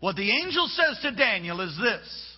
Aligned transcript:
What 0.00 0.16
the 0.16 0.30
angel 0.30 0.68
says 0.68 0.98
to 1.02 1.12
Daniel 1.12 1.60
is 1.60 1.76
this. 1.80 2.36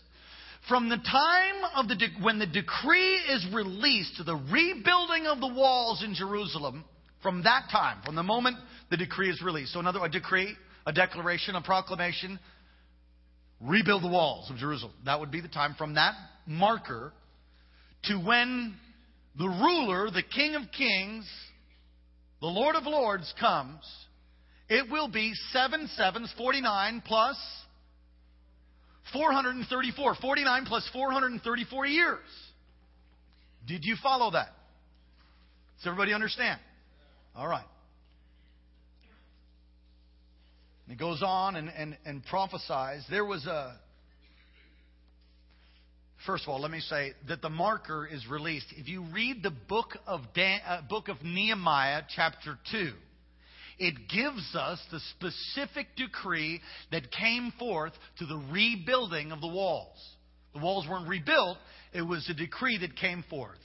From 0.69 0.89
the 0.89 0.97
time 0.97 1.65
of 1.75 1.89
the 1.89 1.97
de- 1.97 2.23
when 2.23 2.39
the 2.39 2.47
decree 2.47 3.15
is 3.15 3.47
released 3.53 4.17
to 4.17 4.25
the 4.25 4.37
rebuilding 4.37 5.27
of 5.27 5.41
the 5.41 5.53
walls 5.53 6.03
in 6.03 6.15
Jerusalem, 6.15 6.85
from 7.23 7.43
that 7.43 7.69
time, 7.71 7.99
from 8.05 8.15
the 8.15 8.23
moment 8.23 8.57
the 8.91 8.97
decree 8.97 9.31
is 9.31 9.43
released. 9.43 9.73
So 9.73 9.81
another 9.81 10.05
a 10.05 10.09
decree, 10.09 10.55
a 10.87 10.93
declaration, 10.93 11.55
a 11.55 11.63
proclamation, 11.63 12.39
rebuild 13.61 14.03
the 14.03 14.09
walls 14.09 14.51
of 14.51 14.57
Jerusalem. 14.57 14.95
That 15.05 15.21
would 15.21 15.31
be 15.31 15.41
the 15.41 15.49
time 15.49 15.75
from 15.77 15.95
that 15.95 16.15
marker 16.47 17.13
to 18.05 18.17
when 18.17 18.75
the 19.39 19.49
ruler, 19.49 20.11
the 20.11 20.23
King 20.23 20.55
of 20.55 20.63
Kings, 20.77 21.29
the 22.41 22.47
Lord 22.47 22.75
of 22.77 22.85
Lords 22.85 23.33
comes. 23.39 23.85
It 24.71 24.89
will 24.89 25.09
be 25.09 25.35
7 25.53 25.89
sevens, 25.97 26.33
49 26.39 27.03
plus 27.05 27.37
434. 29.13 30.15
49 30.15 30.65
plus 30.65 30.89
434 30.93 31.87
years. 31.87 32.19
Did 33.67 33.85
you 33.85 33.97
follow 34.01 34.31
that? 34.31 34.51
Does 35.79 35.87
everybody 35.89 36.15
understand? 36.15 36.61
All 37.35 37.49
right. 37.49 37.65
it 40.89 40.99
goes 40.99 41.23
on 41.23 41.57
and, 41.57 41.69
and, 41.69 41.97
and 42.05 42.25
prophesies. 42.25 43.05
There 43.11 43.25
was 43.25 43.47
a. 43.47 43.77
First 46.27 46.45
of 46.45 46.51
all, 46.51 46.61
let 46.61 46.71
me 46.71 46.81
say 46.81 47.13
that 47.29 47.43
the 47.43 47.49
marker 47.49 48.07
is 48.07 48.27
released. 48.29 48.67
If 48.77 48.89
you 48.89 49.05
read 49.13 49.43
the 49.43 49.53
book 49.53 49.97
of, 50.07 50.21
Dan, 50.35 50.61
uh, 50.67 50.83
book 50.89 51.09
of 51.09 51.23
Nehemiah, 51.23 52.03
chapter 52.15 52.59
2, 52.71 52.93
it 53.81 53.95
gives 54.09 54.55
us 54.55 54.79
the 54.93 55.01
specific 55.17 55.89
decree 55.97 56.61
that 56.93 57.11
came 57.11 57.53
forth 57.59 57.93
to 58.19 58.27
the 58.27 58.41
rebuilding 58.53 59.33
of 59.33 59.41
the 59.41 59.49
walls. 59.49 59.97
The 60.53 60.61
walls 60.61 60.87
weren't 60.89 61.09
rebuilt, 61.09 61.57
it 61.93 62.03
was 62.03 62.29
a 62.29 62.35
decree 62.35 62.79
that 62.79 62.95
came 62.95 63.25
forth. 63.31 63.59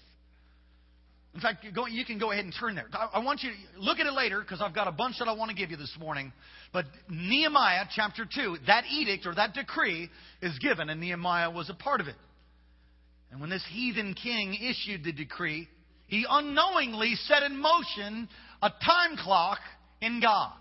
In 1.34 1.42
fact, 1.42 1.66
you 1.66 2.06
can 2.06 2.18
go 2.18 2.32
ahead 2.32 2.46
and 2.46 2.54
turn 2.58 2.76
there. 2.76 2.88
I 3.14 3.20
want 3.20 3.44
you 3.44 3.50
to 3.52 3.82
look 3.82 4.00
at 4.00 4.06
it 4.06 4.14
later 4.14 4.40
because 4.40 4.62
I've 4.62 4.74
got 4.74 4.88
a 4.88 4.92
bunch 4.94 5.18
that 5.20 5.28
I 5.28 5.34
want 5.34 5.52
to 5.52 5.58
give 5.58 5.70
you 5.70 5.76
this 5.76 5.94
morning. 6.00 6.32
But 6.72 6.86
Nehemiah 7.10 7.84
chapter 7.94 8.24
2, 8.24 8.60
that 8.68 8.86
edict 8.90 9.26
or 9.26 9.36
that 9.36 9.54
decree 9.54 10.10
is 10.42 10.58
given, 10.60 10.90
and 10.90 11.02
Nehemiah 11.02 11.52
was 11.52 11.70
a 11.70 11.74
part 11.74 12.00
of 12.00 12.08
it. 12.08 12.16
And 13.32 13.42
when 13.42 13.50
this 13.50 13.66
heathen 13.70 14.14
king 14.14 14.56
issued 14.56 15.04
the 15.04 15.12
decree, 15.12 15.68
he 16.08 16.26
unknowingly 16.30 17.16
set 17.26 17.44
in 17.44 17.58
motion 17.58 18.30
a 18.62 18.70
time 18.70 19.18
clock 19.18 19.60
in 20.06 20.22
God. 20.22 20.54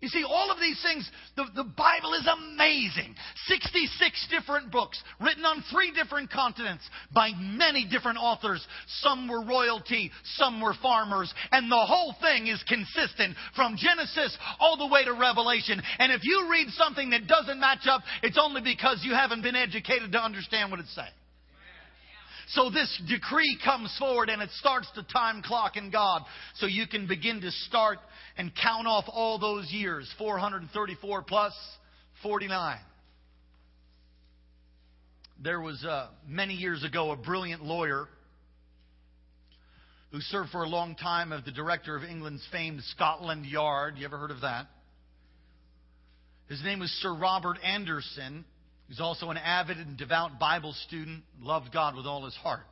You 0.00 0.08
see, 0.08 0.22
all 0.22 0.52
of 0.52 0.60
these 0.60 0.80
things, 0.80 1.10
the, 1.34 1.44
the 1.56 1.64
Bible 1.64 2.14
is 2.14 2.28
amazing. 2.30 3.16
66 3.48 4.28
different 4.30 4.70
books 4.70 5.02
written 5.20 5.44
on 5.44 5.64
three 5.72 5.90
different 5.90 6.30
continents 6.30 6.88
by 7.12 7.30
many 7.36 7.84
different 7.84 8.18
authors. 8.18 8.64
Some 9.00 9.26
were 9.26 9.44
royalty, 9.44 10.12
some 10.36 10.60
were 10.60 10.74
farmers, 10.80 11.34
and 11.50 11.70
the 11.70 11.84
whole 11.84 12.14
thing 12.20 12.46
is 12.46 12.62
consistent 12.68 13.34
from 13.56 13.76
Genesis 13.76 14.38
all 14.60 14.76
the 14.76 14.86
way 14.86 15.04
to 15.04 15.14
Revelation. 15.14 15.82
And 15.98 16.12
if 16.12 16.20
you 16.22 16.48
read 16.48 16.68
something 16.70 17.10
that 17.10 17.26
doesn't 17.26 17.58
match 17.58 17.88
up, 17.90 18.02
it's 18.22 18.38
only 18.40 18.60
because 18.60 19.00
you 19.02 19.14
haven't 19.14 19.42
been 19.42 19.56
educated 19.56 20.12
to 20.12 20.22
understand 20.22 20.70
what 20.70 20.78
it's 20.78 20.94
saying. 20.94 21.08
So 22.52 22.70
this 22.70 23.00
decree 23.06 23.58
comes 23.62 23.94
forward 23.98 24.30
and 24.30 24.40
it 24.40 24.50
starts 24.52 24.88
the 24.96 25.02
time 25.02 25.42
clock 25.42 25.76
in 25.76 25.90
God. 25.90 26.22
So 26.56 26.66
you 26.66 26.86
can 26.86 27.06
begin 27.06 27.40
to 27.42 27.50
start 27.50 27.98
and 28.38 28.50
count 28.60 28.86
off 28.86 29.04
all 29.08 29.38
those 29.38 29.70
years 29.70 30.10
434 30.18 31.22
plus 31.22 31.52
49. 32.22 32.78
There 35.42 35.60
was 35.60 35.84
uh, 35.84 36.08
many 36.26 36.54
years 36.54 36.84
ago 36.84 37.10
a 37.10 37.16
brilliant 37.16 37.62
lawyer 37.62 38.08
who 40.10 40.20
served 40.20 40.50
for 40.50 40.62
a 40.62 40.68
long 40.68 40.94
time 40.94 41.32
as 41.32 41.44
the 41.44 41.52
director 41.52 41.96
of 41.96 42.02
England's 42.02 42.46
famed 42.50 42.82
Scotland 42.84 43.44
Yard. 43.44 43.98
You 43.98 44.06
ever 44.06 44.16
heard 44.16 44.30
of 44.30 44.40
that? 44.40 44.66
His 46.48 46.62
name 46.64 46.80
was 46.80 46.90
Sir 47.02 47.14
Robert 47.14 47.58
Anderson. 47.62 48.46
He's 48.88 49.00
also 49.00 49.30
an 49.30 49.36
avid 49.36 49.76
and 49.76 49.96
devout 49.96 50.38
Bible 50.40 50.72
student, 50.86 51.22
loved 51.40 51.72
God 51.72 51.94
with 51.94 52.06
all 52.06 52.24
his 52.24 52.34
heart. 52.36 52.64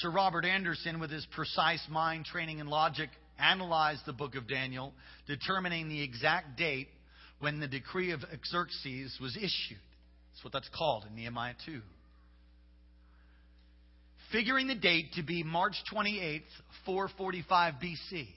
Sir 0.00 0.10
Robert 0.10 0.44
Anderson, 0.44 1.00
with 1.00 1.10
his 1.10 1.26
precise 1.32 1.84
mind, 1.90 2.26
training, 2.26 2.60
and 2.60 2.68
logic, 2.68 3.10
analyzed 3.38 4.02
the 4.06 4.12
book 4.12 4.36
of 4.36 4.48
Daniel, 4.48 4.92
determining 5.26 5.88
the 5.88 6.02
exact 6.02 6.56
date 6.56 6.88
when 7.40 7.58
the 7.58 7.66
decree 7.66 8.12
of 8.12 8.20
Xerxes 8.46 9.18
was 9.20 9.36
issued. 9.36 9.80
That's 10.32 10.44
what 10.44 10.52
that's 10.52 10.68
called 10.76 11.04
in 11.08 11.14
Nehemiah 11.14 11.54
2. 11.66 11.80
Figuring 14.30 14.66
the 14.66 14.74
date 14.74 15.12
to 15.14 15.22
be 15.22 15.42
March 15.42 15.74
28th, 15.92 16.42
445 16.86 17.74
BC. 17.74 18.28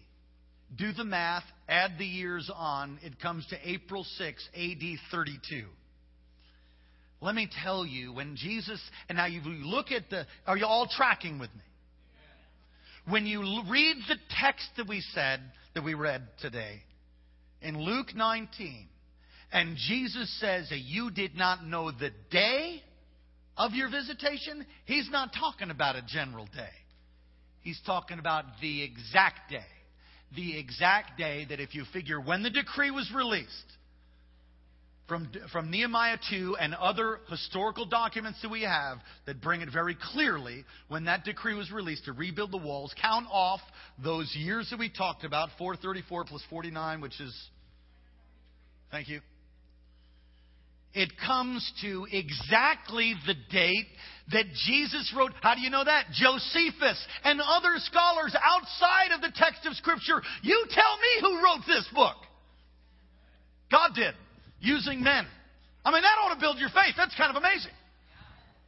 Do 0.74 0.92
the 0.92 1.06
math, 1.06 1.44
add 1.70 1.92
the 1.98 2.06
years 2.06 2.50
on, 2.54 3.00
it 3.04 3.20
comes 3.20 3.46
to 3.48 3.58
April 3.64 4.04
6, 4.04 4.50
AD 4.56 4.84
32. 5.12 5.66
Let 7.22 7.36
me 7.36 7.48
tell 7.64 7.86
you, 7.86 8.14
when 8.14 8.36
Jesus, 8.36 8.82
and 9.08 9.18
now 9.18 9.26
you 9.26 9.42
look 9.42 9.92
at 9.92 10.10
the, 10.10 10.26
are 10.46 10.58
you 10.58 10.66
all 10.66 10.88
tracking 10.88 11.40
with 11.40 11.54
me? 11.54 11.62
When 13.08 13.26
you 13.26 13.42
read 13.70 13.98
the 14.08 14.18
text 14.42 14.68
that 14.78 14.88
we 14.88 15.02
said, 15.14 15.40
that 15.76 15.84
we 15.84 15.94
read 15.94 16.28
today, 16.42 16.82
in 17.62 17.80
Luke 17.80 18.16
19, 18.16 18.88
and 19.52 19.78
Jesus 19.78 20.40
says 20.40 20.70
that 20.70 20.80
you 20.80 21.12
did 21.12 21.36
not 21.36 21.66
know 21.66 21.92
the 21.92 22.12
day 22.32 22.82
of 23.56 23.74
your 23.74 23.90
visitation, 23.90 24.66
he's 24.86 25.10
not 25.10 25.30
talking 25.40 25.70
about 25.70 25.96
a 25.96 26.02
general 26.06 26.46
day. 26.48 26.74
He's 27.62 27.80
talking 27.86 28.20
about 28.20 28.46
the 28.62 28.84
exact 28.84 29.50
day 29.50 29.64
the 30.36 30.58
exact 30.58 31.18
day 31.18 31.46
that 31.50 31.60
if 31.60 31.76
you 31.76 31.84
figure 31.94 32.20
when 32.20 32.44
the 32.44 32.50
decree 32.50 32.92
was 32.92 33.12
released, 33.14 33.50
from, 35.08 35.30
from 35.52 35.70
Nehemiah 35.70 36.18
2 36.32 36.58
and 36.60 36.74
other 36.74 37.20
historical 37.30 37.86
documents 37.86 38.42
that 38.42 38.50
we 38.50 38.64
have 38.64 38.98
that 39.28 39.40
bring 39.40 39.62
it 39.62 39.70
very 39.72 39.96
clearly 40.14 40.66
when 40.88 41.06
that 41.06 41.24
decree 41.24 41.54
was 41.54 41.72
released 41.72 42.06
to 42.06 42.12
rebuild 42.12 42.52
the 42.52 42.58
walls, 42.58 42.94
count 43.00 43.28
off 43.32 43.60
those 44.04 44.34
years 44.36 44.68
that 44.72 44.80
we 44.80 44.90
talked 44.90 45.24
about 45.24 45.50
434 45.60 46.26
plus 46.26 46.42
49, 46.50 47.02
which 47.02 47.20
is, 47.22 47.36
thank 48.90 49.08
you, 49.08 49.22
it 50.96 51.12
comes 51.26 51.62
to 51.82 52.08
exactly 52.12 53.14
the 53.28 53.36
date 53.52 53.88
that 54.32 54.46
Jesus 54.66 55.14
wrote. 55.16 55.32
How 55.42 55.54
do 55.54 55.62
you 55.62 55.70
know 55.70 55.84
that? 55.84 56.06
Josephus 56.14 57.06
and 57.24 57.40
other 57.42 57.76
scholars 57.78 58.36
outside 58.42 59.14
of 59.14 59.22
the 59.22 59.32
text 59.36 59.66
of 59.66 59.74
Scripture. 59.76 60.22
You 60.42 60.66
tell 60.70 60.98
me 60.98 61.12
who 61.22 61.44
wrote 61.44 61.62
this 61.68 61.88
book. 61.94 62.16
God 63.70 63.92
did, 63.94 64.14
using 64.60 65.04
men. 65.04 65.28
I 65.84 65.92
mean, 65.92 66.02
that 66.02 66.16
ought 66.24 66.34
to 66.34 66.40
build 66.40 66.58
your 66.58 66.70
faith. 66.70 66.96
That's 66.98 67.16
kind 67.16 67.30
of 67.30 67.38
amazing. 67.38 67.74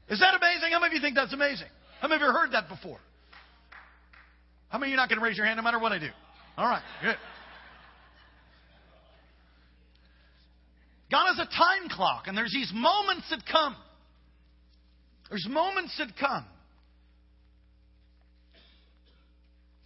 Is 0.09 0.19
that 0.19 0.35
amazing? 0.35 0.71
How 0.71 0.79
many 0.79 0.95
of 0.95 1.01
you 1.01 1.01
think 1.01 1.15
that's 1.15 1.33
amazing? 1.33 1.67
How 2.01 2.07
many 2.07 2.21
of 2.21 2.27
you 2.27 2.33
heard 2.33 2.51
that 2.51 2.69
before? 2.69 2.99
How 4.69 4.77
many 4.77 4.91
of 4.91 4.95
you 4.95 4.97
are 4.99 5.03
not 5.03 5.09
going 5.09 5.19
to 5.19 5.25
raise 5.25 5.37
your 5.37 5.45
hand 5.45 5.57
no 5.57 5.63
matter 5.63 5.79
what 5.79 5.91
I 5.91 5.99
do? 5.99 6.09
All 6.57 6.67
right, 6.67 6.83
good. 7.01 7.15
God 11.09 11.27
has 11.27 11.39
a 11.39 11.49
time 11.49 11.89
clock, 11.89 12.27
and 12.27 12.37
there's 12.37 12.51
these 12.51 12.71
moments 12.73 13.29
that 13.29 13.43
come. 13.49 13.75
There's 15.29 15.47
moments 15.49 15.97
that 15.97 16.17
come 16.19 16.45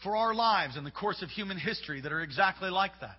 for 0.04 0.16
our 0.16 0.34
lives 0.34 0.78
in 0.78 0.84
the 0.84 0.92
course 0.92 1.22
of 1.22 1.30
human 1.30 1.58
history 1.58 2.02
that 2.02 2.12
are 2.12 2.22
exactly 2.22 2.70
like 2.70 2.94
that. 3.02 3.18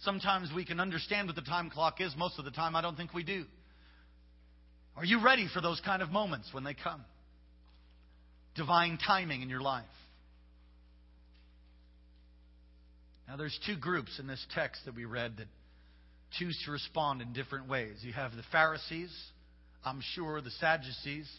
Sometimes 0.00 0.50
we 0.54 0.64
can 0.64 0.80
understand 0.80 1.28
what 1.28 1.36
the 1.36 1.42
time 1.42 1.70
clock 1.70 2.00
is. 2.00 2.12
Most 2.16 2.38
of 2.38 2.44
the 2.44 2.50
time, 2.50 2.74
I 2.74 2.80
don't 2.80 2.96
think 2.96 3.14
we 3.14 3.22
do. 3.22 3.44
Are 4.96 5.04
you 5.04 5.24
ready 5.24 5.48
for 5.52 5.60
those 5.60 5.80
kind 5.84 6.02
of 6.02 6.10
moments 6.10 6.48
when 6.52 6.64
they 6.64 6.74
come? 6.74 7.04
Divine 8.56 8.98
timing 9.04 9.42
in 9.42 9.48
your 9.48 9.62
life. 9.62 9.84
Now, 13.28 13.36
there's 13.36 13.58
two 13.64 13.76
groups 13.76 14.18
in 14.18 14.26
this 14.26 14.44
text 14.54 14.84
that 14.84 14.94
we 14.94 15.04
read 15.04 15.36
that 15.38 15.46
choose 16.38 16.60
to 16.64 16.70
respond 16.70 17.22
in 17.22 17.32
different 17.32 17.68
ways. 17.68 17.96
You 18.02 18.12
have 18.12 18.32
the 18.32 18.42
Pharisees, 18.50 19.12
I'm 19.84 20.00
sure, 20.14 20.40
the 20.40 20.50
Sadducees, 20.50 21.30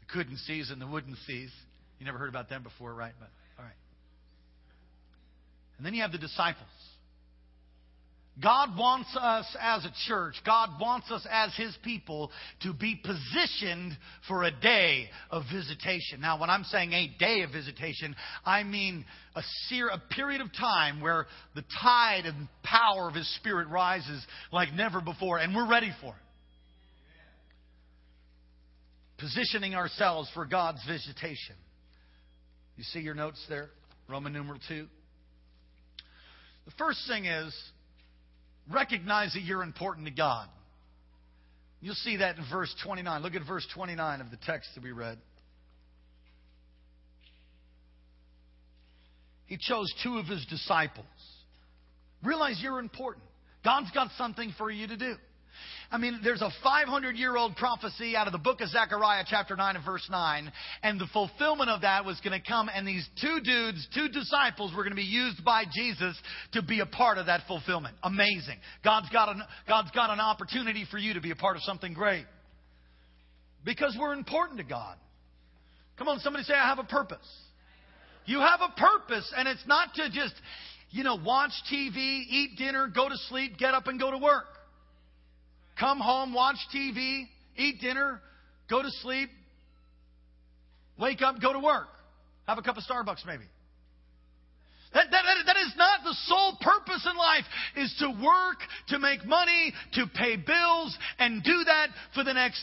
the 0.00 0.12
couldn't 0.12 0.38
sees 0.38 0.70
and 0.70 0.80
the 0.80 0.86
wouldn't 0.86 1.16
sees. 1.26 1.50
You 1.98 2.06
never 2.06 2.18
heard 2.18 2.28
about 2.28 2.48
them 2.48 2.62
before, 2.62 2.94
right? 2.94 3.12
But 3.18 3.28
all 3.58 3.64
right. 3.64 3.74
And 5.76 5.86
then 5.86 5.94
you 5.94 6.02
have 6.02 6.12
the 6.12 6.18
disciples. 6.18 6.66
God 8.42 8.76
wants 8.78 9.14
us 9.20 9.44
as 9.60 9.84
a 9.84 9.92
church, 10.06 10.34
God 10.46 10.70
wants 10.80 11.10
us 11.10 11.26
as 11.30 11.54
His 11.56 11.76
people 11.82 12.30
to 12.62 12.72
be 12.72 13.00
positioned 13.02 13.96
for 14.28 14.44
a 14.44 14.50
day 14.50 15.10
of 15.30 15.42
visitation. 15.52 16.20
Now, 16.20 16.40
when 16.40 16.48
I'm 16.48 16.64
saying 16.64 16.92
a 16.92 17.10
day 17.18 17.42
of 17.42 17.50
visitation, 17.50 18.14
I 18.44 18.62
mean 18.62 19.04
a, 19.34 19.42
ser- 19.68 19.88
a 19.88 19.98
period 20.14 20.40
of 20.40 20.54
time 20.54 21.00
where 21.00 21.26
the 21.54 21.64
tide 21.82 22.24
and 22.24 22.48
power 22.62 23.08
of 23.08 23.14
His 23.14 23.28
Spirit 23.36 23.68
rises 23.68 24.24
like 24.52 24.72
never 24.72 25.00
before, 25.00 25.38
and 25.38 25.54
we're 25.54 25.68
ready 25.68 25.92
for 26.00 26.10
it. 26.10 26.14
Positioning 29.18 29.74
ourselves 29.74 30.30
for 30.32 30.46
God's 30.46 30.82
visitation. 30.86 31.56
You 32.76 32.84
see 32.84 33.00
your 33.00 33.14
notes 33.14 33.44
there? 33.50 33.68
Roman 34.08 34.32
numeral 34.32 34.58
2. 34.66 34.86
The 36.64 36.72
first 36.78 37.00
thing 37.06 37.26
is 37.26 37.54
recognize 38.68 39.32
that 39.34 39.42
you're 39.42 39.62
important 39.62 40.06
to 40.06 40.12
God. 40.12 40.48
You'll 41.80 41.94
see 41.94 42.18
that 42.18 42.36
in 42.36 42.44
verse 42.50 42.74
29. 42.84 43.22
Look 43.22 43.34
at 43.34 43.46
verse 43.46 43.66
29 43.74 44.20
of 44.20 44.30
the 44.30 44.38
text 44.44 44.70
that 44.74 44.84
we 44.84 44.92
read. 44.92 45.18
He 49.46 49.56
chose 49.56 49.92
two 50.02 50.18
of 50.18 50.26
his 50.26 50.44
disciples. 50.46 51.06
Realize 52.22 52.60
you're 52.62 52.78
important. 52.78 53.24
God's 53.64 53.90
got 53.92 54.10
something 54.16 54.54
for 54.56 54.70
you 54.70 54.86
to 54.86 54.96
do. 54.96 55.14
I 55.92 55.98
mean, 55.98 56.20
there's 56.22 56.40
a 56.40 56.50
500 56.62 57.16
year 57.16 57.36
old 57.36 57.56
prophecy 57.56 58.14
out 58.14 58.28
of 58.28 58.32
the 58.32 58.38
book 58.38 58.60
of 58.60 58.68
Zechariah, 58.68 59.24
chapter 59.26 59.56
9 59.56 59.74
and 59.74 59.84
verse 59.84 60.06
9, 60.08 60.52
and 60.84 61.00
the 61.00 61.08
fulfillment 61.12 61.68
of 61.68 61.80
that 61.80 62.04
was 62.04 62.20
going 62.20 62.40
to 62.40 62.46
come, 62.46 62.70
and 62.72 62.86
these 62.86 63.08
two 63.20 63.40
dudes, 63.42 63.88
two 63.92 64.08
disciples, 64.08 64.72
were 64.72 64.84
going 64.84 64.92
to 64.92 64.96
be 64.96 65.02
used 65.02 65.44
by 65.44 65.64
Jesus 65.72 66.16
to 66.52 66.62
be 66.62 66.78
a 66.78 66.86
part 66.86 67.18
of 67.18 67.26
that 67.26 67.40
fulfillment. 67.48 67.96
Amazing. 68.04 68.58
God's 68.84 69.08
got 69.10 69.30
an, 69.30 69.42
God's 69.66 69.90
got 69.90 70.10
an 70.10 70.20
opportunity 70.20 70.86
for 70.88 70.98
you 70.98 71.14
to 71.14 71.20
be 71.20 71.32
a 71.32 71.36
part 71.36 71.56
of 71.56 71.62
something 71.62 71.92
great. 71.92 72.24
Because 73.64 73.96
we're 73.98 74.12
important 74.12 74.58
to 74.58 74.64
God. 74.64 74.96
Come 75.98 76.06
on, 76.06 76.20
somebody 76.20 76.44
say, 76.44 76.54
I 76.54 76.68
have 76.68 76.78
a 76.78 76.84
purpose. 76.84 77.18
You 78.26 78.38
have 78.38 78.60
a 78.60 78.80
purpose, 78.80 79.30
and 79.36 79.48
it's 79.48 79.66
not 79.66 79.92
to 79.94 80.08
just, 80.08 80.34
you 80.90 81.02
know, 81.02 81.16
watch 81.16 81.50
TV, 81.70 81.96
eat 81.96 82.50
dinner, 82.56 82.86
go 82.94 83.08
to 83.08 83.16
sleep, 83.28 83.58
get 83.58 83.74
up 83.74 83.88
and 83.88 83.98
go 83.98 84.12
to 84.12 84.18
work. 84.18 84.46
Come 85.80 85.98
home, 85.98 86.34
watch 86.34 86.58
TV, 86.74 87.26
eat 87.56 87.80
dinner, 87.80 88.20
go 88.68 88.82
to 88.82 88.90
sleep, 89.00 89.30
wake 91.00 91.22
up, 91.22 91.40
go 91.40 91.54
to 91.54 91.58
work. 91.58 91.88
Have 92.46 92.58
a 92.58 92.62
cup 92.62 92.76
of 92.76 92.84
Starbucks, 92.84 93.24
maybe. 93.24 93.44
That, 94.92 95.06
that, 95.10 95.22
that 95.46 95.56
is 95.56 95.72
not 95.76 96.00
the 96.04 96.14
sole 96.26 96.58
purpose 96.60 97.08
in 97.10 97.16
life, 97.16 97.44
is 97.76 97.94
to 98.00 98.08
work, 98.22 98.58
to 98.88 98.98
make 98.98 99.24
money, 99.24 99.72
to 99.94 100.06
pay 100.14 100.36
bills, 100.36 100.98
and 101.18 101.42
do 101.42 101.64
that 101.64 101.88
for 102.12 102.24
the 102.24 102.34
next, 102.34 102.62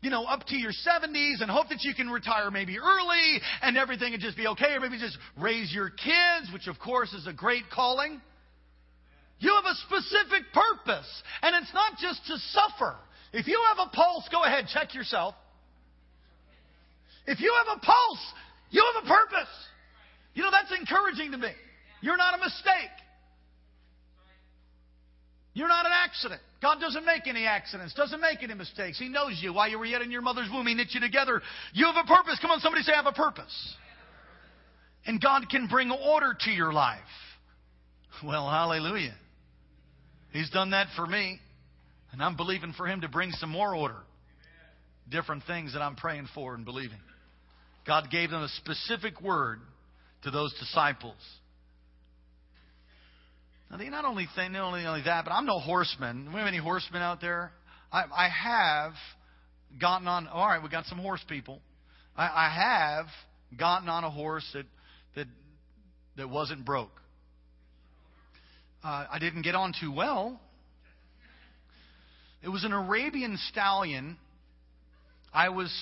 you 0.00 0.10
know, 0.10 0.24
up 0.24 0.44
to 0.46 0.56
your 0.56 0.72
70s 0.72 1.42
and 1.42 1.50
hope 1.50 1.68
that 1.68 1.82
you 1.82 1.94
can 1.94 2.08
retire 2.08 2.50
maybe 2.50 2.78
early 2.78 3.40
and 3.62 3.76
everything 3.76 4.12
would 4.12 4.20
just 4.20 4.36
be 4.36 4.46
okay, 4.48 4.72
or 4.72 4.80
maybe 4.80 4.98
just 4.98 5.18
raise 5.38 5.72
your 5.72 5.90
kids, 5.90 6.50
which 6.52 6.66
of 6.66 6.78
course 6.80 7.12
is 7.12 7.26
a 7.28 7.32
great 7.32 7.64
calling. 7.72 8.20
You 9.38 9.52
have 9.54 9.64
a 9.64 9.74
specific 9.86 10.52
purpose. 10.52 11.22
And 11.42 11.54
it's 11.62 11.72
not 11.74 11.98
just 11.98 12.24
to 12.26 12.38
suffer. 12.52 12.96
If 13.32 13.46
you 13.46 13.62
have 13.68 13.88
a 13.88 13.90
pulse, 13.90 14.28
go 14.30 14.44
ahead, 14.44 14.66
check 14.72 14.94
yourself. 14.94 15.34
If 17.26 17.40
you 17.40 17.52
have 17.66 17.78
a 17.78 17.80
pulse, 17.80 18.32
you 18.70 18.84
have 18.94 19.04
a 19.04 19.08
purpose. 19.08 19.52
You 20.34 20.42
know, 20.42 20.50
that's 20.50 20.72
encouraging 20.78 21.32
to 21.32 21.38
me. 21.38 21.52
You're 22.00 22.16
not 22.16 22.34
a 22.34 22.38
mistake. 22.38 22.94
You're 25.54 25.68
not 25.68 25.86
an 25.86 25.92
accident. 26.04 26.40
God 26.60 26.80
doesn't 26.80 27.04
make 27.04 27.26
any 27.26 27.46
accidents, 27.46 27.94
doesn't 27.94 28.20
make 28.20 28.42
any 28.42 28.54
mistakes. 28.54 28.98
He 28.98 29.08
knows 29.08 29.38
you. 29.42 29.54
While 29.54 29.68
you 29.68 29.78
were 29.78 29.86
yet 29.86 30.02
in 30.02 30.10
your 30.10 30.20
mother's 30.20 30.48
womb, 30.52 30.66
He 30.66 30.74
knit 30.74 30.88
you 30.90 31.00
together. 31.00 31.40
You 31.72 31.86
have 31.86 31.96
a 31.96 32.06
purpose. 32.06 32.38
Come 32.40 32.50
on, 32.50 32.60
somebody 32.60 32.82
say, 32.82 32.92
I 32.92 32.96
have 32.96 33.06
a 33.06 33.12
purpose. 33.12 33.74
And 35.06 35.20
God 35.20 35.48
can 35.48 35.66
bring 35.66 35.90
order 35.90 36.36
to 36.38 36.50
your 36.50 36.72
life. 36.72 37.00
Well, 38.24 38.48
hallelujah. 38.48 39.14
He's 40.32 40.50
done 40.50 40.70
that 40.70 40.88
for 40.96 41.06
me. 41.06 41.40
And 42.12 42.22
I'm 42.22 42.36
believing 42.36 42.72
for 42.76 42.86
Him 42.86 43.02
to 43.02 43.08
bring 43.08 43.30
some 43.32 43.50
more 43.50 43.74
order. 43.74 43.98
Different 45.10 45.44
things 45.46 45.74
that 45.74 45.82
I'm 45.82 45.96
praying 45.96 46.28
for 46.34 46.54
and 46.54 46.64
believing. 46.64 46.98
God 47.86 48.10
gave 48.10 48.30
them 48.30 48.42
a 48.42 48.48
specific 48.48 49.20
word 49.20 49.60
to 50.24 50.30
those 50.30 50.52
disciples. 50.58 51.14
Now, 53.70 53.76
they 53.76 53.88
not 53.88 54.04
only 54.04 54.26
think, 54.34 54.52
not 54.52 54.62
only, 54.62 54.84
only 54.86 55.02
that, 55.02 55.24
but 55.24 55.32
I'm 55.32 55.46
no 55.46 55.58
horseman. 55.58 56.28
We 56.32 56.38
have 56.38 56.48
any 56.48 56.58
horsemen 56.58 57.02
out 57.02 57.20
there? 57.20 57.52
I, 57.92 58.04
I 58.04 58.28
have 58.28 58.92
gotten 59.80 60.08
on. 60.08 60.26
All 60.28 60.46
right, 60.46 60.62
we 60.62 60.68
got 60.68 60.86
some 60.86 60.98
horse 60.98 61.24
people. 61.28 61.60
I, 62.16 62.24
I 62.24 62.50
have 62.54 63.06
gotten 63.58 63.88
on 63.88 64.04
a 64.04 64.10
horse 64.10 64.48
that 64.54 64.66
that 65.16 65.26
that 66.16 66.30
wasn't 66.30 66.64
broke 66.64 66.90
uh, 68.86 69.06
I 69.10 69.18
didn't 69.18 69.42
get 69.42 69.56
on 69.56 69.72
too 69.80 69.90
well. 69.90 70.40
It 72.44 72.48
was 72.48 72.62
an 72.62 72.72
Arabian 72.72 73.36
stallion. 73.48 74.16
I 75.34 75.48
was 75.48 75.74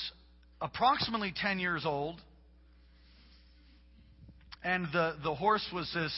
approximately 0.59 1.35
10 1.37 1.59
years 1.59 1.85
old. 1.85 2.19
And 4.62 4.87
the, 4.91 5.17
the 5.23 5.35
horse 5.35 5.69
was 5.71 5.91
this 5.93 6.15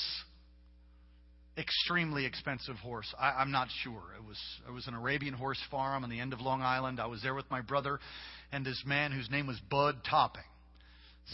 extremely 1.59 2.25
expensive 2.25 2.77
horse. 2.77 3.13
I, 3.19 3.43
am 3.43 3.51
not 3.51 3.67
sure. 3.83 4.03
It 4.17 4.25
was 4.25 4.39
it 4.69 4.71
was 4.71 4.87
an 4.87 4.95
Arabian 4.95 5.35
horse 5.35 5.59
farm 5.69 6.05
on 6.05 6.11
the 6.11 6.21
end 6.21 6.33
of 6.33 6.41
Long 6.41 6.63
Island. 6.63 7.01
I 7.01 7.07
was 7.07 7.21
there 7.21 7.35
with 7.35 7.51
my 7.51 7.63
brother 7.63 7.99
and 8.53 8.65
this 8.65 8.81
man 8.87 9.11
whose 9.11 9.29
name 9.29 9.49
was 9.49 9.59
Bud 9.69 9.97
Topping, 10.09 10.45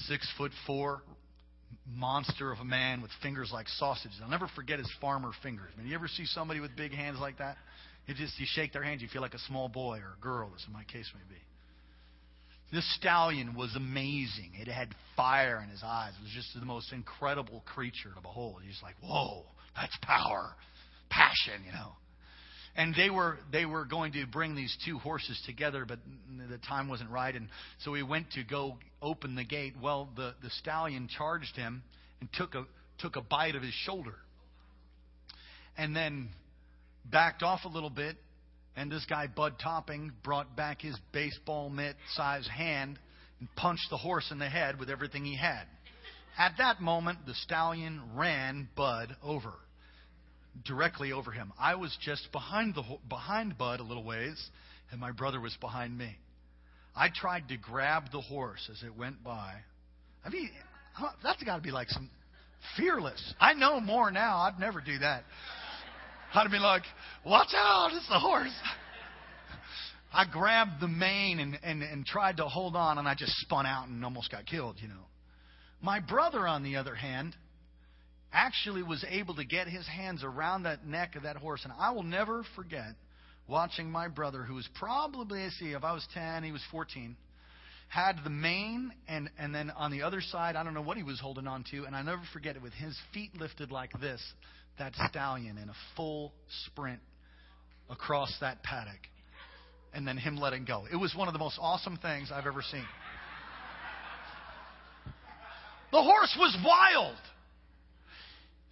six 0.07 0.27
foot 0.39 0.53
four, 0.67 1.03
monster 1.87 2.53
of 2.53 2.59
a 2.59 2.65
man 2.65 3.03
with 3.03 3.11
fingers 3.23 3.51
like 3.53 3.69
sausages. 3.69 4.19
I'll 4.23 4.31
never 4.31 4.49
forget 4.55 4.79
his 4.79 4.91
farmer 5.01 5.31
fingers. 5.43 5.71
I 5.75 5.81
mean, 5.81 5.89
you 5.89 5.95
ever 5.95 6.09
see 6.09 6.27
somebody 6.27 6.61
with 6.61 6.75
big 6.77 6.93
hands 6.93 7.19
like 7.21 7.39
that? 7.39 7.57
You 8.07 8.15
just 8.15 8.39
you 8.39 8.47
shake 8.49 8.73
their 8.73 8.83
hands, 8.83 9.03
you 9.03 9.09
feel 9.09 9.23
like 9.23 9.35
a 9.35 9.39
small 9.41 9.69
boy 9.69 9.99
or 9.99 10.17
a 10.19 10.21
girl, 10.21 10.51
as 10.57 10.65
in 10.67 10.73
my 10.73 10.85
case 10.85 11.11
may 11.15 11.35
be. 11.35 11.41
This 12.73 12.95
stallion 12.97 13.55
was 13.55 13.75
amazing. 13.77 14.53
It 14.59 14.67
had 14.67 14.89
fire 15.17 15.61
in 15.63 15.69
his 15.69 15.83
eyes. 15.85 16.13
It 16.19 16.23
was 16.23 16.33
just 16.33 16.59
the 16.59 16.65
most 16.65 16.93
incredible 16.93 17.63
creature 17.75 18.11
to 18.15 18.21
behold. 18.23 18.63
He's 18.67 18.81
like, 18.83 18.95
whoa, 19.03 19.45
that's 19.77 19.97
power, 20.03 20.55
passion, 21.11 21.63
you 21.67 21.73
know 21.73 21.93
and 22.77 22.95
they 22.95 23.11
were 23.11 23.39
they 23.51 23.67
were 23.67 23.85
going 23.85 24.13
to 24.13 24.27
bring 24.27 24.55
these 24.55 24.77
two 24.85 24.99
horses 24.99 25.41
together, 25.47 25.85
but 25.87 25.99
the 26.49 26.59
time 26.59 26.89
wasn't 26.89 27.11
right, 27.11 27.35
and 27.35 27.49
so 27.81 27.95
he 27.95 28.03
went 28.03 28.31
to 28.33 28.45
go 28.45 28.79
open 29.01 29.35
the 29.35 29.45
gate. 29.45 29.75
Well, 29.81 30.09
the 30.17 30.35
the 30.43 30.51
stallion 30.51 31.09
charged 31.09 31.57
him 31.57 31.83
and 32.21 32.29
took 32.33 32.55
a 32.55 32.65
took 32.99 33.17
a 33.17 33.21
bite 33.21 33.57
of 33.57 33.63
his 33.63 33.75
shoulder, 33.75 34.15
and 35.77 35.95
then 35.95 36.31
backed 37.11 37.43
off 37.43 37.65
a 37.65 37.69
little 37.69 37.91
bit. 37.91 38.17
And 38.75 38.91
this 38.91 39.05
guy 39.05 39.27
Bud 39.27 39.57
Topping 39.63 40.13
brought 40.25 40.57
back 40.57 40.81
his 40.81 40.97
baseball 41.13 41.69
mitt 41.69 41.97
size 42.15 42.49
hand 42.49 42.99
and 43.39 43.55
punched 43.55 43.91
the 43.91 43.99
horse 43.99 44.31
in 44.31 44.39
the 44.39 44.49
head 44.49 44.79
with 44.79 44.89
everything 44.89 45.27
he 45.27 45.37
had. 45.37 45.65
At 46.39 46.55
that 46.57 46.81
moment, 46.81 47.27
the 47.27 47.35
stallion 47.35 48.01
ran 48.15 48.71
Bud 48.75 49.15
over 49.23 49.53
directly 50.65 51.13
over 51.13 51.31
him. 51.31 51.53
I 51.59 51.75
was 51.75 51.97
just 52.01 52.31
behind 52.33 52.75
the 52.75 52.83
behind 53.09 53.57
Bud 53.59 53.81
a 53.81 53.83
little 53.83 54.05
ways, 54.05 54.43
and 54.91 55.01
my 55.01 55.13
brother 55.13 55.41
was 55.41 55.57
behind 55.61 55.97
me. 55.97 56.17
I 56.95 57.09
tried 57.09 57.49
to 57.49 57.57
grab 57.57 58.13
the 58.13 58.21
horse 58.21 58.69
as 58.71 58.83
it 58.83 58.97
went 58.97 59.25
by. 59.25 59.55
I 60.25 60.29
mean, 60.29 60.51
that's 61.23 61.43
got 61.43 61.57
to 61.57 61.63
be 61.63 61.71
like 61.71 61.89
some 61.89 62.11
fearless. 62.77 63.35
I 63.41 63.55
know 63.55 63.81
more 63.81 64.11
now. 64.11 64.39
I'd 64.39 64.59
never 64.59 64.81
do 64.81 64.99
that. 64.99 65.25
I'd 66.35 66.51
be 66.51 66.59
like, 66.59 66.83
"Watch 67.25 67.55
out! 67.55 67.91
It's 67.93 68.09
the 68.09 68.19
horse." 68.19 68.55
I 70.15 70.27
grabbed 70.31 70.81
the 70.81 70.89
mane 70.89 71.41
and, 71.41 71.59
and, 71.63 71.83
and 71.83 72.05
tried 72.05 72.37
to 72.37 72.45
hold 72.45 72.77
on, 72.77 72.99
and 72.99 73.09
I 73.09 73.15
just 73.15 73.33
spun 73.39 73.65
out 73.65 73.89
and 73.89 74.05
almost 74.05 74.31
got 74.31 74.45
killed, 74.45 74.77
you 74.79 74.89
know. 74.89 75.07
My 75.81 76.01
brother, 76.01 76.47
on 76.47 76.63
the 76.63 76.77
other 76.77 76.95
hand, 76.95 77.35
actually 78.33 78.83
was 78.83 79.05
able 79.09 79.35
to 79.37 79.45
get 79.45 79.69
his 79.69 79.87
hands 79.87 80.23
around 80.25 80.65
that 80.65 80.87
neck 80.87 81.17
of 81.17 81.25
that 81.25 81.37
horse. 81.37 81.61
And 81.65 81.73
I 81.79 81.91
will 81.93 82.03
never 82.03 82.45
forget 82.57 82.95
watching 83.47 83.91
my 83.91 84.09
brother, 84.09 84.43
who 84.43 84.55
was 84.55 84.69
probably, 84.79 85.49
see, 85.59 85.73
if 85.73 85.85
I 85.85 85.93
was 85.93 86.07
10, 86.15 86.43
he 86.43 86.53
was 86.53 86.63
14, 86.71 87.17
had 87.89 88.17
the 88.25 88.31
mane, 88.31 88.93
and, 89.07 89.29
and 89.39 89.55
then 89.55 89.71
on 89.71 89.91
the 89.91 90.03
other 90.03 90.21
side, 90.21 90.57
I 90.57 90.63
don't 90.63 90.75
know 90.75 90.83
what 90.83 90.97
he 90.97 91.03
was 91.03 91.21
holding 91.21 91.47
on 91.47 91.65
to, 91.71 91.85
and 91.85 91.95
I 91.95 92.03
never 92.03 92.23
forget 92.33 92.57
it, 92.57 92.63
with 92.63 92.73
his 92.73 92.97
feet 93.13 93.39
lifted 93.39 93.71
like 93.71 93.91
this, 94.01 94.23
that 94.79 94.95
stallion 95.11 95.59
in 95.59 95.69
a 95.69 95.75
full 95.97 96.33
sprint 96.67 97.01
across 97.91 98.35
that 98.41 98.63
paddock, 98.63 99.01
and 99.93 100.09
then 100.09 100.17
him 100.17 100.39
letting 100.39 100.65
go. 100.65 100.87
It 100.91 100.97
was 100.97 101.15
one 101.15 101.29
of 101.29 101.35
the 101.35 101.39
most 101.39 101.59
awesome 101.61 101.99
things 101.99 102.31
I've 102.33 102.47
ever 102.47 102.63
seen. 102.63 102.87
The 105.91 106.03
horse 106.03 106.35
was 106.39 106.57
wild. 106.65 107.19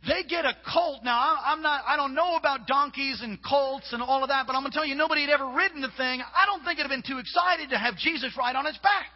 They 0.07 0.23
get 0.29 0.47
a 0.47 0.57
colt. 0.73 1.05
Now, 1.05 1.37
I'm 1.45 1.61
not, 1.61 1.85
I 1.87 1.97
don't 1.97 2.15
know 2.15 2.37
about 2.37 2.67
donkeys 2.67 3.21
and 3.23 3.39
colts 3.45 3.93
and 3.93 4.03
all 4.03 4.23
of 4.23 4.29
that, 4.31 4.47
but 4.47 4.57
I'm 4.57 4.63
going 4.63 4.73
to 4.73 4.77
tell 4.77 4.87
you, 4.87 4.95
nobody 4.95 5.23
had 5.23 5.31
ever 5.31 5.53
ridden 5.55 5.83
the 5.83 5.93
thing. 5.97 6.23
I 6.23 6.47
don't 6.47 6.65
think 6.65 6.79
it'd 6.79 6.91
have 6.91 7.03
been 7.03 7.07
too 7.07 7.21
excited 7.21 7.71
to 7.71 7.79
have 7.79 7.97
Jesus 7.99 8.33
ride 8.37 8.57
on 8.57 8.67
its 8.67 8.79
back. 8.79 9.13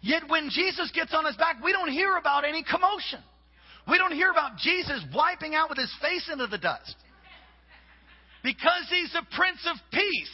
Yet 0.00 0.22
when 0.28 0.48
Jesus 0.48 0.90
gets 0.94 1.12
on 1.12 1.26
his 1.26 1.36
back, 1.36 1.62
we 1.62 1.72
don't 1.72 1.90
hear 1.90 2.16
about 2.16 2.44
any 2.46 2.64
commotion. 2.64 3.20
We 3.88 3.98
don't 3.98 4.12
hear 4.12 4.30
about 4.30 4.56
Jesus 4.56 5.04
wiping 5.14 5.54
out 5.54 5.68
with 5.68 5.78
his 5.78 5.92
face 6.00 6.28
into 6.32 6.46
the 6.46 6.58
dust. 6.58 6.94
Because 8.42 8.86
he's 8.88 9.14
a 9.14 9.36
prince 9.36 9.60
of 9.70 9.76
peace. 9.92 10.30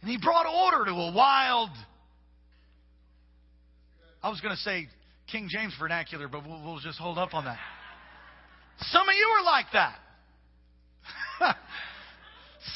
And 0.00 0.10
he 0.10 0.18
brought 0.18 0.46
order 0.46 0.84
to 0.86 0.90
a 0.90 1.12
wild. 1.12 1.70
I 4.20 4.30
was 4.30 4.40
going 4.40 4.54
to 4.54 4.60
say 4.62 4.88
King 5.30 5.48
James 5.50 5.74
vernacular, 5.78 6.28
but 6.28 6.46
we'll, 6.46 6.62
we'll 6.62 6.80
just 6.80 6.98
hold 6.98 7.18
up 7.18 7.34
on 7.34 7.44
that. 7.44 7.58
Some 8.80 9.08
of 9.08 9.14
you 9.14 9.26
are 9.38 9.44
like 9.44 9.66
that. 9.72 9.96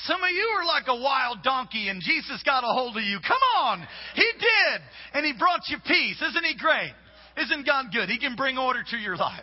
Some 0.04 0.22
of 0.22 0.30
you 0.30 0.48
are 0.58 0.64
like 0.66 0.84
a 0.88 0.94
wild 0.94 1.42
donkey 1.42 1.88
and 1.88 2.00
Jesus 2.02 2.42
got 2.44 2.64
a 2.64 2.68
hold 2.68 2.96
of 2.96 3.02
you. 3.02 3.18
Come 3.26 3.40
on. 3.62 3.86
He 4.14 4.30
did. 4.38 4.80
And 5.14 5.26
He 5.26 5.32
brought 5.38 5.60
you 5.68 5.78
peace. 5.86 6.22
Isn't 6.22 6.44
He 6.44 6.56
great? 6.56 6.92
Isn't 7.36 7.66
God 7.66 7.86
good? 7.92 8.08
He 8.08 8.18
can 8.18 8.36
bring 8.36 8.58
order 8.58 8.82
to 8.90 8.96
your 8.96 9.16
life. 9.16 9.42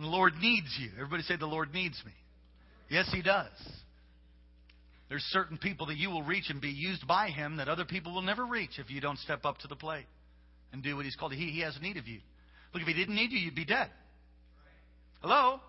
The 0.00 0.06
Lord 0.06 0.34
needs 0.40 0.76
you. 0.80 0.90
Everybody 0.94 1.22
say, 1.22 1.36
The 1.36 1.46
Lord 1.46 1.72
needs 1.72 2.00
me. 2.04 2.12
Yes, 2.88 3.08
He 3.12 3.22
does. 3.22 3.52
There's 5.08 5.22
certain 5.30 5.58
people 5.58 5.86
that 5.86 5.96
you 5.96 6.10
will 6.10 6.22
reach 6.22 6.46
and 6.48 6.60
be 6.60 6.70
used 6.70 7.06
by 7.06 7.28
Him 7.28 7.58
that 7.58 7.68
other 7.68 7.84
people 7.84 8.12
will 8.12 8.22
never 8.22 8.44
reach 8.44 8.78
if 8.78 8.90
you 8.90 9.00
don't 9.00 9.18
step 9.18 9.44
up 9.44 9.58
to 9.58 9.68
the 9.68 9.76
plate 9.76 10.06
and 10.74 10.82
do 10.82 10.96
what 10.96 11.04
He's 11.04 11.16
called. 11.16 11.32
He, 11.32 11.50
he 11.50 11.60
has 11.60 11.78
need 11.80 11.96
of 11.96 12.06
you. 12.06 12.18
Look, 12.74 12.82
if 12.82 12.88
He 12.88 12.94
didn't 12.94 13.14
need 13.14 13.30
you, 13.30 13.38
you'd 13.38 13.54
be 13.54 13.64
dead. 13.64 13.88
Hello? 15.22 15.60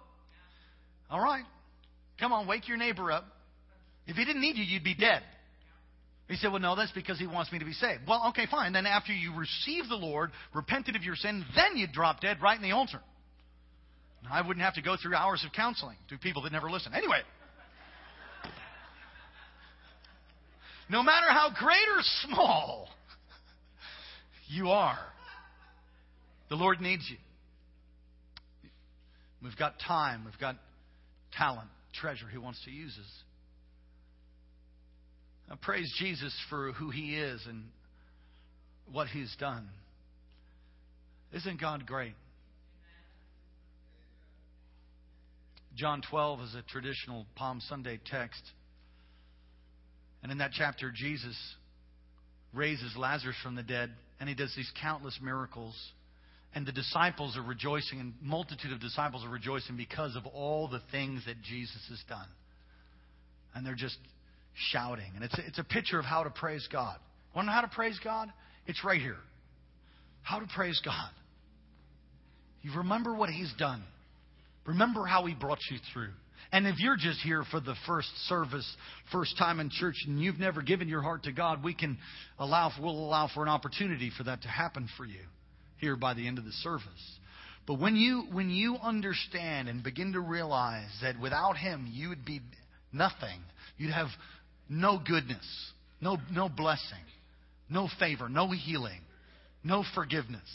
All 1.10 1.22
right. 1.22 1.44
Come 2.20 2.34
on, 2.34 2.48
wake 2.48 2.68
your 2.68 2.78
neighbor 2.78 3.12
up. 3.12 3.26
If 4.08 4.18
He 4.18 4.26
didn't 4.26 4.42
need 4.42 4.58
you, 4.58 4.64
you'd 4.64 4.84
be 4.84 4.96
dead. 4.96 5.22
He 6.28 6.36
said, 6.38 6.52
Well, 6.52 6.60
no, 6.60 6.76
that's 6.76 6.92
because 6.92 7.20
He 7.20 7.28
wants 7.28 7.52
me 7.52 7.60
to 7.60 7.66
be 7.66 7.74
saved. 7.74 8.02
Well, 8.08 8.26
okay, 8.30 8.48
fine. 8.50 8.74
Then 8.74 8.88
after 8.88 9.14
you 9.14 9.38
receive 9.38 9.88
the 9.88 9.96
Lord, 9.96 10.32
repented 10.56 10.96
of 10.96 11.04
your 11.04 11.16
sin, 11.16 11.46
then 11.56 11.78
you'd 11.78 11.92
drop 11.92 12.20
dead 12.20 12.42
right 12.42 12.58
in 12.58 12.64
the 12.64 12.72
altar. 12.72 13.00
I 14.30 14.42
wouldn't 14.42 14.66
have 14.66 14.74
to 14.74 14.82
go 14.82 14.98
through 15.00 15.14
hours 15.14 15.44
of 15.46 15.54
counseling 15.54 15.98
to 16.10 16.18
people 16.18 16.42
that 16.44 16.52
never 16.52 16.72
listen. 16.72 16.94
Anyway. 16.96 17.20
No 20.90 21.04
matter 21.04 21.28
how 21.30 21.52
great 21.56 21.88
or 21.96 22.02
small 22.28 22.90
you 24.48 24.70
are, 24.70 25.00
the 26.50 26.56
Lord 26.56 26.82
needs 26.82 27.08
you. 27.10 27.18
We've 29.42 29.58
got 29.58 29.76
time, 29.86 30.26
we've 30.26 30.40
got 30.40 30.56
talent, 31.34 31.70
treasure 31.94 32.28
He 32.32 32.38
wants 32.38 32.64
to 32.66 32.72
use 32.72 32.98
us. 33.00 33.12
Now, 35.50 35.60
praise 35.62 35.94
Jesus 36.00 36.36
for 36.50 36.72
who 36.72 36.90
He 36.90 37.16
is 37.16 37.42
and 37.48 37.66
what 38.92 39.08
He's 39.08 39.34
done. 39.40 39.68
Isn't 41.34 41.60
God 41.60 41.86
great? 41.86 42.16
John 45.76 46.02
12 46.10 46.42
is 46.42 46.56
a 46.56 46.62
traditional 46.62 47.26
Palm 47.36 47.60
Sunday 47.68 48.00
text. 48.10 48.42
And 50.24 50.32
in 50.32 50.38
that 50.38 50.52
chapter, 50.54 50.92
Jesus 50.96 51.36
raises 52.54 52.96
Lazarus 52.98 53.36
from 53.44 53.56
the 53.56 53.64
dead, 53.64 53.92
and 54.20 54.30
he 54.30 54.36
does 54.36 54.54
these 54.56 54.72
countless 54.82 55.20
miracles. 55.22 55.76
And 56.54 56.66
the 56.66 56.72
disciples 56.72 57.36
are 57.36 57.44
rejoicing, 57.44 58.00
and 58.00 58.14
multitude 58.22 58.72
of 58.72 58.80
disciples 58.80 59.26
are 59.26 59.30
rejoicing 59.30 59.76
because 59.76 60.16
of 60.16 60.26
all 60.26 60.70
the 60.70 60.80
things 60.90 61.24
that 61.26 61.42
Jesus 61.42 61.86
has 61.90 62.02
done. 62.08 62.28
And 63.54 63.66
they're 63.66 63.76
just 63.76 63.98
shouting. 64.72 65.12
And 65.16 65.24
it's 65.24 65.38
it's 65.48 65.60
a 65.60 65.64
picture 65.66 66.00
of 66.00 66.06
how 66.06 66.24
to 66.24 66.30
praise 66.30 66.66
God. 66.72 66.96
Want 67.36 67.46
to 67.46 67.48
know 67.48 67.56
how 67.56 67.62
to 67.62 67.68
praise 67.68 68.00
God? 68.02 68.30
It's 68.68 68.84
right 68.86 69.02
here. 69.02 69.18
How 70.24 70.40
to 70.40 70.48
praise 70.56 70.82
God. 70.84 71.10
You 72.62 72.72
remember 72.78 73.14
what 73.14 73.30
He's 73.30 73.54
done. 73.60 73.84
Remember 74.66 75.06
how 75.06 75.26
He 75.26 75.36
brought 75.36 75.60
you 75.70 75.78
through. 75.94 76.12
And 76.52 76.68
if 76.68 76.80
you're 76.80 76.98
just 76.98 77.20
here 77.22 77.44
for 77.50 77.60
the 77.60 77.76
first 77.88 78.10
service, 78.28 78.66
first 79.12 79.38
time 79.38 79.60
in 79.60 79.70
church, 79.70 79.96
and 80.08 80.22
you've 80.22 80.40
never 80.40 80.62
given 80.62 80.88
your 80.88 81.02
heart 81.02 81.24
to 81.24 81.32
God, 81.32 81.64
we 81.64 81.74
can 81.74 81.98
allow, 82.40 82.72
we'll 82.80 82.92
allow 82.92 83.30
for 83.34 83.44
an 83.44 83.50
opportunity 83.50 84.12
for 84.16 84.24
that 84.24 84.42
to 84.44 84.48
happen 84.48 84.88
for 84.98 85.06
you 85.06 85.22
here 85.78 85.96
by 85.96 86.14
the 86.14 86.28
end 86.28 86.38
of 86.38 86.46
the 86.46 86.52
service. 86.52 87.20
But 87.68 87.80
when 87.80 87.96
you, 87.96 88.26
when 88.32 88.50
you 88.50 88.78
understand 88.82 89.70
and 89.70 89.84
begin 89.84 90.14
to 90.14 90.20
realize 90.20 90.90
that 91.02 91.20
without 91.20 91.58
Him, 91.58 91.90
you 91.92 92.10
would 92.10 92.26
be 92.26 92.42
nothing, 92.94 93.42
you'd 93.78 93.94
have 93.94 94.10
no 94.70 95.02
goodness, 95.06 95.46
no, 96.00 96.18
no 96.32 96.48
blessing, 96.48 96.98
no 97.70 97.90
favor, 98.00 98.30
no 98.30 98.52
healing, 98.52 99.02
no 99.64 99.84
forgiveness 99.96 100.48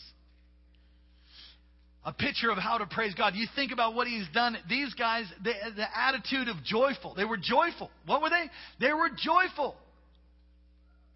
a 2.05 2.13
picture 2.13 2.51
of 2.51 2.59
how 2.59 2.79
to 2.79 2.87
praise 2.87 3.15
God. 3.15 3.35
You 3.35 3.47
think 3.55 3.73
about 3.73 3.95
what 3.95 4.07
He's 4.07 4.27
done. 4.33 4.57
These 4.69 4.95
guys, 4.95 5.27
the, 5.45 5.53
attitude 5.95 6.49
of 6.49 6.63
joyful. 6.65 7.15
They 7.15 7.25
were 7.25 7.37
joyful. 7.37 7.91
What 8.07 8.23
were 8.23 8.31
they? 8.31 8.47
They 8.81 8.93
were 8.93 9.11
joyful. 9.11 9.77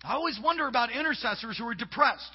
I 0.02 0.14
always 0.14 0.38
wonder 0.42 0.68
about 0.68 0.92
intercessors 0.92 1.56
who 1.56 1.66
are 1.66 1.74
depressed. 1.74 2.30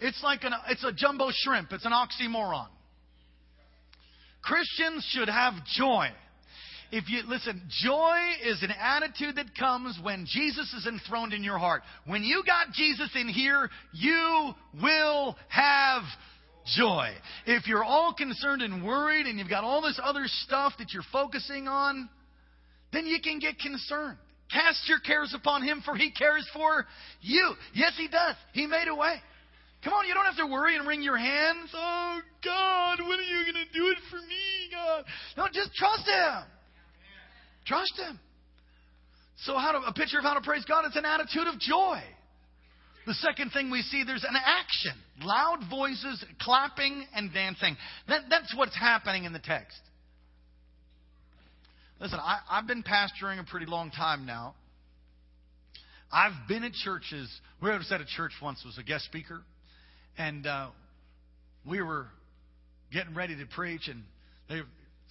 It's 0.00 0.20
like 0.22 0.42
an, 0.42 0.52
it's 0.68 0.84
a 0.84 0.92
jumbo 0.92 1.28
shrimp. 1.32 1.72
It's 1.72 1.86
an 1.86 1.92
oxymoron. 1.92 2.68
Christians 4.42 5.06
should 5.12 5.28
have 5.28 5.54
joy. 5.76 6.08
If 6.90 7.10
you 7.10 7.22
listen, 7.28 7.62
joy 7.82 8.18
is 8.44 8.62
an 8.62 8.70
attitude 8.70 9.36
that 9.36 9.54
comes 9.58 9.98
when 10.02 10.26
Jesus 10.26 10.72
is 10.72 10.86
enthroned 10.86 11.34
in 11.34 11.44
your 11.44 11.58
heart. 11.58 11.82
When 12.06 12.24
you 12.24 12.42
got 12.46 12.72
Jesus 12.72 13.10
in 13.14 13.28
here, 13.28 13.68
you 13.92 14.52
will 14.80 15.36
have 15.48 16.02
joy. 16.76 17.10
If 17.46 17.66
you're 17.66 17.84
all 17.84 18.14
concerned 18.14 18.62
and 18.62 18.84
worried 18.84 19.26
and 19.26 19.38
you've 19.38 19.48
got 19.48 19.64
all 19.64 19.82
this 19.82 20.00
other 20.02 20.24
stuff 20.26 20.74
that 20.78 20.92
you're 20.92 21.02
focusing 21.12 21.68
on, 21.68 22.08
then 22.92 23.06
you 23.06 23.18
can 23.22 23.38
get 23.38 23.58
concerned. 23.58 24.18
Cast 24.52 24.88
your 24.88 24.98
cares 25.00 25.34
upon 25.34 25.62
Him, 25.62 25.82
for 25.84 25.94
He 25.94 26.10
cares 26.10 26.48
for 26.54 26.86
you. 27.20 27.54
Yes, 27.74 27.92
He 27.96 28.08
does. 28.08 28.34
He 28.52 28.66
made 28.66 28.88
a 28.88 28.94
way. 28.94 29.16
Come 29.84 29.92
on, 29.92 30.08
you 30.08 30.14
don't 30.14 30.24
have 30.24 30.36
to 30.38 30.46
worry 30.46 30.76
and 30.76 30.88
wring 30.88 31.02
your 31.02 31.18
hands. 31.18 31.70
Oh, 31.74 32.20
God, 32.44 32.98
when 33.00 33.18
are 33.18 33.22
you 33.22 33.52
going 33.52 33.64
to 33.66 33.78
do 33.78 33.86
it 33.88 33.98
for 34.10 34.16
me, 34.16 34.70
God? 34.72 35.04
No, 35.36 35.46
just 35.52 35.72
trust 35.74 36.06
Him. 36.06 36.44
Trust 37.66 37.92
Him. 37.96 38.18
So, 39.42 39.56
how 39.56 39.72
to, 39.72 39.78
a 39.86 39.92
picture 39.92 40.18
of 40.18 40.24
how 40.24 40.34
to 40.34 40.40
praise 40.40 40.64
God, 40.64 40.84
it's 40.86 40.96
an 40.96 41.04
attitude 41.04 41.46
of 41.46 41.60
joy. 41.60 42.00
The 43.08 43.14
second 43.14 43.52
thing 43.52 43.70
we 43.70 43.80
see, 43.80 44.04
there's 44.04 44.22
an 44.22 44.36
action. 44.36 44.92
Loud 45.22 45.60
voices, 45.70 46.22
clapping, 46.42 47.06
and 47.14 47.32
dancing. 47.32 47.74
That, 48.06 48.24
that's 48.28 48.54
what's 48.54 48.76
happening 48.76 49.24
in 49.24 49.32
the 49.32 49.38
text. 49.38 49.78
Listen, 51.98 52.18
I, 52.20 52.40
I've 52.50 52.66
been 52.66 52.82
pastoring 52.82 53.40
a 53.40 53.44
pretty 53.44 53.64
long 53.64 53.90
time 53.90 54.26
now. 54.26 54.54
I've 56.12 56.34
been 56.48 56.64
at 56.64 56.72
churches. 56.74 57.30
We 57.62 57.70
were 57.70 57.76
at 57.76 58.00
a 58.02 58.04
church 58.14 58.32
once, 58.42 58.62
was 58.62 58.76
a 58.76 58.82
guest 58.82 59.06
speaker, 59.06 59.40
and 60.18 60.46
uh, 60.46 60.68
we 61.66 61.80
were 61.80 62.08
getting 62.92 63.14
ready 63.14 63.34
to 63.36 63.46
preach, 63.46 63.88
and 63.88 64.02
they, 64.50 64.60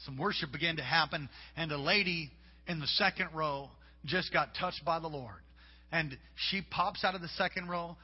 some 0.06 0.20
worship 0.20 0.52
began 0.52 0.76
to 0.76 0.84
happen, 0.84 1.30
and 1.56 1.72
a 1.72 1.80
lady 1.80 2.30
in 2.68 2.80
the 2.80 2.88
second 2.88 3.30
row 3.34 3.72
just 4.06 4.32
got 4.32 4.50
touched 4.60 4.86
by 4.86 5.00
the 5.00 5.08
Lord 5.08 5.42
and 5.92 6.18
she 6.50 6.62
pops 6.70 7.04
out 7.04 7.16
of 7.16 7.22
the 7.22 7.30
second 7.30 7.70
row 7.70 7.96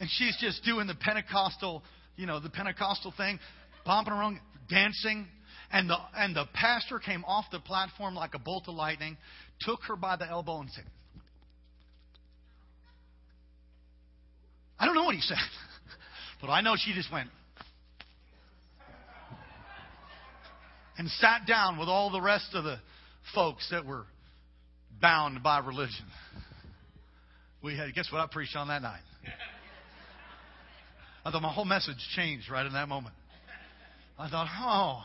and 0.00 0.08
she's 0.10 0.36
just 0.40 0.64
doing 0.64 0.86
the 0.86 0.94
Pentecostal, 0.94 1.82
you 2.16 2.26
know, 2.26 2.40
the 2.40 2.50
Pentecostal 2.50 3.12
thing, 3.16 3.38
bumping 3.84 4.12
around, 4.12 4.40
dancing. 4.68 5.26
And 5.70 5.90
the 5.90 5.96
and 6.16 6.34
the 6.34 6.46
pastor 6.54 6.98
came 6.98 7.24
off 7.26 7.44
the 7.52 7.60
platform 7.60 8.14
like 8.14 8.34
a 8.34 8.38
bolt 8.38 8.64
of 8.68 8.74
lightning, 8.74 9.18
took 9.60 9.80
her 9.88 9.96
by 9.96 10.16
the 10.16 10.26
elbow 10.26 10.60
and 10.60 10.70
said, 10.70 10.84
I 14.78 14.86
don't 14.86 14.94
know 14.94 15.04
what 15.04 15.14
he 15.14 15.20
said, 15.20 15.36
but 16.40 16.48
I 16.48 16.62
know 16.62 16.74
she 16.78 16.94
just 16.94 17.12
went 17.12 17.28
and 20.96 21.08
sat 21.10 21.46
down 21.46 21.78
with 21.78 21.88
all 21.88 22.10
the 22.10 22.20
rest 22.20 22.54
of 22.54 22.64
the 22.64 22.78
folks 23.34 23.68
that 23.70 23.84
were 23.84 24.06
bound 25.00 25.42
by 25.42 25.58
religion. 25.58 26.06
We 27.62 27.76
had, 27.76 27.94
guess 27.94 28.10
what 28.12 28.20
I 28.20 28.26
preached 28.30 28.56
on 28.56 28.68
that 28.68 28.82
night? 28.82 29.00
I 31.24 31.30
thought 31.30 31.42
my 31.42 31.52
whole 31.52 31.64
message 31.64 31.96
changed 32.14 32.50
right 32.50 32.64
in 32.64 32.72
that 32.72 32.88
moment. 32.88 33.14
I 34.18 34.28
thought, 34.30 34.48
oh, 34.60 35.04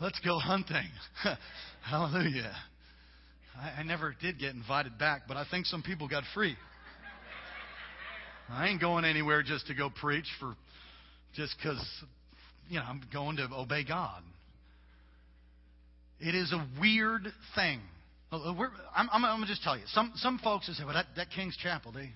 let's 0.00 0.18
go 0.20 0.38
hunting. 0.38 0.88
Hallelujah. 1.82 2.54
I, 3.56 3.80
I 3.80 3.82
never 3.82 4.14
did 4.20 4.38
get 4.38 4.54
invited 4.54 4.98
back, 4.98 5.22
but 5.28 5.36
I 5.36 5.44
think 5.50 5.66
some 5.66 5.82
people 5.82 6.08
got 6.08 6.24
free. 6.34 6.56
I 8.50 8.68
ain't 8.68 8.80
going 8.80 9.04
anywhere 9.04 9.42
just 9.42 9.66
to 9.66 9.74
go 9.74 9.90
preach 9.90 10.26
for 10.40 10.54
just 11.34 11.54
because, 11.56 11.84
you 12.68 12.78
know, 12.78 12.84
I'm 12.86 13.02
going 13.12 13.36
to 13.36 13.48
obey 13.52 13.84
God. 13.84 14.22
It 16.20 16.34
is 16.34 16.52
a 16.52 16.66
weird 16.80 17.28
thing. 17.54 17.80
Uh, 18.30 18.52
I'm, 18.94 19.08
I'm, 19.10 19.24
I'm 19.24 19.40
to 19.40 19.46
just 19.46 19.62
tell 19.62 19.76
you. 19.76 19.84
Some, 19.88 20.12
some 20.16 20.38
folks 20.38 20.66
say, 20.66 20.84
well, 20.84 20.94
that, 20.94 21.06
that 21.16 21.30
King's 21.30 21.56
Chapel, 21.56 21.92
they, 21.92 22.10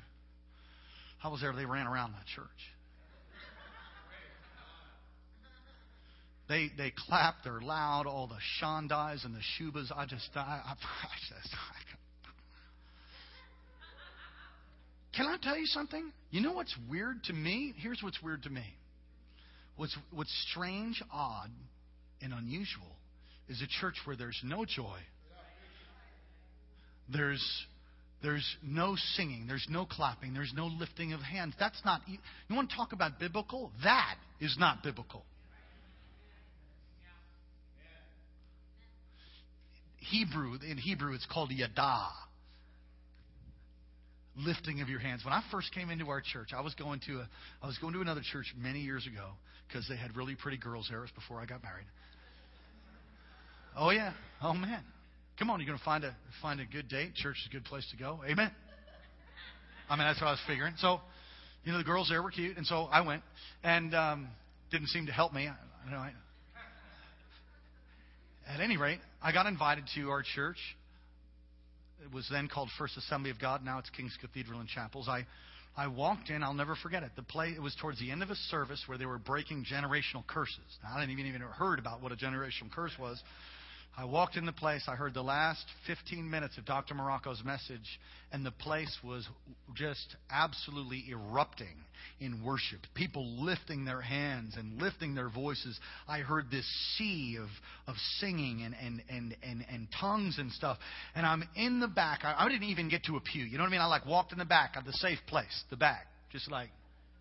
I 1.25 1.29
was 1.29 1.41
there, 1.41 1.53
they 1.55 1.65
ran 1.65 1.87
around 1.87 2.13
that 2.13 2.27
church. 2.35 2.47
They, 6.49 6.71
they 6.77 6.93
clap, 7.07 7.37
they're 7.45 7.63
loud, 7.63 8.07
all 8.07 8.27
the 8.27 8.37
shandais 8.61 9.25
and 9.25 9.35
the 9.35 9.41
shubas. 9.59 9.91
I 9.97 10.05
just, 10.05 10.29
I, 10.35 10.41
I, 10.41 10.73
I 10.73 11.09
just, 11.29 11.55
I, 11.55 11.83
can 15.17 15.27
I 15.27 15.37
tell 15.43 15.57
you 15.57 15.67
something? 15.67 16.13
You 16.31 16.41
know 16.41 16.53
what's 16.53 16.75
weird 16.91 17.25
to 17.25 17.33
me? 17.33 17.75
Here's 17.79 18.03
what's 18.03 18.23
weird 18.23 18.43
to 18.43 18.51
me. 18.51 18.65
What's, 19.77 19.97
what's 20.13 20.47
strange, 20.51 21.03
odd, 21.13 21.51
and 22.21 22.33
unusual 22.33 22.97
is 23.49 23.63
a 23.63 23.67
church 23.81 23.97
where 24.05 24.17
there's 24.17 24.41
no 24.45 24.65
joy. 24.65 24.99
There's, 27.11 27.67
there's 28.23 28.57
no 28.63 28.97
singing. 29.17 29.47
There's 29.47 29.67
no 29.71 29.87
clapping. 29.87 30.35
There's 30.35 30.53
no 30.55 30.67
lifting 30.67 31.13
of 31.13 31.21
hands. 31.21 31.55
That's 31.59 31.81
not. 31.85 32.03
You 32.07 32.19
want 32.55 32.71
to 32.71 32.77
talk 32.77 32.93
about 32.93 33.19
biblical? 33.19 33.73
That 33.85 34.17
is 34.41 34.57
not 34.59 34.83
biblical. 34.83 35.25
Hebrew, 39.97 40.59
in 40.69 40.77
Hebrew, 40.79 41.15
it's 41.15 41.27
called 41.27 41.51
yada 41.53 42.09
lifting 44.37 44.81
of 44.81 44.89
your 44.89 44.99
hands. 44.99 45.25
When 45.25 45.33
I 45.33 45.43
first 45.51 45.73
came 45.75 45.91
into 45.91 46.09
our 46.09 46.21
church, 46.21 46.51
I 46.57 46.61
was 46.61 46.75
going 46.75 47.01
to 47.07 47.21
a, 47.21 47.29
I 47.63 47.67
was 47.67 47.79
going 47.79 47.93
to 47.95 48.01
another 48.01 48.23
church 48.33 48.47
many 48.57 48.81
years 48.81 49.07
ago 49.07 49.31
because 49.69 49.87
they 49.89 49.97
had 49.97 50.17
really 50.17 50.35
pretty 50.35 50.57
girls 50.57 50.89
there. 50.89 51.01
It 51.01 51.03
was 51.03 51.11
before 51.11 51.41
I 51.41 51.47
got 51.47 51.63
married. 51.63 51.87
Oh 53.77 53.91
yeah. 53.91 54.13
Oh 54.43 54.55
man. 54.55 54.83
Come 55.39 55.51
on, 55.51 55.61
you're 55.61 55.67
going 55.67 55.79
to 55.79 55.85
find 55.85 56.05
a 56.05 56.15
find 56.41 56.61
a 56.61 56.67
good 56.67 56.89
date. 56.89 57.15
Church 57.15 57.37
is 57.37 57.49
a 57.51 57.53
good 57.53 57.65
place 57.65 57.87
to 57.91 57.97
go. 57.97 58.21
Amen. 58.29 58.51
I 59.89 59.97
mean, 59.97 60.07
that's 60.07 60.21
what 60.21 60.29
I 60.29 60.33
was 60.33 60.41
figuring. 60.47 60.75
So, 60.79 61.01
you 61.65 61.73
know, 61.73 61.79
the 61.79 61.85
girls 61.85 62.09
there 62.09 62.23
were 62.23 62.31
cute, 62.31 62.57
and 62.57 62.67
so 62.67 62.85
I 62.91 63.01
went, 63.01 63.23
and 63.63 63.95
um, 63.95 64.29
didn't 64.71 64.89
seem 64.89 65.07
to 65.07 65.13
help 65.13 65.33
me. 65.33 65.49
I, 65.49 65.55
you 65.85 65.91
know, 65.91 65.99
I, 65.99 66.13
at 68.49 68.61
any 68.61 68.77
rate, 68.77 68.99
I 69.23 69.33
got 69.33 69.47
invited 69.47 69.85
to 69.97 70.11
our 70.11 70.23
church 70.23 70.59
it 72.05 72.13
was 72.13 72.29
then 72.31 72.49
called 72.49 72.69
First 72.79 72.97
Assembly 72.97 73.31
of 73.31 73.39
God. 73.39 73.65
Now 73.65 73.79
it's 73.79 73.91
King's 73.91 74.17
Cathedral 74.21 74.61
and 74.61 74.69
Chapels. 74.69 75.09
I, 75.09 75.27
I 75.77 75.87
walked 75.87 76.31
in. 76.31 76.43
I'll 76.43 76.55
never 76.55 76.75
forget 76.75 77.03
it. 77.03 77.13
The 77.17 77.23
play. 77.23 77.51
It 77.51 77.63
was 77.63 77.77
towards 77.81 78.01
the 78.01 78.11
end 78.11 78.23
of 78.23 78.31
a 78.31 78.35
service 78.35 78.83
where 78.87 78.99
they 78.99 79.07
were 79.07 79.19
breaking 79.19 79.65
generational 79.71 80.27
curses. 80.27 80.59
Now, 80.83 80.97
I 80.97 81.01
didn't 81.01 81.13
even 81.13 81.27
even 81.27 81.43
heard 81.43 81.79
about 81.79 82.03
what 82.03 82.13
a 82.13 82.17
generational 82.17 82.71
curse 82.75 82.93
was. 82.99 83.23
I 83.95 84.07
walked 84.07 84.37
in 84.37 84.47
the 84.47 84.53
place. 84.53 84.85
I 84.89 84.95
heard 84.95 85.13
the 85.13 85.23
last 85.23 85.65
15 85.87 86.29
minutes 86.29 86.57
of 86.57 86.65
Dr. 86.65 86.95
Marocco's 86.95 87.45
message, 87.45 88.01
and 88.33 88.45
the 88.45 88.51
place 88.51 88.97
was 89.05 89.29
just 89.75 90.17
absolutely 90.31 91.05
erupting 91.11 91.77
in 92.19 92.43
worship. 92.43 92.81
People 92.95 93.45
lifting 93.45 93.85
their 93.85 94.01
hands 94.01 94.55
and 94.57 94.81
lifting 94.81 95.15
their 95.15 95.29
voices. 95.29 95.79
I 96.09 96.21
heard 96.21 96.51
this 96.51 96.67
sea 96.97 97.37
of, 97.39 97.49
of 97.87 97.97
singing 98.19 98.63
and, 98.65 98.75
and, 98.83 99.03
and, 99.11 99.37
and, 99.43 99.65
and 99.71 99.89
tongues 100.01 100.39
and 100.39 100.51
stuff. 100.53 100.79
And 101.15 101.27
I'm 101.27 101.45
in 101.55 101.79
the 101.79 101.89
back. 101.89 102.21
I, 102.25 102.35
I 102.39 102.49
didn't 102.49 102.69
even 102.69 102.89
get 102.89 103.05
to 103.05 103.17
a 103.17 103.21
pew. 103.21 103.45
You 103.45 103.59
know 103.59 103.65
what 103.65 103.69
I 103.69 103.73
mean? 103.73 103.81
I 103.83 103.87
like 103.87 104.07
walked 104.07 104.33
in 104.33 104.39
the 104.39 104.47
back 104.47 104.77
of 104.77 104.87
the 104.87 104.93
safe 104.95 105.19
place, 105.27 105.65
the 105.69 105.77
back. 105.77 106.07
Just 106.31 106.51
like, 106.51 106.71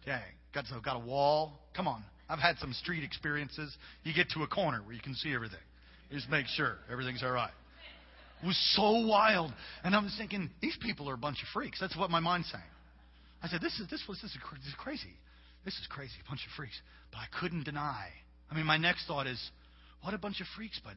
dang, 0.06 0.22
got, 0.54 0.64
got 0.86 0.96
a 0.96 1.06
wall. 1.06 1.60
Come 1.76 1.90
on. 1.90 2.02
I've 2.30 2.40
had 2.40 2.58
some 2.60 2.72
street 2.72 3.04
experiences. 3.04 3.76
You 4.06 4.14
get 4.14 4.30
to 4.36 4.44
a 4.44 4.48
corner 4.48 4.82
where 4.82 4.94
you 4.94 5.02
can 5.02 5.16
see 5.16 5.34
everything. 5.34 5.60
Just 6.12 6.30
make 6.30 6.46
sure 6.48 6.76
everything's 6.92 7.24
all 7.24 7.32
right. 7.32 7.52
It 8.44 8.48
was 8.48 8.58
so 8.76 9.06
wild. 9.06 9.54
And 9.84 9.96
I 9.96 10.00
was 10.00 10.14
thinking, 10.18 10.50
these 10.62 10.78
people 10.82 11.10
are 11.10 11.14
a 11.14 11.18
bunch 11.18 11.42
of 11.42 11.48
freaks. 11.54 11.80
That's 11.80 11.96
what 11.96 12.10
my 12.10 12.20
mind's 12.20 12.52
saying. 12.52 12.64
I 13.44 13.48
said, 13.48 13.62
this 13.62 13.80
is, 13.80 13.90
this 13.90 14.04
was, 14.08 14.20
this 14.22 14.32
is, 14.32 14.38
this 14.58 14.68
is 14.68 14.76
crazy. 14.78 15.16
This 15.64 15.76
is 15.76 15.88
crazy. 15.90 16.16
A 16.26 16.30
bunch 16.30 16.42
of 16.46 16.52
freaks. 16.58 16.80
But 17.12 17.20
I 17.20 17.40
couldn't 17.40 17.64
deny. 17.64 18.10
I 18.50 18.56
mean, 18.56 18.66
my 18.66 18.78
next 18.78 19.08
thought 19.08 19.28
is, 19.28 19.40
what 20.02 20.14
a 20.14 20.18
bunch 20.18 20.42
of 20.42 20.48
freaks, 20.56 20.80
but 20.84 20.94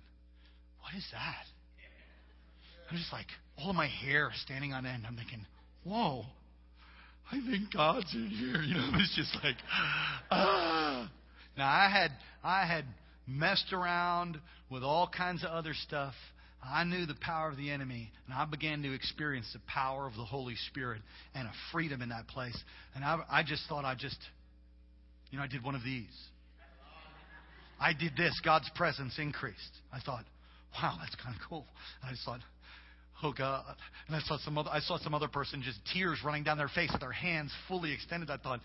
what 0.81 0.95
is 0.97 1.07
that? 1.13 1.45
I'm 2.91 2.97
just 2.97 3.13
like, 3.13 3.27
all 3.59 3.71
of 3.71 3.77
my 3.77 3.89
hair 3.89 4.31
standing 4.43 4.73
on 4.73 4.85
end. 4.87 5.05
I'm 5.07 5.17
thinking, 5.17 5.47
whoa, 5.85 6.25
I 7.31 7.41
think 7.51 7.73
God's 7.73 8.13
in 8.15 8.29
here. 8.29 8.63
You 8.63 8.75
know, 8.75 8.91
it's 8.95 9.15
just 9.17 9.35
like, 9.43 9.57
ah. 10.31 11.11
Now 11.57 11.69
I 11.69 11.89
had, 11.89 12.11
I 12.43 12.67
had 12.67 12.85
messed 13.27 13.73
around 13.73 14.39
with 14.71 14.83
all 14.83 15.09
kinds 15.09 15.45
of 15.45 15.51
other 15.51 15.75
stuff. 15.75 16.15
I 16.63 16.85
knew 16.85 17.05
the 17.05 17.17
power 17.21 17.51
of 17.51 17.57
the 17.59 17.71
enemy, 17.71 18.11
and 18.27 18.35
I 18.35 18.47
began 18.47 18.83
to 18.83 18.95
experience 18.95 19.51
the 19.53 19.61
power 19.67 20.07
of 20.07 20.15
the 20.15 20.25
Holy 20.25 20.55
Spirit 20.71 21.03
and 21.35 21.47
a 21.47 21.53
freedom 21.73 22.01
in 22.01 22.09
that 22.09 22.27
place. 22.29 22.57
And 22.95 23.05
I, 23.05 23.23
I 23.31 23.43
just 23.43 23.69
thought 23.69 23.85
I 23.85 23.95
just, 23.95 24.19
you 25.31 25.39
know, 25.39 25.45
I 25.45 25.47
did 25.47 25.63
one 25.63 25.75
of 25.75 25.85
these. 25.85 26.07
I 27.79 27.93
did 27.93 28.17
this. 28.17 28.41
God's 28.43 28.71
presence 28.75 29.19
increased. 29.19 29.59
I 29.93 30.01
thought, 30.01 30.25
wow, 30.81 30.97
that's 31.01 31.15
kind 31.17 31.35
of 31.35 31.43
cool. 31.49 31.67
And 32.01 32.09
I 32.09 32.13
just 32.13 32.25
thought, 32.25 32.41
oh 33.23 33.33
God. 33.37 33.65
And 34.07 34.17
I 34.17 34.21
saw 34.21 34.39
some 34.39 34.59
other, 34.59 34.71
I 34.71 34.81
saw 34.81 34.99
some 34.99 35.15
other 35.15 35.29
person 35.29 35.63
just 35.65 35.79
tears 35.93 36.19
running 36.25 36.45
down 36.45 36.59
their 36.59 36.69
face 36.69 36.91
with 36.93 37.01
their 37.01 37.13
hands 37.13 37.53
fully 37.69 37.93
extended. 37.93 38.31
I 38.31 38.37
thought, 38.37 38.61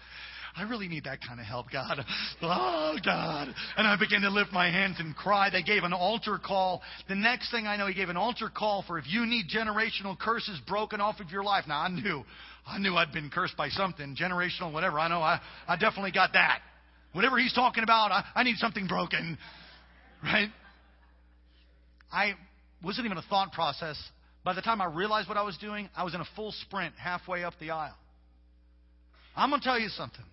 I 0.55 0.63
really 0.63 0.87
need 0.87 1.03
that 1.03 1.19
kind 1.25 1.39
of 1.39 1.45
help, 1.45 1.67
God. 1.71 2.03
Oh, 2.41 2.95
God. 3.05 3.53
And 3.77 3.87
I 3.87 3.95
began 3.99 4.21
to 4.21 4.29
lift 4.29 4.51
my 4.51 4.71
hands 4.71 4.95
and 4.99 5.15
cry. 5.15 5.49
They 5.49 5.61
gave 5.61 5.83
an 5.83 5.93
altar 5.93 6.39
call. 6.43 6.81
The 7.07 7.15
next 7.15 7.51
thing 7.51 7.67
I 7.67 7.77
know, 7.77 7.87
he 7.87 7.93
gave 7.93 8.09
an 8.09 8.17
altar 8.17 8.49
call 8.53 8.83
for 8.87 8.97
if 8.97 9.05
you 9.07 9.25
need 9.25 9.45
generational 9.53 10.17
curses 10.17 10.59
broken 10.67 11.01
off 11.01 11.19
of 11.19 11.29
your 11.29 11.43
life. 11.43 11.65
Now, 11.67 11.81
I 11.81 11.89
knew, 11.89 12.23
I 12.65 12.79
knew 12.79 12.95
I'd 12.95 13.13
been 13.13 13.29
cursed 13.29 13.55
by 13.57 13.69
something, 13.69 14.15
generational, 14.15 14.73
whatever. 14.73 14.99
I 14.99 15.07
know 15.07 15.21
I, 15.21 15.39
I 15.67 15.77
definitely 15.77 16.11
got 16.11 16.33
that. 16.33 16.61
Whatever 17.13 17.37
he's 17.37 17.53
talking 17.53 17.83
about, 17.83 18.11
I, 18.11 18.23
I 18.35 18.43
need 18.43 18.57
something 18.57 18.87
broken. 18.87 19.37
Right? 20.23 20.49
I 22.11 22.33
wasn't 22.83 23.05
even 23.05 23.17
a 23.17 23.23
thought 23.29 23.51
process. 23.51 23.97
By 24.43 24.53
the 24.53 24.61
time 24.61 24.81
I 24.81 24.85
realized 24.85 25.27
what 25.27 25.37
I 25.37 25.43
was 25.43 25.57
doing, 25.57 25.89
I 25.95 26.03
was 26.03 26.15
in 26.15 26.21
a 26.21 26.27
full 26.35 26.51
sprint 26.51 26.95
halfway 26.95 27.43
up 27.43 27.53
the 27.59 27.71
aisle. 27.71 27.97
I'm 29.35 29.49
going 29.49 29.61
to 29.61 29.65
tell 29.65 29.79
you 29.79 29.89
something. 29.89 30.25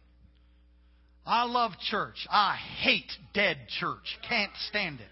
I 1.24 1.44
love 1.44 1.72
church. 1.90 2.26
I 2.30 2.56
hate 2.80 3.10
dead 3.34 3.58
church. 3.80 4.18
Can't 4.28 4.52
stand 4.68 5.00
it. 5.00 5.08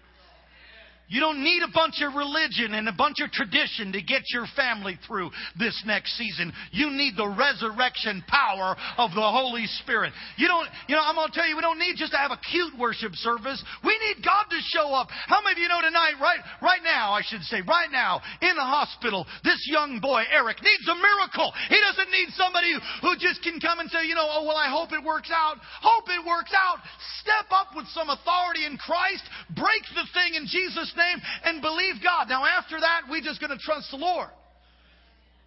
You 1.07 1.21
don't 1.21 1.43
need 1.43 1.61
a 1.61 1.69
bunch 1.69 2.01
of 2.01 2.17
religion 2.17 2.73
and 2.73 2.89
a 2.89 2.93
bunch 2.93 3.21
of 3.21 3.29
tradition 3.31 3.93
to 3.93 4.01
get 4.01 4.25
your 4.33 4.49
family 4.55 4.97
through 5.05 5.29
this 5.57 5.77
next 5.85 6.17
season. 6.17 6.51
You 6.71 6.89
need 6.89 7.13
the 7.13 7.29
resurrection 7.29 8.25
power 8.25 8.75
of 8.97 9.13
the 9.13 9.21
Holy 9.21 9.69
Spirit. 9.85 10.13
You 10.37 10.47
don't, 10.49 10.65
you 10.89 10.95
know, 10.95 11.05
I'm 11.05 11.13
going 11.13 11.29
to 11.29 11.35
tell 11.37 11.47
you, 11.47 11.55
we 11.55 11.61
don't 11.61 11.77
need 11.77 11.93
just 11.97 12.11
to 12.13 12.17
have 12.17 12.33
a 12.33 12.41
cute 12.49 12.73
worship 12.73 13.13
service. 13.21 13.61
We 13.85 13.93
need 14.09 14.25
God 14.25 14.49
to 14.49 14.59
show 14.73 14.97
up. 14.97 15.13
How 15.29 15.45
many 15.45 15.53
of 15.53 15.61
you 15.61 15.69
know 15.69 15.81
tonight, 15.85 16.17
right, 16.17 16.41
right 16.61 16.81
now, 16.81 17.13
I 17.13 17.21
should 17.21 17.45
say, 17.45 17.61
right 17.61 17.91
now, 17.93 18.21
in 18.41 18.57
the 18.57 18.65
hospital, 18.65 19.29
this 19.45 19.61
young 19.69 20.01
boy, 20.01 20.25
Eric, 20.33 20.57
needs 20.65 20.89
a 20.89 20.97
miracle. 20.97 21.53
He 21.69 21.77
doesn't 21.85 22.09
need 22.09 22.33
somebody 22.33 22.73
who 23.05 23.13
just 23.21 23.45
can 23.45 23.61
come 23.61 23.77
and 23.77 23.93
say, 23.93 24.09
you 24.09 24.17
know, 24.17 24.25
oh, 24.25 24.41
well, 24.49 24.57
I 24.57 24.73
hope 24.73 24.89
it 24.89 25.05
works 25.05 25.29
out. 25.29 25.61
Hope 25.85 26.09
it 26.09 26.25
works 26.25 26.53
out. 26.57 26.81
Step 27.21 27.45
up 27.53 27.77
with 27.77 27.85
some 27.93 28.09
authority 28.09 28.65
in 28.65 28.81
Christ. 28.81 29.21
Break 29.53 29.85
the 29.93 30.09
thing 30.17 30.33
in 30.33 30.49
Jesus' 30.49 30.94
name 30.95 31.21
and 31.43 31.61
believe 31.61 31.95
God. 32.03 32.27
Now, 32.29 32.43
after 32.45 32.79
that, 32.79 33.03
we're 33.09 33.21
just 33.21 33.39
going 33.39 33.51
to 33.51 33.61
trust 33.61 33.91
the 33.91 33.97
Lord. 33.97 34.29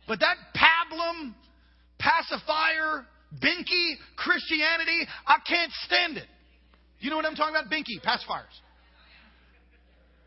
But 0.07 0.21
that 0.21 0.37
pablum, 0.57 1.35
pacifier, 1.99 3.05
binky 3.43 3.95
Christianity, 4.17 5.07
I 5.27 5.37
can't 5.47 5.73
stand 5.85 6.17
it. 6.17 6.27
You 7.01 7.11
know 7.11 7.17
what 7.17 7.27
I'm 7.27 7.35
talking 7.35 7.55
about? 7.55 7.71
Binky, 7.71 8.01
pacifiers. 8.03 8.55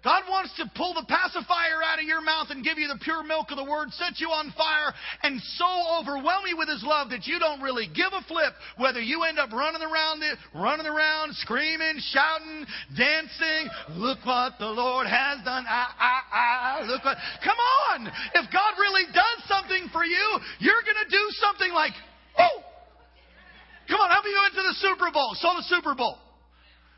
God 0.04 0.24
wants 0.30 0.50
to 0.58 0.66
pull 0.74 0.98
the 0.98 1.06
pacifier 1.06 1.78
out 1.86 2.02
of 2.02 2.06
your 2.06 2.22
mouth 2.22 2.50
and 2.50 2.66
give 2.66 2.82
you 2.82 2.90
the 2.90 2.98
pure 3.06 3.22
milk 3.22 3.54
of 3.54 3.58
the 3.58 3.64
word, 3.64 3.94
set 3.94 4.18
you 4.18 4.34
on 4.34 4.50
fire, 4.58 4.90
and 5.22 5.38
so 5.62 5.70
overwhelm 6.02 6.42
you 6.50 6.58
with 6.58 6.70
his 6.70 6.82
love 6.82 7.14
that 7.14 7.30
you 7.30 7.38
don't 7.38 7.62
really 7.62 7.86
give 7.86 8.10
a 8.10 8.26
flip 8.26 8.54
whether 8.78 9.00
you 9.00 9.22
end 9.30 9.38
up 9.38 9.54
running 9.54 9.82
around, 9.86 10.26
running 10.58 10.90
around, 10.90 11.36
screaming, 11.46 12.02
shouting, 12.10 12.66
dancing. 12.98 13.70
Look 13.94 14.26
what 14.26 14.58
the 14.58 14.74
Lord 14.74 15.06
has 15.06 15.38
done. 15.46 15.66
Ah, 15.70 15.94
ah, 15.94 16.24
ah. 16.34 16.86
Look 16.90 17.06
what. 17.06 17.18
Come 17.46 17.58
on! 17.94 18.10
If 18.34 18.50
God 18.50 18.74
really 18.82 19.06
does 19.14 19.40
something 19.46 19.86
for 19.94 20.04
you, 20.04 20.26
you're 20.60 20.82
going 20.82 20.98
to 21.06 21.10
do 21.10 21.24
something 21.38 21.72
like, 21.74 21.94
oh! 22.40 22.66
Come 23.88 24.00
on, 24.02 24.10
how 24.10 24.22
many 24.26 24.34
of 24.34 24.36
you 24.36 24.42
went 24.50 24.56
to 24.56 24.66
the 24.66 24.78
Super 24.82 25.12
Bowl? 25.12 25.36
Saw 25.38 25.54
the 25.54 25.68
Super 25.70 25.94
Bowl? 25.94 26.18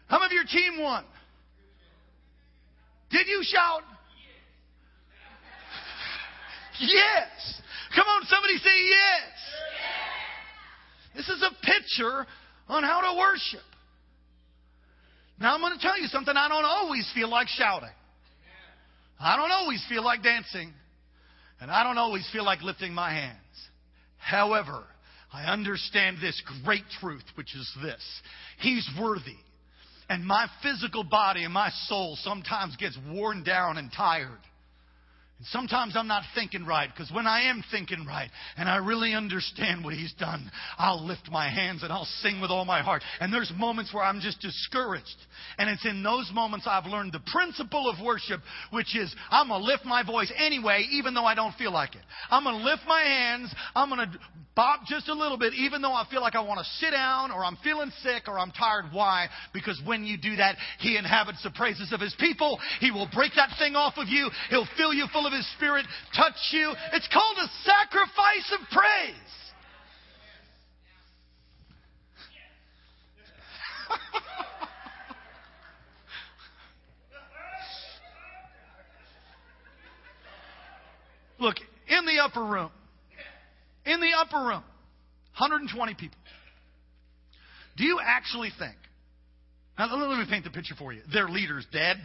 How 0.08 0.20
many 0.20 0.38
of 0.38 0.39
your 0.39 0.48
team 0.48 0.80
won? 0.80 1.04
Did 3.13 3.28
you 3.28 3.43
shout? 3.43 3.84
Yes. 6.80 7.62
Come 7.95 8.08
on, 8.08 8.23
somebody 8.26 8.58
say 8.58 8.76
yes. 8.89 9.30
This 11.15 11.30
is 11.30 11.43
a 11.43 11.52
picture 11.63 12.26
on 12.67 12.84
how 12.84 13.02
to 13.02 13.19
worship. 13.19 13.62
Now 15.39 15.54
I'm 15.54 15.62
going 15.62 15.78
to 15.78 15.80
tell 15.80 15.99
you 15.99 16.08
something. 16.08 16.34
I 16.36 16.49
don't 16.49 16.65
always 16.65 17.10
feel 17.13 17.30
like 17.30 17.47
shouting. 17.49 17.93
I 19.19 19.36
don't 19.36 19.52
always 19.52 19.86
feel 19.88 20.04
like 20.04 20.23
dancing. 20.23 20.73
And 21.62 21.69
I 21.69 21.84
don't 21.84 21.99
always 21.99 22.28
feel 22.34 22.43
like 22.43 22.63
lifting 22.63 22.95
my 22.95 23.13
hands. 23.13 23.38
However, 24.17 24.84
I 25.32 25.43
understand 25.52 26.17
this 26.19 26.41
great 26.65 26.84
truth, 26.99 27.23
which 27.36 27.56
is 27.56 27.71
this. 27.84 28.04
He's 28.60 28.89
worthy. 28.99 29.38
And 30.10 30.26
my 30.26 30.48
physical 30.62 31.04
body 31.04 31.44
and 31.44 31.54
my 31.54 31.70
soul 31.88 32.18
sometimes 32.22 32.76
gets 32.76 32.98
worn 33.10 33.44
down 33.44 33.78
and 33.78 33.92
tired. 33.92 34.39
And 35.39 35.48
sometimes 35.48 35.96
I'm 35.98 36.08
not 36.08 36.24
thinking 36.36 36.65
right 36.65 36.89
because 36.89 37.12
when 37.12 37.28
I 37.28 37.50
am 37.50 37.63
thinking 37.72 38.06
right 38.06 38.30
and 38.56 38.69
I 38.69 38.78
really 38.78 39.13
understand 39.13 39.84
what 39.84 39.93
He's 39.93 40.13
done, 40.13 40.52
I'll 40.78 41.06
lift 41.06 41.30
my 41.32 41.50
hands 41.50 41.84
and 41.84 41.91
I'll 41.91 42.08
sing 42.22 42.39
with 42.39 42.52
all 42.52 42.65
my 42.65 42.82
heart. 42.82 43.04
And 43.19 43.34
there's 43.34 43.52
moments 43.58 43.93
where 43.93 44.04
I'm 44.04 44.22
just 44.22 44.39
discouraged. 44.41 45.15
And 45.58 45.69
it's 45.69 45.86
in 45.86 46.04
those 46.04 46.32
moments 46.34 46.67
I've 46.69 46.86
learned 46.86 47.13
the 47.13 47.32
principle 47.32 47.89
of 47.89 48.04
worship, 48.04 48.41
which 48.72 48.96
is 48.96 49.13
I'm 49.32 49.48
going 49.50 49.62
to 49.62 49.65
lift 49.65 49.86
my 49.86 50.04
voice 50.04 50.32
anyway, 50.38 50.86
even 50.91 51.13
though 51.13 51.26
I 51.26 51.36
don't 51.36 51.56
feel 51.56 51.74
like 51.74 51.96
it. 51.96 52.02
I'm 52.30 52.43
going 52.43 52.60
to 52.60 52.63
lift 52.63 52.84
my 52.88 53.02
hands. 53.02 53.54
I'm 53.76 53.89
going 53.89 54.12
to 54.12 54.19
bop 54.56 54.86
just 54.86 55.10
a 55.10 55.13
little 55.13 55.38
bit, 55.38 55.54
even 55.54 55.82
though 55.82 55.93
I 55.93 56.06
feel 56.10 56.22
like 56.22 56.36
I 56.36 56.41
want 56.41 56.60
to 56.60 56.65
sit 56.80 56.91
down 56.91 57.32
or 57.32 57.43
I'm 57.43 57.58
feeling 57.63 57.91
sick 58.02 58.24
or 58.28 58.38
I'm 58.38 58.52
tired. 58.52 58.86
Why? 58.91 59.28
Because 59.54 59.82
when 59.86 60.06
you 60.06 60.17
do 60.17 60.36
that, 60.36 60.58
He 60.80 60.98
inhabits 60.98 61.41
the 61.43 61.52
praises 61.52 61.91
of 61.91 62.00
His 62.00 62.15
people. 62.19 62.60
He 62.80 62.91
will 62.91 63.10
break 63.13 63.32
that 63.36 63.50
thing 63.58 63.76
off 63.76 63.96
of 63.98 64.08
you. 64.08 64.30
He'll 64.50 64.67
fill 64.78 64.93
you 64.93 65.08
full 65.12 65.23
of 65.26 65.34
His 65.34 65.48
Spirit, 65.54 65.86
touch 66.16 66.34
you. 66.52 66.74
It's 66.94 67.08
called 67.12 67.38
a 67.38 67.48
sacrifice 67.64 68.52
of 68.54 68.60
praise. 68.72 69.34
Look, 81.40 81.58
in 81.90 82.06
the 82.06 82.24
upper 82.24 82.44
room, 82.44 82.72
in 83.86 84.00
the 84.00 84.12
upper 84.18 84.38
room, 84.38 84.64
120 85.38 85.94
people. 85.96 86.18
Do 87.76 87.84
you 87.84 88.00
actually 88.02 88.52
think, 88.58 88.76
now 89.78 89.94
let 89.94 90.18
me 90.18 90.26
paint 90.30 90.46
the 90.46 90.52
picture 90.52 90.76
for 90.76 90.94
you. 90.94 91.02
Their 91.12 91.28
leader's 91.28 91.66
dead, 91.72 91.98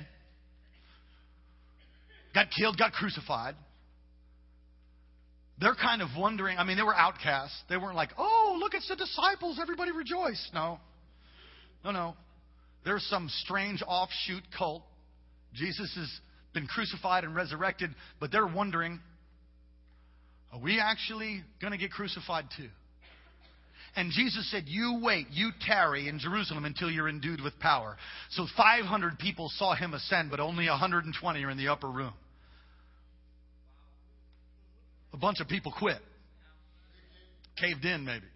got 2.35 2.47
killed, 2.57 2.79
got 2.79 2.93
crucified. 2.93 3.55
They're 5.61 5.75
kind 5.75 6.03
of 6.03 6.09
wondering, 6.17 6.57
I 6.57 6.65
mean, 6.65 6.77
they 6.77 6.85
were 6.85 6.95
outcasts. 6.95 7.61
They 7.69 7.77
weren't 7.77 7.97
like, 7.97 8.11
oh, 8.17 8.57
look, 8.61 8.75
it's 8.75 8.89
the 8.89 8.97
disciples, 8.97 9.59
everybody 9.61 9.91
rejoice. 9.91 10.51
No. 10.55 10.79
No, 11.85 11.91
no. 11.91 12.15
There's 12.85 13.05
some 13.11 13.29
strange 13.41 13.83
offshoot 13.87 14.45
cult. 14.57 14.83
Jesus 15.55 15.93
has 15.97 16.09
been 16.55 16.67
crucified 16.67 17.25
and 17.25 17.35
resurrected, 17.35 17.91
but 18.21 18.31
they're 18.31 18.47
wondering, 18.47 19.01
are 20.53 20.61
we 20.61 20.81
actually 20.81 21.43
going 21.61 21.73
to 21.73 21.79
get 21.79 21.91
crucified 21.91 22.45
too? 22.57 22.69
And 23.99 24.13
Jesus 24.13 24.49
said, 24.53 24.63
You 24.69 25.01
wait, 25.03 25.27
you 25.33 25.51
tarry 25.61 26.07
in 26.07 26.21
Jerusalem 26.21 26.65
until 26.65 26.89
you're 26.89 27.09
endued 27.09 27.41
with 27.41 27.59
power. 27.59 27.97
So 28.31 28.47
500 28.57 29.19
people 29.19 29.51
saw 29.57 29.75
him 29.75 29.93
ascend, 29.93 30.31
but 30.31 30.39
only 30.39 30.69
120 30.69 31.43
are 31.43 31.51
in 31.51 31.59
the 31.59 31.67
upper 31.67 31.89
room. 31.89 32.13
A 35.13 35.17
bunch 35.17 35.41
of 35.41 35.49
people 35.49 35.75
quit. 35.77 35.99
Caved 37.61 37.85
in, 37.85 38.05
maybe. 38.05 38.27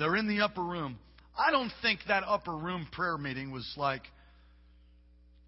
They're 0.00 0.16
in 0.16 0.26
the 0.26 0.40
upper 0.40 0.64
room. 0.64 0.98
I 1.38 1.52
don't 1.52 1.70
think 1.80 2.00
that 2.08 2.24
upper 2.26 2.56
room 2.56 2.88
prayer 2.90 3.16
meeting 3.16 3.52
was 3.52 3.72
like 3.76 4.02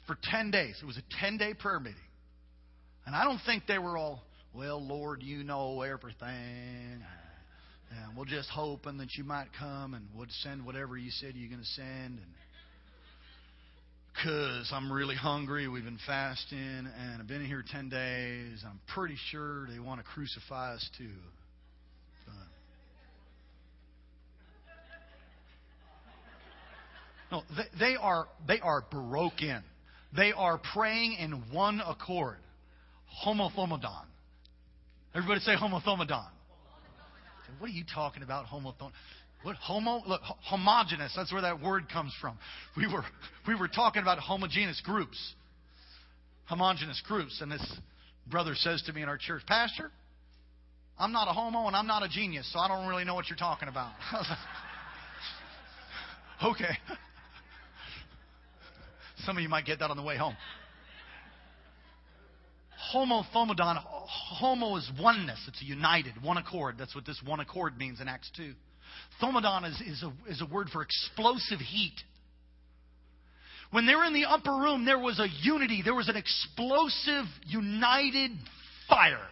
for 0.07 0.16
10 0.31 0.53
days. 0.53 0.79
It 0.81 0.87
was 0.87 0.97
a 0.97 1.03
10 1.20 1.38
day 1.38 1.55
prayer 1.55 1.81
meeting. 1.81 1.99
And 3.05 3.16
I 3.16 3.25
don't 3.25 3.40
think 3.44 3.64
they 3.66 3.79
were 3.81 3.99
all, 3.99 4.23
well, 4.55 4.81
Lord, 4.81 5.25
you 5.25 5.42
know 5.42 5.83
everything. 5.83 7.03
And 7.96 8.16
we're 8.16 8.24
just 8.24 8.48
hoping 8.50 8.98
that 8.98 9.14
you 9.16 9.24
might 9.24 9.48
come 9.59 9.94
and 9.94 10.07
would 10.16 10.30
send 10.42 10.64
whatever 10.64 10.96
you 10.96 11.11
said 11.11 11.33
you're 11.35 11.48
going 11.48 11.61
to 11.61 11.66
send. 11.66 12.18
And 12.18 12.33
because 14.14 14.70
I'm 14.72 14.92
really 14.92 15.16
hungry, 15.16 15.68
we've 15.68 15.85
been 15.85 15.98
fasting, 16.07 16.59
and 16.59 17.20
I've 17.20 17.26
been 17.26 17.44
here 17.44 17.64
10 17.66 17.88
days. 17.88 18.64
I'm 18.66 18.80
pretty 18.94 19.16
sure 19.30 19.66
they 19.68 19.78
want 19.78 20.00
to 20.00 20.04
crucify 20.04 20.74
us 20.74 20.88
too. 20.96 21.11
No, 27.33 27.42
they, 27.57 27.87
they 27.87 27.96
are 27.96 28.28
they 28.46 28.61
are 28.61 28.85
broken. 28.90 29.64
They 30.16 30.33
are 30.33 30.61
praying 30.72 31.14
in 31.14 31.42
one 31.50 31.80
accord. 31.85 32.37
Homothumadon. 33.26 34.04
Everybody 35.16 35.40
say 35.40 35.57
homothumadon. 35.57 36.28
What 37.59 37.71
are 37.71 37.73
you 37.73 37.85
talking 37.93 38.23
about, 38.23 38.47
homothumadon? 38.47 38.93
What 39.43 39.57
homo? 39.57 40.03
Look, 40.07 40.23
homogenous. 40.23 41.12
That's 41.14 41.31
where 41.31 41.43
that 41.43 41.61
word 41.61 41.90
comes 41.93 42.14
from. 42.21 42.38
We 42.77 42.87
were 42.87 43.05
we 43.47 43.55
were 43.55 43.69
talking 43.69 44.01
about 44.01 44.19
homogeneous 44.19 44.81
groups, 44.83 45.19
homogenous 46.47 47.03
groups, 47.07 47.40
and 47.43 47.53
this 47.53 47.79
brother 48.27 48.55
says 48.55 48.83
to 48.87 48.93
me 48.93 49.03
in 49.03 49.09
our 49.09 49.19
church, 49.19 49.43
Pastor, 49.47 49.90
I'm 50.99 51.12
not 51.12 51.29
a 51.29 51.33
homo 51.33 51.67
and 51.67 51.77
I'm 51.77 51.87
not 51.87 52.03
a 52.03 52.09
genius, 52.09 52.51
so 52.53 52.59
I 52.59 52.69
don't 52.69 52.88
really 52.88 53.05
know 53.05 53.14
what 53.14 53.29
you're 53.29 53.37
talking 53.37 53.69
about. 53.69 53.93
okay. 56.45 56.79
Some 59.27 59.37
of 59.37 59.43
you 59.43 59.49
might 59.49 59.67
get 59.67 59.81
that 59.81 59.90
on 59.90 59.97
the 59.97 60.03
way 60.03 60.17
home. 60.17 60.37
Homothumadon, 62.94 63.83
homo 63.83 64.76
is 64.76 64.90
oneness. 65.00 65.38
It's 65.48 65.61
a 65.62 65.64
united, 65.64 66.22
one 66.22 66.37
accord. 66.37 66.76
That's 66.78 66.94
what 66.94 67.04
this 67.04 67.20
one 67.24 67.40
accord 67.40 67.76
means 67.76 68.00
in 68.00 68.09
Acts 68.09 68.30
2. 68.37 68.52
Thumadon 69.20 69.68
is, 69.68 69.80
is, 69.80 70.04
a, 70.04 70.30
is 70.30 70.40
a 70.40 70.46
word 70.46 70.68
for 70.72 70.83
explosive 70.83 71.59
heat. 71.59 71.96
When 73.70 73.87
they 73.87 73.94
were 73.96 74.04
in 74.04 74.12
the 74.12 74.26
upper 74.26 74.52
room, 74.52 74.85
there 74.85 74.98
was 74.98 75.18
a 75.18 75.26
unity. 75.42 75.83
There 75.85 75.94
was 75.94 76.09
an 76.09 76.16
explosive, 76.16 77.24
united 77.46 78.30
fire. 78.88 79.26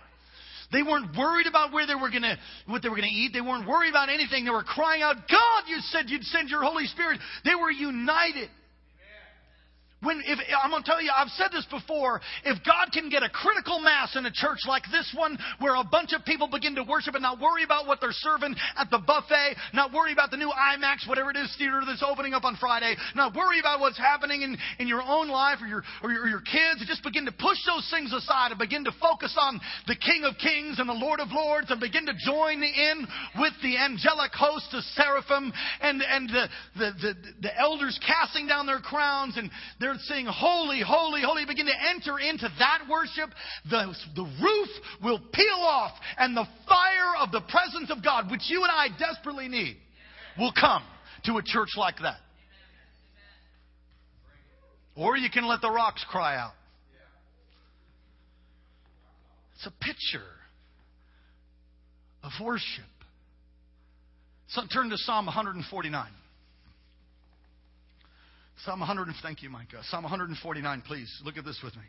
They 0.73 0.83
weren't 0.83 1.17
worried 1.17 1.47
about 1.47 1.73
where 1.73 1.87
they 1.87 1.95
were 1.95 2.11
to, 2.11 2.39
what 2.67 2.83
they 2.83 2.89
were 2.89 2.97
going 2.97 3.09
to 3.09 3.15
eat. 3.15 3.33
They 3.33 3.43
weren't 3.43 3.69
worried 3.69 3.91
about 3.91 4.09
anything. 4.09 4.45
They 4.45 4.51
were 4.51 4.65
crying 4.65 5.03
out, 5.03 5.17
God, 5.29 5.63
you 5.69 5.79
said 5.91 6.07
you'd 6.09 6.25
send 6.25 6.49
your 6.49 6.65
Holy 6.65 6.87
Spirit. 6.87 7.21
They 7.45 7.55
were 7.55 7.71
united. 7.71 8.49
When, 10.03 10.21
if, 10.27 10.39
I'm 10.63 10.71
going 10.71 10.83
to 10.83 10.89
tell 10.89 11.01
you, 11.01 11.11
I've 11.15 11.31
said 11.39 11.49
this 11.53 11.67
before. 11.71 12.21
If 12.45 12.59
God 12.67 12.91
can 12.93 13.09
get 13.09 13.23
a 13.23 13.31
critical 13.31 13.79
mass 13.79 14.17
in 14.17 14.27
a 14.27 14.35
church 14.35 14.67
like 14.67 14.83
this 14.91 15.15
one, 15.17 15.39
where 15.61 15.77
a 15.77 15.85
bunch 15.85 16.13
of 16.13 16.25
people 16.25 16.49
begin 16.51 16.75
to 16.75 16.83
worship 16.83 17.15
and 17.15 17.23
not 17.23 17.39
worry 17.39 17.63
about 17.63 17.87
what 17.87 18.01
they're 18.01 18.11
serving 18.11 18.55
at 18.77 18.91
the 18.91 18.99
buffet, 18.99 19.55
not 19.73 19.93
worry 19.93 20.13
about 20.13 20.31
the 20.31 20.37
new 20.37 20.51
IMAX, 20.51 21.07
whatever 21.07 21.31
it 21.31 21.37
is, 21.37 21.55
theater 21.57 21.83
that's 21.87 22.03
opening 22.03 22.35
up 22.35 22.43
on 22.45 22.57
Friday, 22.57 22.97
not 23.15 23.35
worry 23.35 23.61
about 23.61 23.79
what's 23.79 23.99
happening 23.99 24.43
in, 24.43 24.59
in 24.81 24.89
your 24.89 25.03
own 25.03 25.29
life 25.29 25.59
or 25.63 25.67
your, 25.67 25.83
or 26.03 26.11
your, 26.11 26.25
or 26.25 26.29
your 26.29 26.43
kids, 26.43 26.83
just 26.87 27.05
begin 27.05 27.25
to 27.25 27.33
push 27.33 27.59
those 27.67 27.87
things 27.91 28.13
aside 28.13 28.51
and 28.51 28.59
begin 28.59 28.83
to 28.85 28.93
focus 29.01 29.37
on 29.39 29.61
the 29.87 29.95
King 29.95 30.25
of 30.25 30.35
Kings 30.39 30.81
and 30.81 30.89
the 30.89 30.99
Lord 30.99 31.21
of 31.21 31.29
Lords 31.31 31.71
and 31.71 31.79
begin 31.79 32.07
to 32.07 32.15
join 32.27 32.63
in 32.63 33.07
with 33.39 33.53
the 33.63 33.79
angelic 33.79 34.33
host 34.35 34.67
of 34.75 34.83
seraphim 34.99 35.53
and, 35.81 36.03
and 36.03 36.29
the, 36.29 36.49
the, 36.75 36.91
the, 37.01 37.15
the 37.43 37.59
elders 37.59 37.99
casting 38.05 38.49
down 38.49 38.67
their 38.67 38.81
crowns 38.81 39.37
and 39.37 39.51
their 39.79 39.92
they're 39.93 40.17
saying, 40.17 40.27
Holy, 40.29 40.81
holy, 40.81 41.23
holy, 41.23 41.45
begin 41.45 41.67
to 41.67 41.73
enter 41.91 42.19
into 42.19 42.49
that 42.59 42.83
worship, 42.91 43.31
the, 43.69 43.95
the 44.15 44.23
roof 44.23 44.69
will 45.03 45.19
peel 45.33 45.61
off 45.61 45.93
and 46.19 46.37
the 46.37 46.47
fire 46.69 47.17
of 47.21 47.31
the 47.33 47.41
presence 47.41 47.91
of 47.91 48.03
God, 48.03 48.31
which 48.31 48.43
you 48.49 48.63
and 48.63 48.71
I 48.71 48.89
desperately 48.99 49.49
need, 49.49 49.77
will 50.39 50.53
come 50.59 50.83
to 51.25 51.37
a 51.37 51.43
church 51.45 51.71
like 51.77 51.97
that. 52.03 52.19
Or 54.95 55.17
you 55.17 55.31
can 55.31 55.47
let 55.47 55.61
the 55.61 55.71
rocks 55.71 56.05
cry 56.11 56.37
out. 56.37 56.53
It's 59.55 59.67
a 59.67 59.85
picture 59.85 60.27
of 62.23 62.33
worship. 62.45 62.85
So 64.49 64.63
turn 64.73 64.91
to 64.91 64.97
Psalm 64.99 65.27
149. 65.27 66.07
Psalm 68.65 68.79
100, 68.79 69.09
thank 69.23 69.43
you, 69.43 69.51
Micah. 69.51 69.81
Psalm 69.91 70.05
149, 70.05 70.83
please. 70.87 71.13
Look 71.25 71.37
at 71.37 71.45
this 71.45 71.61
with 71.65 71.75
me. 71.75 71.83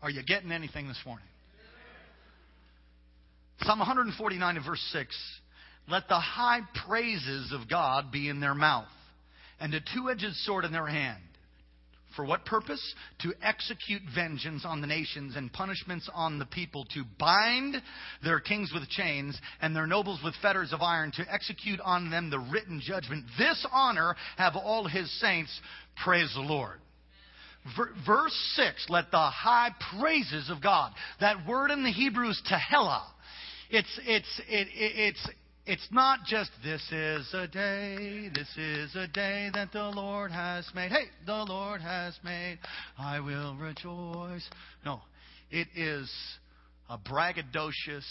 Are 0.00 0.10
you 0.10 0.22
getting 0.22 0.52
anything 0.52 0.86
this 0.86 1.00
morning? 1.04 1.26
Psalm 3.62 3.80
149 3.80 4.56
and 4.56 4.64
verse 4.64 4.84
6. 4.92 5.40
Let 5.88 6.08
the 6.08 6.20
high 6.20 6.60
praises 6.86 7.52
of 7.52 7.68
God 7.68 8.12
be 8.12 8.28
in 8.28 8.38
their 8.38 8.54
mouth, 8.54 8.86
and 9.58 9.74
a 9.74 9.80
two 9.80 10.08
edged 10.08 10.34
sword 10.44 10.64
in 10.64 10.70
their 10.70 10.86
hand, 10.86 11.22
For 12.16 12.24
what 12.24 12.46
purpose? 12.46 12.82
To 13.20 13.34
execute 13.42 14.02
vengeance 14.14 14.64
on 14.64 14.80
the 14.80 14.86
nations 14.86 15.36
and 15.36 15.52
punishments 15.52 16.08
on 16.12 16.38
the 16.38 16.46
people, 16.46 16.86
to 16.94 17.04
bind 17.18 17.76
their 18.24 18.40
kings 18.40 18.72
with 18.72 18.88
chains 18.88 19.38
and 19.60 19.76
their 19.76 19.86
nobles 19.86 20.20
with 20.24 20.34
fetters 20.40 20.72
of 20.72 20.80
iron, 20.82 21.12
to 21.12 21.32
execute 21.32 21.80
on 21.80 22.10
them 22.10 22.30
the 22.30 22.38
written 22.38 22.80
judgment. 22.82 23.26
This 23.38 23.64
honor 23.70 24.16
have 24.38 24.56
all 24.56 24.88
his 24.88 25.10
saints. 25.20 25.60
Praise 26.02 26.32
the 26.34 26.40
Lord. 26.40 26.78
Verse 28.06 28.34
6, 28.54 28.86
let 28.88 29.10
the 29.10 29.18
high 29.18 29.70
praises 29.98 30.50
of 30.50 30.62
God. 30.62 30.92
That 31.20 31.46
word 31.46 31.70
in 31.70 31.82
the 31.82 31.90
Hebrew 31.90 32.28
is 32.28 32.40
tehillah. 32.50 33.02
It's, 33.70 34.00
it's, 34.04 34.40
it, 34.48 34.68
it's, 34.72 35.28
it's 35.66 35.88
not 35.90 36.20
just, 36.24 36.50
this 36.62 36.82
is 36.92 37.28
a 37.34 37.48
day, 37.48 38.28
this 38.32 38.48
is 38.56 38.94
a 38.94 39.08
day 39.08 39.50
that 39.52 39.72
the 39.72 39.82
Lord 39.82 40.30
has 40.30 40.64
made. 40.76 40.92
Hey, 40.92 41.06
the 41.26 41.44
Lord 41.44 41.80
has 41.80 42.16
made, 42.22 42.60
I 42.96 43.18
will 43.18 43.56
rejoice. 43.56 44.48
No, 44.84 45.00
it 45.50 45.66
is 45.74 46.08
a 46.88 46.96
braggadocious, 46.96 48.04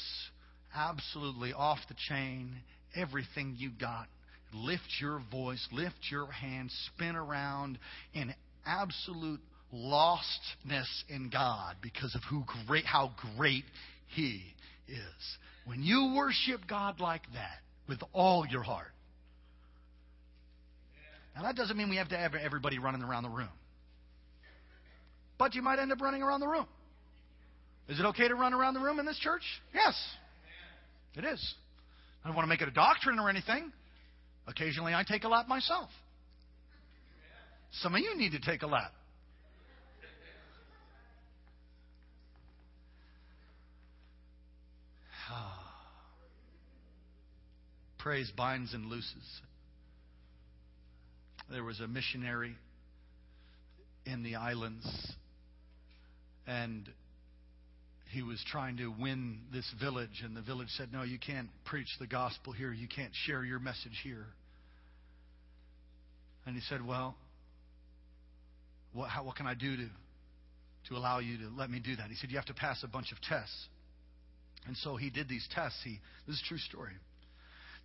absolutely 0.75 1.53
off 1.53 1.79
the 1.87 1.95
chain, 2.09 2.57
everything 2.93 3.55
you 3.57 3.71
got. 3.79 4.07
Lift 4.53 4.83
your 4.99 5.21
voice, 5.31 5.65
lift 5.71 5.95
your 6.11 6.29
hands, 6.29 6.73
spin 6.93 7.15
around 7.15 7.79
in 8.13 8.33
absolute 8.65 9.39
lostness 9.73 10.87
in 11.07 11.29
God 11.29 11.77
because 11.81 12.13
of 12.15 12.21
who 12.29 12.43
great, 12.67 12.85
how 12.85 13.11
great 13.37 13.63
He 14.07 14.54
is. 14.87 15.37
When 15.65 15.81
you 15.83 16.13
worship 16.15 16.67
God 16.67 16.99
like 16.99 17.23
that 17.33 17.59
with 17.87 17.99
all 18.13 18.45
your 18.45 18.63
heart, 18.63 18.91
now 21.35 21.43
that 21.43 21.55
doesn't 21.55 21.75
mean 21.75 21.89
we 21.89 21.97
have 21.97 22.09
to 22.09 22.17
have 22.17 22.33
everybody 22.35 22.79
running 22.79 23.03
around 23.03 23.23
the 23.23 23.29
room. 23.29 23.49
But 25.37 25.53
you 25.53 25.61
might 25.61 25.79
end 25.79 25.91
up 25.91 25.99
running 25.99 26.23
around 26.23 26.39
the 26.39 26.47
room. 26.47 26.67
Is 27.89 27.99
it 27.99 28.05
okay 28.05 28.27
to 28.27 28.35
run 28.35 28.53
around 28.53 28.73
the 28.73 28.79
room 28.79 28.99
in 28.99 29.05
this 29.05 29.19
church? 29.19 29.43
Yes. 29.73 29.93
It 31.15 31.25
is. 31.25 31.55
I 32.23 32.27
don't 32.27 32.35
want 32.35 32.45
to 32.45 32.49
make 32.49 32.61
it 32.61 32.67
a 32.67 32.71
doctrine 32.71 33.19
or 33.19 33.29
anything. 33.29 33.71
Occasionally 34.47 34.93
I 34.93 35.03
take 35.03 35.23
a 35.23 35.27
lap 35.27 35.47
myself. 35.47 35.89
Some 37.81 37.95
of 37.95 38.01
you 38.01 38.15
need 38.17 38.31
to 38.31 38.39
take 38.39 38.61
a 38.61 38.67
lap. 38.67 38.93
Praise 48.05 48.31
binds 48.37 48.71
and 48.75 48.85
looses. 48.85 49.41
There 51.49 51.63
was 51.63 51.79
a 51.79 51.87
missionary 51.87 52.55
in 54.05 54.21
the 54.21 54.35
islands, 54.35 54.85
and 56.45 56.87
he 58.11 58.21
was 58.21 58.39
trying 58.51 58.77
to 58.77 58.89
win 58.89 59.39
this 59.51 59.65
village, 59.79 60.21
and 60.23 60.37
the 60.37 60.43
village 60.43 60.67
said, 60.77 60.89
No, 60.93 61.01
you 61.01 61.17
can't 61.17 61.49
preach 61.65 61.87
the 61.99 62.05
gospel 62.05 62.53
here. 62.53 62.71
You 62.71 62.87
can't 62.87 63.11
share 63.25 63.43
your 63.43 63.57
message 63.57 63.99
here. 64.03 64.27
And 66.45 66.55
he 66.55 66.61
said, 66.69 66.85
Well, 66.85 67.15
what, 68.93 69.09
how, 69.09 69.23
what 69.23 69.35
can 69.35 69.47
I 69.47 69.55
do 69.55 69.77
to, 69.77 69.87
to 70.89 70.95
allow 70.95 71.17
you 71.17 71.39
to 71.39 71.49
let 71.57 71.71
me 71.71 71.79
do 71.83 71.95
that? 71.95 72.11
He 72.11 72.15
said, 72.17 72.29
You 72.29 72.35
have 72.35 72.45
to 72.45 72.53
pass 72.53 72.83
a 72.83 72.87
bunch 72.87 73.11
of 73.11 73.19
tests. 73.21 73.65
And 74.67 74.77
so 74.77 74.95
he 74.95 75.09
did 75.09 75.27
these 75.27 75.47
tests. 75.55 75.79
He, 75.83 75.99
this 76.27 76.35
is 76.35 76.43
a 76.45 76.49
true 76.49 76.59
story 76.59 76.93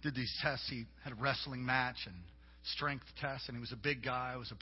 did 0.03 0.15
these 0.15 0.33
tests. 0.43 0.69
He 0.69 0.87
had 1.05 1.13
a 1.13 1.17
wrestling 1.17 1.65
match 1.65 1.97
and 2.07 2.15
strength 2.75 3.05
tests, 3.21 3.49
and 3.49 3.57
he 3.57 3.61
was 3.61 3.73
a 3.73 3.77
big 3.77 4.03
guy. 4.03 4.37
Was 4.37 4.51
a 4.51 4.57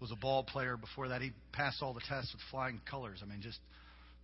was 0.00 0.10
a 0.10 0.16
ball 0.16 0.44
player 0.44 0.76
before 0.76 1.08
that. 1.08 1.22
He 1.22 1.32
passed 1.52 1.82
all 1.82 1.94
the 1.94 2.02
tests 2.08 2.32
with 2.32 2.42
flying 2.50 2.80
colors. 2.88 3.20
I 3.22 3.26
mean, 3.26 3.40
just 3.40 3.58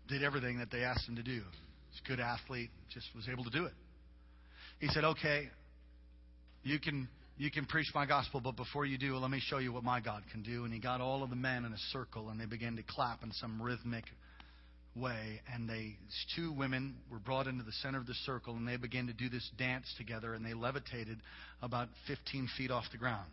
did 0.09 0.22
everything 0.22 0.59
that 0.59 0.70
they 0.70 0.83
asked 0.83 1.09
him 1.09 1.16
to 1.16 1.22
do. 1.22 1.42
He's 1.90 2.00
a 2.04 2.09
good 2.09 2.20
athlete. 2.20 2.70
Just 2.92 3.06
was 3.14 3.28
able 3.30 3.44
to 3.44 3.50
do 3.50 3.66
it. 3.66 3.74
He 4.78 4.88
said, 4.88 5.04
"Okay, 5.04 5.50
you 6.62 6.78
can 6.78 7.09
you 7.37 7.50
can 7.50 7.64
preach 7.64 7.90
my 7.94 8.06
gospel, 8.06 8.40
but 8.40 8.56
before 8.56 8.85
you 8.85 8.98
do, 8.98 9.16
let 9.16 9.30
me 9.30 9.40
show 9.40 9.59
you 9.59 9.72
what 9.72 9.85
my 9.85 10.00
God 10.00 10.22
can 10.30 10.42
do." 10.42 10.64
And 10.64 10.72
he 10.72 10.80
got 10.80 11.00
all 11.00 11.22
of 11.22 11.30
the 11.30 11.37
men 11.37 11.64
in 11.64 11.72
a 11.72 11.78
circle, 11.90 12.30
and 12.30 12.40
they 12.40 12.46
began 12.46 12.76
to 12.76 12.83
clap 12.83 13.22
in 13.22 13.33
some 13.33 13.61
rhythmic 13.61 14.04
way, 15.00 15.40
and 15.52 15.68
they 15.68 15.96
two 16.36 16.52
women 16.52 16.96
were 17.10 17.18
brought 17.18 17.46
into 17.46 17.64
the 17.64 17.72
center 17.72 17.98
of 17.98 18.06
the 18.06 18.14
circle, 18.26 18.54
and 18.56 18.66
they 18.66 18.76
began 18.76 19.06
to 19.06 19.12
do 19.12 19.28
this 19.28 19.48
dance 19.58 19.86
together, 19.96 20.34
and 20.34 20.44
they 20.44 20.54
levitated 20.54 21.18
about 21.62 21.88
15 22.06 22.48
feet 22.56 22.70
off 22.70 22.84
the 22.92 22.98
ground. 22.98 23.30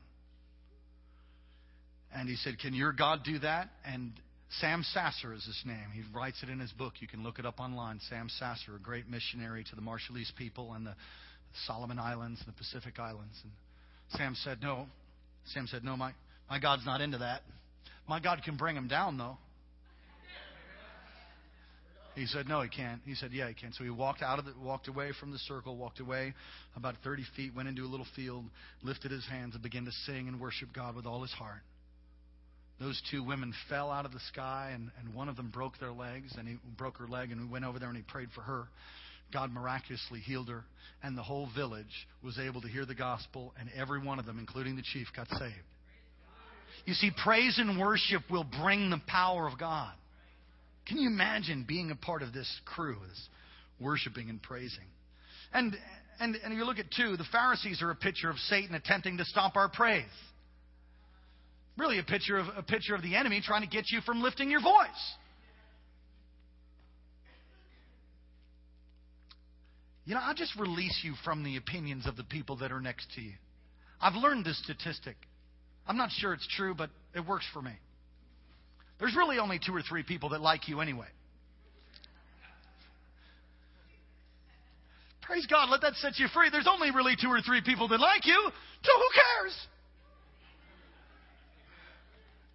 And 2.13 2.29
he 2.29 2.35
said, 2.37 2.57
"Can 2.59 2.73
your 2.73 2.93
God 2.93 3.23
do 3.23 3.39
that?" 3.39 3.69
And 3.83 4.13
Sam 4.59 4.83
Sasser 4.83 5.33
is 5.33 5.43
his 5.45 5.61
name. 5.65 5.91
He 5.93 6.03
writes 6.13 6.41
it 6.41 6.49
in 6.49 6.59
his 6.59 6.71
book. 6.71 7.01
You 7.01 7.07
can 7.07 7.21
look 7.21 7.37
it 7.37 7.45
up 7.45 7.59
online. 7.59 7.99
Sam 8.09 8.29
Sasser, 8.29 8.75
a 8.75 8.79
great 8.79 9.07
missionary 9.09 9.63
to 9.65 9.75
the 9.75 9.81
Marshallese 9.81 10.33
people 10.35 10.73
and 10.73 10.85
the 10.85 10.95
Solomon 11.65 11.99
Islands 11.99 12.39
and 12.39 12.47
the 12.47 12.57
Pacific 12.57 12.97
Islands. 12.97 13.37
And 13.43 13.51
Sam 14.17 14.35
said, 14.35 14.61
"No." 14.61 14.87
Sam 15.45 15.67
said, 15.67 15.83
"No, 15.83 15.97
my 15.97 16.13
my 16.49 16.59
God's 16.59 16.85
not 16.85 17.01
into 17.01 17.17
that. 17.17 17.43
My 18.07 18.19
God 18.21 18.41
can 18.43 18.55
bring 18.55 18.75
him 18.75 18.87
down, 18.87 19.17
though." 19.17 19.37
He 22.17 22.25
said, 22.25 22.47
No, 22.47 22.61
he 22.61 22.69
can't. 22.69 22.99
He 23.05 23.13
said, 23.13 23.31
Yeah, 23.31 23.47
he 23.47 23.53
can. 23.53 23.71
So 23.73 23.83
he 23.83 23.91
walked 23.91 24.23
out 24.23 24.39
of 24.39 24.45
the, 24.45 24.53
walked 24.59 24.87
away 24.87 25.11
from 25.19 25.31
the 25.31 25.37
circle, 25.37 25.77
walked 25.77 25.99
away 25.99 26.33
about 26.75 26.95
30 27.03 27.23
feet, 27.35 27.55
went 27.55 27.69
into 27.69 27.83
a 27.83 27.87
little 27.87 28.07
field, 28.15 28.45
lifted 28.81 29.11
his 29.11 29.25
hands, 29.27 29.53
and 29.53 29.61
began 29.61 29.85
to 29.85 29.91
sing 30.07 30.27
and 30.27 30.41
worship 30.41 30.69
God 30.73 30.95
with 30.95 31.05
all 31.05 31.21
his 31.21 31.31
heart. 31.31 31.61
Those 32.79 32.99
two 33.11 33.23
women 33.23 33.53
fell 33.69 33.91
out 33.91 34.05
of 34.05 34.13
the 34.13 34.19
sky, 34.31 34.71
and, 34.73 34.89
and 34.99 35.13
one 35.13 35.29
of 35.29 35.35
them 35.35 35.51
broke 35.51 35.79
their 35.79 35.91
legs, 35.91 36.33
and 36.37 36.47
he 36.47 36.55
broke 36.75 36.97
her 36.97 37.07
leg, 37.07 37.31
and 37.31 37.39
we 37.39 37.47
went 37.47 37.65
over 37.65 37.77
there 37.77 37.89
and 37.89 37.97
he 37.97 38.03
prayed 38.03 38.29
for 38.33 38.41
her. 38.41 38.67
God 39.31 39.51
miraculously 39.51 40.19
healed 40.19 40.49
her, 40.49 40.63
and 41.03 41.15
the 41.15 41.23
whole 41.23 41.49
village 41.55 42.07
was 42.23 42.39
able 42.39 42.61
to 42.61 42.67
hear 42.67 42.85
the 42.85 42.95
gospel, 42.95 43.53
and 43.59 43.69
every 43.75 44.03
one 44.03 44.17
of 44.17 44.25
them, 44.25 44.39
including 44.39 44.75
the 44.75 44.83
chief, 44.93 45.07
got 45.15 45.27
saved. 45.29 45.53
You 46.85 46.95
see, 46.95 47.11
praise 47.23 47.59
and 47.59 47.79
worship 47.79 48.23
will 48.31 48.45
bring 48.63 48.89
the 48.89 49.01
power 49.07 49.47
of 49.47 49.59
God. 49.59 49.93
Can 50.87 50.97
you 50.97 51.07
imagine 51.07 51.65
being 51.67 51.91
a 51.91 51.95
part 51.95 52.21
of 52.21 52.33
this 52.33 52.49
crew, 52.65 52.97
this 53.07 53.29
worshiping 53.79 54.29
and 54.29 54.41
praising? 54.41 54.85
And, 55.53 55.75
and, 56.19 56.35
and 56.43 56.53
you 56.53 56.63
look 56.63 56.79
at 56.79 56.85
two, 56.95 57.17
the 57.17 57.25
Pharisees 57.31 57.81
are 57.81 57.91
a 57.91 57.95
picture 57.95 58.29
of 58.29 58.37
Satan 58.37 58.73
attempting 58.73 59.17
to 59.17 59.25
stop 59.25 59.55
our 59.55 59.69
praise. 59.69 60.05
Really 61.77 61.99
a 61.99 62.03
picture 62.03 62.37
of 62.37 62.47
a 62.55 62.63
picture 62.63 62.95
of 62.95 63.03
the 63.03 63.15
enemy 63.15 63.41
trying 63.43 63.61
to 63.61 63.67
get 63.67 63.91
you 63.91 64.01
from 64.01 64.21
lifting 64.21 64.49
your 64.49 64.61
voice. 64.61 65.13
You 70.05 70.15
know, 70.15 70.21
I'll 70.23 70.33
just 70.33 70.55
release 70.57 71.01
you 71.03 71.13
from 71.25 71.43
the 71.43 71.57
opinions 71.57 72.07
of 72.07 72.15
the 72.15 72.23
people 72.23 72.55
that 72.57 72.71
are 72.71 72.79
next 72.79 73.07
to 73.15 73.21
you. 73.21 73.33
I've 74.01 74.15
learned 74.15 74.45
this 74.45 74.57
statistic. 74.63 75.17
I'm 75.85 75.97
not 75.97 76.11
sure 76.11 76.33
it's 76.33 76.47
true, 76.55 76.73
but 76.73 76.89
it 77.13 77.27
works 77.27 77.45
for 77.53 77.61
me. 77.61 77.73
There's 78.99 79.15
really 79.15 79.37
only 79.39 79.59
two 79.63 79.75
or 79.75 79.81
three 79.81 80.03
people 80.03 80.29
that 80.29 80.41
like 80.41 80.67
you 80.67 80.81
anyway. 80.81 81.07
Praise 85.21 85.45
God, 85.45 85.69
let 85.69 85.81
that 85.81 85.93
set 85.95 86.17
you 86.19 86.27
free. 86.33 86.49
There's 86.49 86.69
only 86.71 86.89
really 86.91 87.15
two 87.21 87.27
or 87.27 87.41
three 87.41 87.61
people 87.61 87.89
that 87.89 87.99
like 87.99 88.25
you, 88.25 88.49
so 88.81 88.91
who 88.95 89.09
cares? 89.13 89.67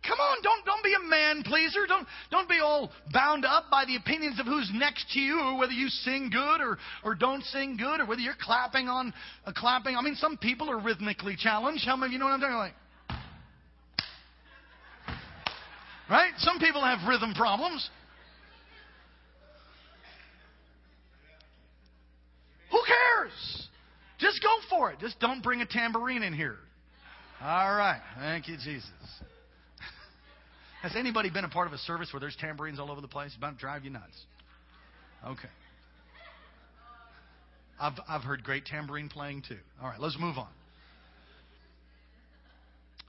Come 0.09 0.19
on, 0.19 0.39
don't 0.43 0.65
don't 0.65 0.83
be 0.83 0.95
a 0.95 1.09
man 1.09 1.43
pleaser. 1.45 1.87
Don't 1.87 2.09
don't 2.31 2.49
be 2.49 2.59
all 2.59 2.91
bound 3.13 3.45
up 3.45 3.71
by 3.71 3.85
the 3.85 3.95
opinions 3.97 4.41
of 4.41 4.47
who's 4.47 4.69
next 4.75 5.09
to 5.13 5.21
you, 5.21 5.39
or 5.39 5.59
whether 5.59 5.73
you 5.73 5.89
sing 5.89 6.29
good 6.33 6.61
or 6.61 6.79
or 7.05 7.15
don't 7.15 7.45
sing 7.45 7.77
good, 7.77 8.01
or 8.01 8.07
whether 8.07 8.21
you're 8.21 8.35
clapping 8.41 8.89
on 8.89 9.15
uh, 9.47 9.53
clapping. 9.55 9.95
I 9.95 10.03
mean, 10.03 10.17
some 10.17 10.39
people 10.39 10.71
are 10.71 10.81
rhythmically 10.81 11.37
challenged. 11.37 11.85
How 11.85 11.95
many 11.95 12.09
of 12.09 12.13
you 12.15 12.19
know 12.19 12.25
what 12.25 12.33
I'm 12.33 12.41
talking 12.41 12.57
about? 12.57 12.73
Right? 16.11 16.33
Some 16.39 16.59
people 16.59 16.83
have 16.83 17.09
rhythm 17.09 17.35
problems. 17.35 17.89
Who 22.71 22.81
cares? 22.87 23.69
Just 24.19 24.43
go 24.43 24.49
for 24.71 24.91
it. 24.91 24.99
Just 24.99 25.21
don't 25.21 25.43
bring 25.43 25.61
a 25.61 25.67
tambourine 25.67 26.23
in 26.23 26.33
here. 26.33 26.57
All 27.41 27.75
right. 27.75 28.01
Thank 28.19 28.49
you, 28.49 28.57
Jesus. 28.57 28.91
Has 30.83 30.95
anybody 30.97 31.31
been 31.31 31.45
a 31.45 31.49
part 31.49 31.67
of 31.67 31.73
a 31.73 31.79
service 31.79 32.13
where 32.13 32.21
there's 32.21 32.37
tambourines 32.37 32.79
all 32.79 32.91
over 32.91 33.01
the 33.01 33.09
place? 33.09 33.35
About 33.37 33.55
to 33.55 33.59
drive 33.59 33.85
you 33.85 33.91
nuts. 33.91 34.17
Okay. 35.27 35.49
I've, 37.81 37.95
I've 38.09 38.23
heard 38.23 38.45
great 38.45 38.65
tambourine 38.65 39.09
playing 39.09 39.43
too. 39.49 39.59
All 39.83 39.89
right, 39.89 40.01
let's 40.01 40.17
move 40.19 40.39
on. 40.39 40.49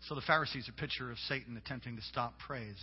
So 0.08 0.16
the 0.16 0.22
Pharisees 0.22 0.68
are 0.68 0.72
a 0.72 0.80
picture 0.80 1.12
of 1.12 1.18
Satan 1.30 1.56
attempting 1.58 1.96
to 1.96 2.02
stop 2.04 2.34
praise. 2.46 2.82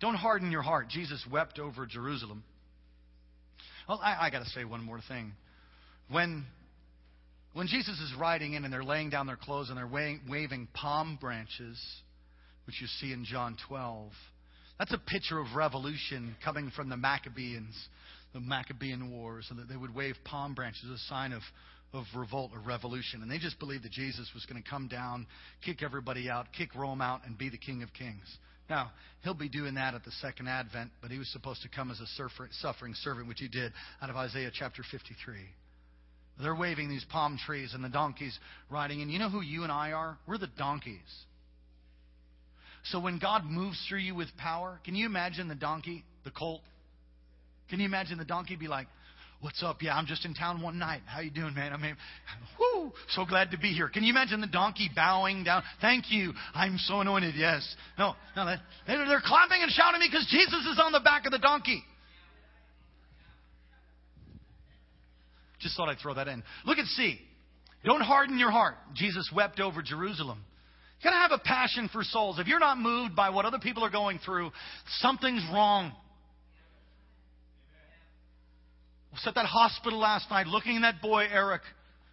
Don't 0.00 0.14
harden 0.14 0.50
your 0.50 0.62
heart. 0.62 0.88
Jesus 0.88 1.24
wept 1.30 1.58
over 1.58 1.86
Jerusalem. 1.86 2.42
Well, 3.88 4.00
I, 4.02 4.26
I 4.26 4.30
got 4.30 4.40
to 4.40 4.50
say 4.50 4.64
one 4.64 4.82
more 4.82 5.00
thing. 5.08 5.32
When, 6.10 6.44
when 7.52 7.68
Jesus 7.68 7.98
is 8.00 8.12
riding 8.18 8.54
in 8.54 8.64
and 8.64 8.72
they're 8.72 8.84
laying 8.84 9.10
down 9.10 9.26
their 9.26 9.36
clothes 9.36 9.68
and 9.70 9.78
they're 9.78 9.86
waving 9.86 10.68
palm 10.74 11.18
branches, 11.20 11.78
which 12.66 12.80
you 12.80 12.86
see 13.00 13.12
in 13.12 13.24
John 13.24 13.56
12. 13.68 14.10
That's 14.78 14.92
a 14.92 14.98
picture 14.98 15.38
of 15.38 15.46
revolution 15.54 16.36
coming 16.44 16.70
from 16.74 16.88
the 16.88 16.96
Maccabees, 16.96 17.62
the 18.34 18.40
Maccabean 18.40 19.10
Wars, 19.10 19.46
and 19.50 19.58
that 19.58 19.68
they 19.68 19.76
would 19.76 19.94
wave 19.94 20.16
palm 20.24 20.54
branches 20.54 20.82
as 20.84 21.00
a 21.00 21.04
sign 21.04 21.32
of, 21.32 21.42
of 21.92 22.04
revolt 22.14 22.50
or 22.52 22.60
revolution. 22.60 23.22
And 23.22 23.30
they 23.30 23.38
just 23.38 23.58
believed 23.58 23.84
that 23.84 23.92
Jesus 23.92 24.30
was 24.34 24.44
going 24.46 24.62
to 24.62 24.68
come 24.68 24.88
down, 24.88 25.26
kick 25.64 25.82
everybody 25.82 26.28
out, 26.28 26.46
kick 26.56 26.74
Rome 26.74 27.00
out, 27.00 27.22
and 27.26 27.38
be 27.38 27.48
the 27.48 27.58
King 27.58 27.82
of 27.82 27.92
Kings. 27.92 28.26
Now, 28.68 28.90
he'll 29.22 29.34
be 29.34 29.48
doing 29.48 29.74
that 29.74 29.94
at 29.94 30.04
the 30.04 30.10
second 30.20 30.48
advent, 30.48 30.90
but 31.00 31.10
he 31.10 31.18
was 31.18 31.28
supposed 31.32 31.62
to 31.62 31.68
come 31.68 31.90
as 31.90 32.00
a 32.00 32.06
suffering 32.60 32.94
servant, 32.94 33.28
which 33.28 33.38
he 33.38 33.48
did 33.48 33.72
out 34.02 34.10
of 34.10 34.16
Isaiah 34.16 34.50
chapter 34.52 34.82
53. 34.90 35.36
They're 36.42 36.54
waving 36.54 36.90
these 36.90 37.04
palm 37.08 37.38
trees 37.46 37.72
and 37.74 37.82
the 37.82 37.88
donkeys 37.88 38.38
riding. 38.68 39.00
And 39.02 39.10
you 39.10 39.18
know 39.18 39.30
who 39.30 39.40
you 39.40 39.62
and 39.62 39.72
I 39.72 39.92
are? 39.92 40.18
We're 40.26 40.38
the 40.38 40.48
donkeys. 40.58 40.98
So 42.90 43.00
when 43.00 43.18
God 43.18 43.44
moves 43.44 43.82
through 43.88 44.00
you 44.00 44.14
with 44.14 44.28
power, 44.36 44.80
can 44.84 44.94
you 44.94 45.06
imagine 45.06 45.48
the 45.48 45.54
donkey, 45.54 46.04
the 46.24 46.30
colt? 46.30 46.60
Can 47.70 47.80
you 47.80 47.86
imagine 47.86 48.18
the 48.18 48.24
donkey 48.24 48.56
be 48.56 48.68
like, 48.68 48.86
What's 49.40 49.62
up? 49.62 49.82
Yeah, 49.82 49.94
I'm 49.94 50.06
just 50.06 50.24
in 50.24 50.32
town 50.32 50.62
one 50.62 50.78
night. 50.78 51.02
How 51.04 51.20
you 51.20 51.30
doing, 51.30 51.54
man? 51.54 51.72
I 51.72 51.76
mean, 51.76 51.96
whoo, 52.58 52.90
so 53.10 53.26
glad 53.26 53.50
to 53.50 53.58
be 53.58 53.68
here. 53.68 53.88
Can 53.88 54.02
you 54.02 54.10
imagine 54.10 54.40
the 54.40 54.46
donkey 54.46 54.90
bowing 54.94 55.44
down? 55.44 55.62
Thank 55.80 56.10
you. 56.10 56.32
I'm 56.54 56.78
so 56.78 57.00
anointed. 57.00 57.34
Yes. 57.36 57.62
No, 57.98 58.14
no, 58.34 58.46
they're, 58.86 59.06
they're 59.06 59.22
clapping 59.24 59.62
and 59.62 59.70
shouting 59.70 60.00
me 60.00 60.08
because 60.10 60.26
Jesus 60.30 60.66
is 60.72 60.80
on 60.82 60.92
the 60.92 61.00
back 61.00 61.26
of 61.26 61.32
the 61.32 61.38
donkey. 61.38 61.82
Just 65.60 65.76
thought 65.76 65.88
I'd 65.88 65.98
throw 65.98 66.14
that 66.14 66.28
in. 66.28 66.42
Look 66.64 66.78
at 66.78 66.86
C. 66.86 67.18
Don't 67.84 68.00
harden 68.00 68.38
your 68.38 68.50
heart. 68.50 68.74
Jesus 68.94 69.30
wept 69.34 69.60
over 69.60 69.82
Jerusalem. 69.82 70.44
You 71.00 71.10
gotta 71.10 71.20
have 71.20 71.32
a 71.32 71.42
passion 71.42 71.90
for 71.92 72.02
souls. 72.02 72.38
If 72.38 72.46
you're 72.46 72.58
not 72.58 72.78
moved 72.78 73.14
by 73.14 73.30
what 73.30 73.44
other 73.44 73.58
people 73.58 73.84
are 73.84 73.90
going 73.90 74.18
through, 74.24 74.50
something's 75.00 75.44
wrong. 75.52 75.92
I 79.05 79.05
was 79.16 79.26
at 79.26 79.34
that 79.34 79.46
hospital 79.46 79.98
last 79.98 80.30
night 80.30 80.46
looking 80.46 80.76
at 80.76 80.80
that 80.82 81.02
boy, 81.02 81.24
Eric, 81.32 81.62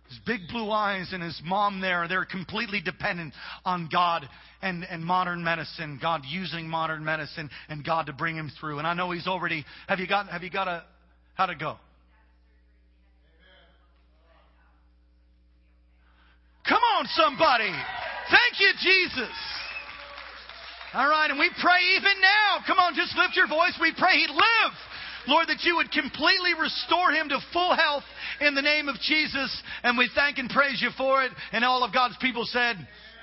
his 0.08 0.20
big 0.26 0.48
blue 0.50 0.72
eyes 0.72 1.12
and 1.12 1.22
his 1.22 1.40
mom 1.44 1.82
there. 1.82 2.08
They're 2.08 2.26
completely 2.26 2.82
dependent 2.82 3.34
on 3.66 3.90
God 3.92 4.28
and, 4.62 4.86
and 4.86 5.04
modern 5.04 5.44
medicine, 5.44 6.00
God 6.02 6.22
using 6.26 6.68
modern 6.68 7.04
medicine 7.04 7.50
and 7.68 7.84
God 7.84 8.06
to 8.06 8.14
bring 8.14 8.36
him 8.36 8.52
through. 8.60 8.80
And 8.80 8.88
I 8.88 8.94
know 8.94 9.12
he's 9.12 9.28
already, 9.28 9.66
have 9.88 10.00
you 10.00 10.08
got, 10.08 10.30
have 10.30 10.44
you 10.44 10.50
got 10.50 10.68
a, 10.68 10.84
how 11.36 11.46
to 11.46 11.56
go? 11.56 11.78
Come 16.68 16.82
on, 16.98 17.06
somebody. 17.08 17.72
Thank 18.32 18.60
you, 18.60 18.72
Jesus. 18.80 19.36
All 20.94 21.10
right, 21.10 21.30
and 21.30 21.38
we 21.38 21.50
pray 21.60 21.82
even 21.98 22.14
now. 22.22 22.64
Come 22.66 22.78
on, 22.78 22.96
just 22.96 23.18
lift 23.18 23.36
your 23.36 23.48
voice. 23.48 23.78
We 23.82 23.94
pray 23.98 24.14
he'd 24.14 24.30
live. 24.30 24.74
Lord, 25.28 25.48
that 25.48 25.64
you 25.64 25.76
would 25.76 25.92
completely 25.92 26.54
restore 26.60 27.12
him 27.12 27.30
to 27.30 27.40
full 27.52 27.76
health 27.76 28.04
in 28.42 28.56
the 28.56 28.62
name 28.62 28.90
of 28.90 28.96
Jesus. 29.00 29.62
And 29.84 29.98
we 29.98 30.10
thank 30.16 30.38
and 30.38 30.50
praise 30.50 30.82
you 30.82 30.90
for 30.98 31.24
it. 31.24 31.32
And 31.52 31.64
all 31.64 31.84
of 31.84 31.94
God's 31.94 32.18
people 32.22 32.46
said, 32.46 32.76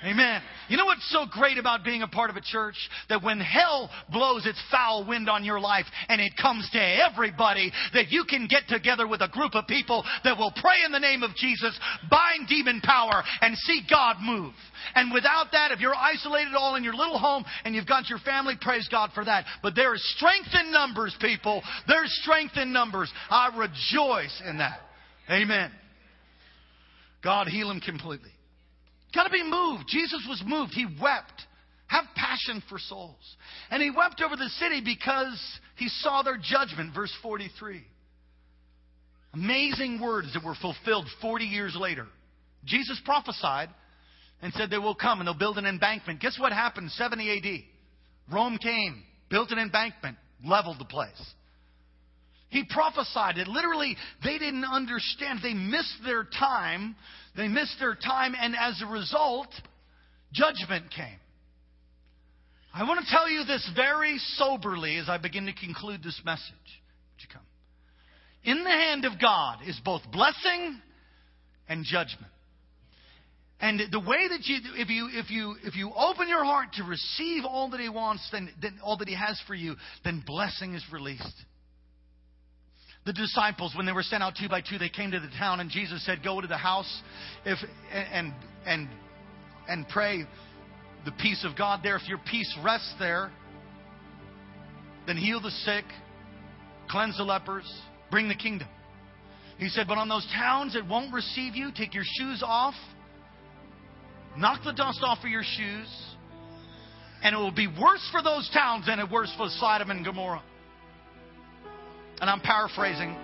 Amen. 0.03 0.41
You 0.67 0.77
know 0.77 0.85
what's 0.85 1.07
so 1.11 1.25
great 1.29 1.59
about 1.59 1.83
being 1.83 2.01
a 2.01 2.07
part 2.07 2.31
of 2.31 2.35
a 2.35 2.41
church? 2.41 2.75
That 3.09 3.21
when 3.21 3.39
hell 3.39 3.87
blows 4.11 4.47
its 4.47 4.59
foul 4.71 5.05
wind 5.07 5.29
on 5.29 5.43
your 5.43 5.59
life 5.59 5.85
and 6.09 6.19
it 6.19 6.33
comes 6.41 6.67
to 6.71 6.79
everybody, 6.79 7.71
that 7.93 8.09
you 8.09 8.23
can 8.27 8.47
get 8.47 8.63
together 8.67 9.07
with 9.07 9.21
a 9.21 9.27
group 9.27 9.53
of 9.53 9.67
people 9.67 10.03
that 10.23 10.39
will 10.39 10.51
pray 10.59 10.77
in 10.85 10.91
the 10.91 10.99
name 10.99 11.21
of 11.21 11.35
Jesus, 11.35 11.77
bind 12.09 12.47
demon 12.47 12.81
power, 12.81 13.21
and 13.41 13.55
see 13.57 13.81
God 13.87 14.15
move. 14.21 14.53
And 14.95 15.13
without 15.13 15.51
that, 15.51 15.71
if 15.71 15.79
you're 15.79 15.95
isolated 15.95 16.55
all 16.55 16.75
in 16.75 16.83
your 16.83 16.95
little 16.95 17.19
home 17.19 17.45
and 17.63 17.75
you've 17.75 17.87
got 17.87 18.09
your 18.09 18.19
family, 18.19 18.55
praise 18.59 18.87
God 18.89 19.11
for 19.13 19.23
that. 19.23 19.45
But 19.61 19.75
there 19.75 19.93
is 19.93 20.15
strength 20.15 20.49
in 20.59 20.71
numbers, 20.71 21.15
people. 21.21 21.61
There's 21.87 22.11
strength 22.23 22.57
in 22.57 22.73
numbers. 22.73 23.11
I 23.29 23.55
rejoice 23.55 24.41
in 24.47 24.57
that. 24.57 24.79
Amen. 25.29 25.71
God 27.23 27.47
heal 27.47 27.69
him 27.69 27.81
completely. 27.81 28.31
Got 29.13 29.25
to 29.25 29.29
be 29.29 29.43
moved. 29.43 29.85
Jesus 29.87 30.25
was 30.27 30.41
moved. 30.45 30.73
He 30.73 30.85
wept. 31.01 31.41
Have 31.87 32.05
passion 32.15 32.63
for 32.69 32.79
souls. 32.79 33.35
And 33.69 33.81
he 33.81 33.91
wept 33.91 34.21
over 34.21 34.37
the 34.37 34.49
city 34.59 34.81
because 34.83 35.59
he 35.75 35.89
saw 35.89 36.21
their 36.23 36.37
judgment. 36.41 36.95
Verse 36.95 37.13
43. 37.21 37.83
Amazing 39.33 40.01
words 40.01 40.33
that 40.33 40.43
were 40.43 40.55
fulfilled 40.61 41.07
40 41.21 41.45
years 41.45 41.75
later. 41.79 42.07
Jesus 42.65 42.99
prophesied 43.03 43.69
and 44.41 44.53
said 44.53 44.69
they 44.69 44.77
will 44.77 44.95
come 44.95 45.19
and 45.19 45.27
they'll 45.27 45.37
build 45.37 45.57
an 45.57 45.65
embankment. 45.65 46.19
Guess 46.19 46.39
what 46.39 46.53
happened 46.53 46.91
70 46.91 47.37
AD? 47.37 48.33
Rome 48.33 48.57
came, 48.57 49.03
built 49.29 49.51
an 49.51 49.59
embankment, 49.59 50.17
leveled 50.45 50.79
the 50.79 50.85
place. 50.85 51.09
He 52.51 52.65
prophesied 52.69 53.37
it. 53.37 53.47
Literally, 53.47 53.95
they 54.23 54.37
didn't 54.37 54.65
understand. 54.65 55.39
They 55.41 55.53
missed 55.53 55.95
their 56.05 56.25
time. 56.25 56.97
They 57.35 57.47
missed 57.47 57.77
their 57.79 57.95
time, 57.95 58.35
and 58.39 58.55
as 58.59 58.81
a 58.83 58.91
result, 58.91 59.47
judgment 60.33 60.91
came. 60.95 61.17
I 62.73 62.83
want 62.83 63.05
to 63.05 63.09
tell 63.09 63.29
you 63.29 63.45
this 63.45 63.69
very 63.73 64.17
soberly 64.35 64.97
as 64.97 65.07
I 65.07 65.17
begin 65.17 65.45
to 65.45 65.53
conclude 65.53 66.03
this 66.03 66.21
message. 66.25 66.43
Would 66.51 67.21
you 67.21 67.27
come? 67.31 67.43
In 68.43 68.65
the 68.65 68.69
hand 68.69 69.05
of 69.05 69.13
God 69.19 69.59
is 69.65 69.79
both 69.85 70.01
blessing 70.11 70.81
and 71.69 71.85
judgment. 71.85 72.31
And 73.61 73.79
the 73.91 73.99
way 73.99 74.27
that 74.27 74.41
you, 74.43 74.57
if 74.75 74.89
you, 74.89 75.09
if 75.13 75.29
you, 75.29 75.55
if 75.63 75.75
you 75.75 75.91
open 75.95 76.27
your 76.27 76.43
heart 76.43 76.73
to 76.73 76.83
receive 76.83 77.45
all 77.45 77.69
that 77.69 77.79
He 77.79 77.89
wants, 77.89 78.27
then, 78.31 78.49
then 78.61 78.79
all 78.83 78.97
that 78.97 79.07
He 79.07 79.15
has 79.15 79.39
for 79.47 79.55
you, 79.55 79.75
then 80.03 80.21
blessing 80.25 80.73
is 80.73 80.83
released. 80.91 81.45
The 83.03 83.13
disciples, 83.13 83.73
when 83.75 83.87
they 83.87 83.91
were 83.91 84.03
sent 84.03 84.21
out 84.21 84.35
two 84.39 84.47
by 84.47 84.61
two, 84.61 84.77
they 84.77 84.89
came 84.89 85.11
to 85.11 85.19
the 85.19 85.31
town, 85.39 85.59
and 85.59 85.71
Jesus 85.71 86.05
said, 86.05 86.23
"Go 86.23 86.39
to 86.39 86.47
the 86.47 86.57
house, 86.57 87.01
if 87.45 87.57
and 87.91 88.33
and 88.65 88.87
and 89.67 89.89
pray 89.89 90.27
the 91.05 91.11
peace 91.13 91.43
of 91.43 91.55
God 91.55 91.81
there. 91.81 91.95
If 91.95 92.07
your 92.07 92.19
peace 92.19 92.55
rests 92.63 92.93
there, 92.99 93.31
then 95.07 95.17
heal 95.17 95.39
the 95.39 95.49
sick, 95.49 95.85
cleanse 96.89 97.17
the 97.17 97.23
lepers, 97.23 97.65
bring 98.11 98.27
the 98.27 98.35
kingdom." 98.35 98.67
He 99.57 99.69
said, 99.69 99.87
"But 99.87 99.97
on 99.97 100.07
those 100.07 100.27
towns 100.27 100.73
that 100.73 100.85
won't 100.87 101.11
receive 101.11 101.55
you, 101.55 101.71
take 101.71 101.95
your 101.95 102.05
shoes 102.05 102.43
off, 102.43 102.75
knock 104.37 104.63
the 104.63 104.73
dust 104.73 105.01
off 105.01 105.23
of 105.23 105.29
your 105.29 105.43
shoes, 105.43 106.15
and 107.23 107.33
it 107.33 107.37
will 107.39 107.49
be 107.51 107.67
worse 107.67 108.07
for 108.11 108.21
those 108.21 108.47
towns 108.49 108.85
than 108.85 108.99
it 108.99 109.09
was 109.09 109.33
for 109.37 109.49
Sodom 109.49 109.89
and 109.89 110.05
Gomorrah." 110.05 110.43
And 112.21 112.29
I'm 112.29 112.39
paraphrasing. 112.39 113.15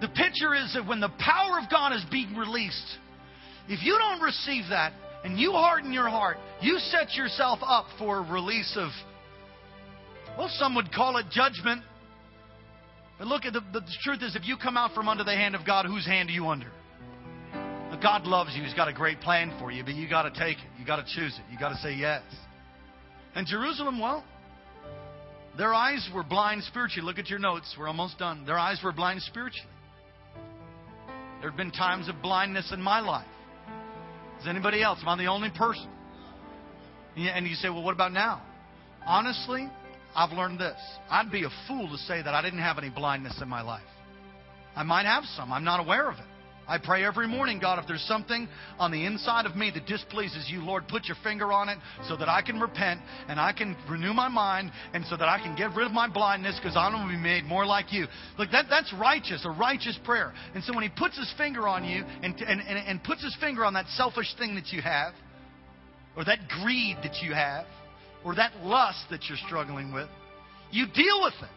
The 0.00 0.08
picture 0.08 0.54
is 0.54 0.72
that 0.74 0.86
when 0.86 1.00
the 1.00 1.10
power 1.18 1.58
of 1.62 1.70
God 1.70 1.92
is 1.92 2.04
being 2.10 2.34
released, 2.34 2.96
if 3.68 3.84
you 3.84 3.96
don't 3.98 4.20
receive 4.20 4.64
that 4.70 4.92
and 5.22 5.38
you 5.38 5.52
harden 5.52 5.92
your 5.92 6.08
heart, 6.08 6.38
you 6.60 6.78
set 6.78 7.12
yourself 7.14 7.60
up 7.62 7.84
for 7.98 8.18
a 8.18 8.32
release 8.32 8.74
of, 8.76 8.90
well, 10.38 10.48
some 10.54 10.74
would 10.74 10.90
call 10.92 11.18
it 11.18 11.26
judgment. 11.30 11.82
But 13.18 13.28
look 13.28 13.44
at 13.44 13.52
the, 13.52 13.60
the, 13.72 13.80
the 13.80 13.96
truth 14.02 14.22
is, 14.22 14.34
if 14.34 14.48
you 14.48 14.56
come 14.56 14.78
out 14.78 14.94
from 14.94 15.08
under 15.08 15.24
the 15.24 15.36
hand 15.36 15.54
of 15.54 15.66
God, 15.66 15.84
whose 15.84 16.06
hand 16.06 16.30
are 16.30 16.32
you 16.32 16.48
under? 16.48 16.72
God 18.02 18.24
loves 18.24 18.54
you. 18.56 18.62
He's 18.62 18.74
got 18.74 18.88
a 18.88 18.92
great 18.92 19.20
plan 19.20 19.54
for 19.58 19.70
you, 19.70 19.84
but 19.84 19.94
you 19.94 20.08
got 20.08 20.22
to 20.22 20.30
take 20.30 20.56
it. 20.56 20.64
You 20.78 20.86
got 20.86 20.96
to 20.96 21.14
choose 21.14 21.38
it. 21.38 21.52
You 21.52 21.58
got 21.58 21.70
to 21.70 21.76
say 21.76 21.94
yes. 21.94 22.22
And 23.34 23.46
Jerusalem, 23.46 24.00
well, 24.00 24.24
their 25.60 25.74
eyes 25.74 26.08
were 26.14 26.22
blind 26.22 26.64
spiritually. 26.64 27.06
Look 27.06 27.18
at 27.18 27.28
your 27.28 27.38
notes. 27.38 27.76
We're 27.78 27.86
almost 27.86 28.18
done. 28.18 28.46
Their 28.46 28.58
eyes 28.58 28.80
were 28.82 28.92
blind 28.92 29.20
spiritually. 29.20 29.68
There 31.40 31.50
have 31.50 31.56
been 31.58 31.70
times 31.70 32.08
of 32.08 32.22
blindness 32.22 32.72
in 32.72 32.80
my 32.80 33.00
life. 33.00 33.28
Is 34.40 34.46
anybody 34.48 34.82
else? 34.82 35.00
Am 35.02 35.08
I 35.10 35.18
the 35.18 35.26
only 35.26 35.50
person? 35.50 35.86
And 37.14 37.46
you 37.46 37.56
say, 37.56 37.68
well, 37.68 37.82
what 37.82 37.92
about 37.92 38.14
now? 38.14 38.40
Honestly, 39.04 39.68
I've 40.16 40.32
learned 40.32 40.60
this. 40.60 40.80
I'd 41.10 41.30
be 41.30 41.44
a 41.44 41.50
fool 41.68 41.90
to 41.90 41.98
say 41.98 42.22
that 42.22 42.34
I 42.34 42.40
didn't 42.40 42.60
have 42.60 42.78
any 42.78 42.88
blindness 42.88 43.38
in 43.42 43.48
my 43.48 43.60
life. 43.60 43.82
I 44.74 44.82
might 44.82 45.04
have 45.04 45.24
some. 45.36 45.52
I'm 45.52 45.64
not 45.64 45.78
aware 45.78 46.10
of 46.10 46.16
it. 46.16 46.24
I 46.70 46.78
pray 46.78 47.04
every 47.04 47.26
morning, 47.26 47.58
God, 47.58 47.80
if 47.80 47.88
there's 47.88 48.04
something 48.04 48.48
on 48.78 48.92
the 48.92 49.04
inside 49.04 49.44
of 49.44 49.56
me 49.56 49.72
that 49.74 49.86
displeases 49.86 50.48
you, 50.48 50.60
Lord, 50.60 50.86
put 50.86 51.06
your 51.06 51.16
finger 51.24 51.52
on 51.52 51.68
it 51.68 51.78
so 52.06 52.16
that 52.16 52.28
I 52.28 52.42
can 52.42 52.60
repent 52.60 53.00
and 53.26 53.40
I 53.40 53.52
can 53.52 53.76
renew 53.90 54.12
my 54.12 54.28
mind 54.28 54.70
and 54.94 55.04
so 55.06 55.16
that 55.16 55.28
I 55.28 55.40
can 55.40 55.56
get 55.56 55.74
rid 55.74 55.84
of 55.84 55.92
my 55.92 56.08
blindness 56.08 56.60
because 56.62 56.76
I 56.76 56.88
want 56.88 57.10
to 57.10 57.16
be 57.16 57.20
made 57.20 57.42
more 57.42 57.66
like 57.66 57.92
you. 57.92 58.06
Look, 58.38 58.52
that, 58.52 58.66
that's 58.70 58.92
righteous, 58.92 59.44
a 59.44 59.50
righteous 59.50 59.98
prayer. 60.04 60.32
And 60.54 60.62
so 60.62 60.72
when 60.72 60.84
he 60.84 60.90
puts 60.96 61.18
his 61.18 61.34
finger 61.36 61.66
on 61.66 61.84
you 61.84 62.04
and, 62.22 62.40
and, 62.40 62.60
and, 62.60 62.78
and 62.78 63.02
puts 63.02 63.24
his 63.24 63.36
finger 63.40 63.64
on 63.64 63.74
that 63.74 63.88
selfish 63.96 64.32
thing 64.38 64.54
that 64.54 64.68
you 64.68 64.80
have, 64.80 65.12
or 66.16 66.24
that 66.24 66.38
greed 66.62 66.98
that 67.02 67.16
you 67.20 67.34
have, 67.34 67.66
or 68.24 68.36
that 68.36 68.54
lust 68.62 69.06
that 69.10 69.24
you're 69.28 69.38
struggling 69.44 69.92
with, 69.92 70.08
you 70.70 70.86
deal 70.86 71.20
with 71.20 71.34
it. 71.42 71.50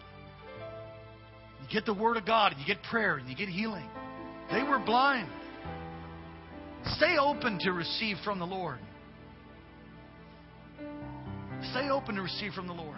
You 1.61 1.67
get 1.71 1.85
the 1.85 1.93
Word 1.93 2.17
of 2.17 2.25
God, 2.25 2.53
and 2.53 2.59
you 2.59 2.65
get 2.65 2.81
prayer, 2.89 3.17
and 3.17 3.29
you 3.29 3.35
get 3.35 3.47
healing. 3.47 3.87
They 4.53 4.61
were 4.61 4.77
blind. 4.77 5.27
Stay 6.97 7.17
open 7.19 7.57
to 7.61 7.71
receive 7.71 8.17
from 8.23 8.37
the 8.37 8.45
Lord. 8.45 8.77
Stay 11.71 11.89
open 11.89 12.15
to 12.15 12.21
receive 12.21 12.53
from 12.53 12.67
the 12.67 12.73
Lord. 12.73 12.97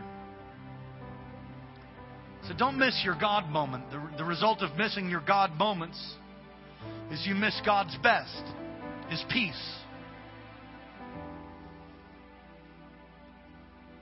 So 2.50 2.54
don't 2.58 2.78
miss 2.78 3.02
your 3.06 3.18
God 3.18 3.50
moment. 3.50 3.90
The, 3.90 4.18
the 4.18 4.26
result 4.26 4.64
of 4.64 4.76
missing 4.76 5.10
your 5.10 5.24
God 5.26 5.54
moments 5.58 5.98
is 7.10 7.26
you 7.26 7.36
miss 7.36 7.58
God's 7.66 7.96
best, 8.04 8.44
His 9.10 9.24
peace. 9.30 9.78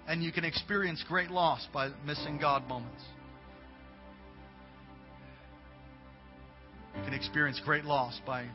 And 0.08 0.24
you 0.24 0.32
can 0.32 0.43
experience 0.43 1.04
great 1.08 1.30
loss 1.30 1.68
by 1.72 1.89
missing 2.04 2.39
God 2.39 2.68
moments. 2.68 3.04
Can 7.04 7.14
experience 7.14 7.60
great 7.64 7.86
loss 7.86 8.20
by, 8.26 8.46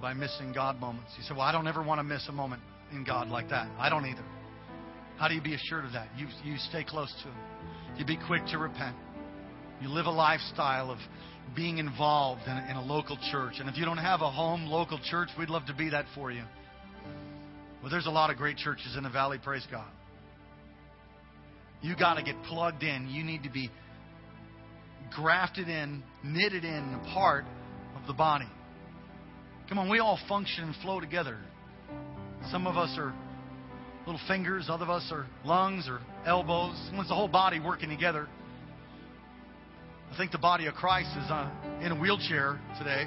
by 0.00 0.14
missing 0.14 0.52
God 0.52 0.80
moments. 0.80 1.10
You 1.18 1.24
say, 1.24 1.32
Well, 1.32 1.42
I 1.42 1.52
don't 1.52 1.66
ever 1.66 1.82
want 1.82 1.98
to 1.98 2.04
miss 2.04 2.26
a 2.28 2.32
moment 2.32 2.62
in 2.92 3.04
God 3.04 3.28
like 3.28 3.50
that. 3.50 3.68
I 3.78 3.88
don't 3.88 4.06
either. 4.06 4.24
How 5.16 5.28
do 5.28 5.34
you 5.34 5.42
be 5.42 5.54
assured 5.54 5.84
of 5.84 5.92
that? 5.92 6.08
You, 6.16 6.26
you 6.44 6.56
stay 6.70 6.84
close 6.84 7.12
to 7.22 7.28
Him. 7.28 7.36
You 7.96 8.04
be 8.04 8.18
quick 8.26 8.44
to 8.46 8.58
repent. 8.58 8.96
You 9.80 9.88
live 9.88 10.06
a 10.06 10.10
lifestyle 10.10 10.90
of 10.90 10.98
being 11.54 11.78
involved 11.78 12.42
in 12.46 12.52
a, 12.52 12.66
in 12.70 12.76
a 12.76 12.82
local 12.82 13.18
church. 13.30 13.54
And 13.58 13.68
if 13.68 13.76
you 13.76 13.84
don't 13.84 13.98
have 13.98 14.22
a 14.22 14.30
home 14.30 14.66
local 14.66 14.98
church, 15.10 15.28
we'd 15.38 15.50
love 15.50 15.66
to 15.66 15.74
be 15.74 15.90
that 15.90 16.06
for 16.14 16.32
you. 16.32 16.42
Well, 17.82 17.90
there's 17.90 18.06
a 18.06 18.10
lot 18.10 18.30
of 18.30 18.36
great 18.36 18.56
churches 18.56 18.94
in 18.96 19.02
the 19.04 19.10
valley, 19.10 19.38
praise 19.42 19.66
God. 19.70 19.86
You 21.82 21.94
got 21.94 22.14
to 22.14 22.22
get 22.22 22.34
plugged 22.44 22.82
in. 22.82 23.08
You 23.10 23.22
need 23.22 23.42
to 23.42 23.50
be 23.50 23.70
grafted 25.14 25.68
in, 25.68 26.02
knitted 26.24 26.64
in, 26.64 26.98
a 27.00 27.12
part 27.12 27.44
the 28.06 28.12
body. 28.12 28.48
Come 29.68 29.78
on, 29.78 29.88
we 29.88 29.98
all 29.98 30.18
function 30.28 30.64
and 30.64 30.74
flow 30.76 31.00
together. 31.00 31.38
Some 32.50 32.66
of 32.66 32.76
us 32.76 32.94
are 32.98 33.14
little 34.06 34.20
fingers, 34.28 34.66
other 34.68 34.84
of 34.84 34.90
us 34.90 35.08
are 35.10 35.26
lungs 35.44 35.88
or 35.88 36.00
elbows. 36.26 36.74
It's 36.92 37.08
the 37.08 37.14
whole 37.14 37.28
body 37.28 37.60
working 37.60 37.88
together. 37.88 38.28
I 40.12 40.16
think 40.16 40.30
the 40.30 40.38
body 40.38 40.66
of 40.66 40.74
Christ 40.74 41.10
is 41.10 41.30
uh, 41.30 41.50
in 41.80 41.92
a 41.92 41.98
wheelchair 41.98 42.60
today 42.78 43.06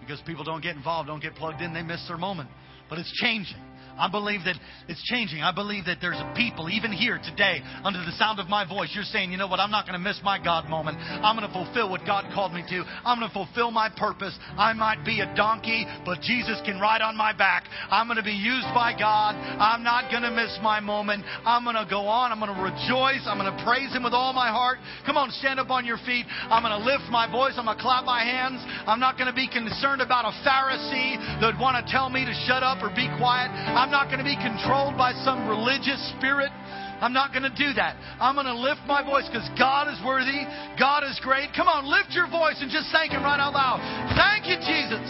because 0.00 0.20
people 0.26 0.44
don't 0.44 0.62
get 0.62 0.76
involved, 0.76 1.06
don't 1.06 1.22
get 1.22 1.34
plugged 1.36 1.62
in, 1.62 1.72
they 1.72 1.82
miss 1.82 2.04
their 2.08 2.18
moment. 2.18 2.50
But 2.90 2.98
it's 2.98 3.12
changing. 3.22 3.56
I 3.98 4.08
believe 4.10 4.44
that 4.44 4.56
it's 4.88 5.02
changing. 5.04 5.42
I 5.42 5.52
believe 5.52 5.86
that 5.86 5.98
there's 6.00 6.18
a 6.18 6.32
people, 6.36 6.68
even 6.68 6.92
here 6.92 7.20
today, 7.22 7.60
under 7.84 7.98
the 8.00 8.12
sound 8.18 8.40
of 8.40 8.48
my 8.48 8.66
voice, 8.66 8.90
you're 8.94 9.04
saying, 9.04 9.30
you 9.30 9.38
know 9.38 9.46
what, 9.46 9.60
I'm 9.60 9.70
not 9.70 9.86
going 9.86 9.98
to 9.98 10.02
miss 10.02 10.20
my 10.24 10.42
God 10.42 10.68
moment. 10.68 10.98
I'm 10.98 11.36
going 11.36 11.46
to 11.46 11.52
fulfill 11.52 11.90
what 11.90 12.06
God 12.06 12.30
called 12.34 12.52
me 12.52 12.64
to. 12.68 12.84
I'm 13.04 13.18
going 13.18 13.28
to 13.28 13.34
fulfill 13.34 13.70
my 13.70 13.88
purpose. 13.88 14.36
I 14.56 14.72
might 14.72 15.04
be 15.04 15.20
a 15.20 15.28
donkey, 15.34 15.86
but 16.04 16.20
Jesus 16.20 16.60
can 16.64 16.80
ride 16.80 17.02
on 17.02 17.16
my 17.16 17.32
back. 17.32 17.64
I'm 17.90 18.06
going 18.06 18.18
to 18.18 18.26
be 18.26 18.36
used 18.36 18.68
by 18.74 18.92
God. 18.98 19.36
I'm 19.36 19.82
not 19.82 20.10
going 20.10 20.22
to 20.22 20.30
miss 20.30 20.58
my 20.62 20.80
moment. 20.80 21.24
I'm 21.44 21.64
going 21.64 21.76
to 21.76 21.86
go 21.88 22.08
on. 22.08 22.32
I'm 22.32 22.40
going 22.40 22.54
to 22.54 22.62
rejoice. 22.62 23.24
I'm 23.26 23.38
going 23.38 23.50
to 23.50 23.60
praise 23.64 23.92
Him 23.92 24.02
with 24.02 24.14
all 24.14 24.32
my 24.32 24.48
heart. 24.48 24.78
Come 25.06 25.16
on, 25.16 25.30
stand 25.38 25.60
up 25.60 25.70
on 25.70 25.84
your 25.84 25.98
feet. 26.06 26.26
I'm 26.48 26.62
going 26.62 26.74
to 26.74 26.84
lift 26.84 27.10
my 27.10 27.30
voice. 27.30 27.54
I'm 27.56 27.66
going 27.66 27.76
to 27.76 27.82
clap 27.82 28.04
my 28.04 28.24
hands. 28.24 28.60
I'm 28.86 29.00
not 29.00 29.16
going 29.18 29.28
to 29.28 29.36
be 29.36 29.48
concerned 29.48 30.02
about 30.02 30.24
a 30.26 30.34
Pharisee 30.42 31.20
that 31.40 31.54
want 31.60 31.78
to 31.78 31.84
tell 31.90 32.10
me 32.10 32.24
to 32.24 32.34
shut 32.46 32.62
up 32.62 32.82
or 32.82 32.90
be 32.94 33.08
quiet. 33.18 33.52
I'm 33.82 33.90
not 33.90 34.06
going 34.06 34.22
to 34.22 34.30
be 34.30 34.38
controlled 34.38 34.94
by 34.94 35.10
some 35.26 35.50
religious 35.50 35.98
spirit. 36.14 36.54
I'm 37.02 37.10
not 37.10 37.34
going 37.34 37.42
to 37.42 37.50
do 37.50 37.74
that. 37.74 37.98
I'm 38.22 38.38
going 38.38 38.46
to 38.46 38.54
lift 38.54 38.78
my 38.86 39.02
voice 39.02 39.26
because 39.26 39.42
God 39.58 39.90
is 39.90 39.98
worthy. 40.06 40.46
God 40.78 41.02
is 41.02 41.18
great. 41.18 41.50
Come 41.50 41.66
on, 41.66 41.90
lift 41.90 42.14
your 42.14 42.30
voice 42.30 42.62
and 42.62 42.70
just 42.70 42.94
thank 42.94 43.10
Him 43.10 43.26
right 43.26 43.42
out 43.42 43.58
loud. 43.58 43.82
Thank 44.14 44.46
you, 44.46 44.54
Jesus. 44.62 45.02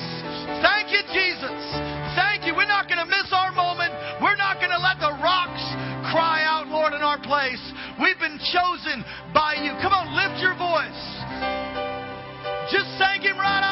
Thank 0.64 0.88
you, 0.88 1.04
Jesus. 1.12 1.60
Thank 2.16 2.48
you. 2.48 2.56
We're 2.56 2.64
not 2.64 2.88
going 2.88 2.96
to 2.96 3.04
miss 3.04 3.28
our 3.36 3.52
moment. 3.52 3.92
We're 4.24 4.40
not 4.40 4.56
going 4.56 4.72
to 4.72 4.80
let 4.80 4.96
the 5.04 5.20
rocks 5.20 5.60
cry 6.08 6.40
out, 6.40 6.72
Lord, 6.72 6.96
in 6.96 7.04
our 7.04 7.20
place. 7.20 7.60
We've 8.00 8.16
been 8.16 8.40
chosen 8.40 9.04
by 9.36 9.60
you. 9.60 9.76
Come 9.84 9.92
on, 9.92 10.16
lift 10.16 10.40
your 10.40 10.56
voice. 10.56 11.02
Just 12.72 12.88
thank 12.96 13.28
Him 13.28 13.36
right 13.36 13.60
out 13.60 13.71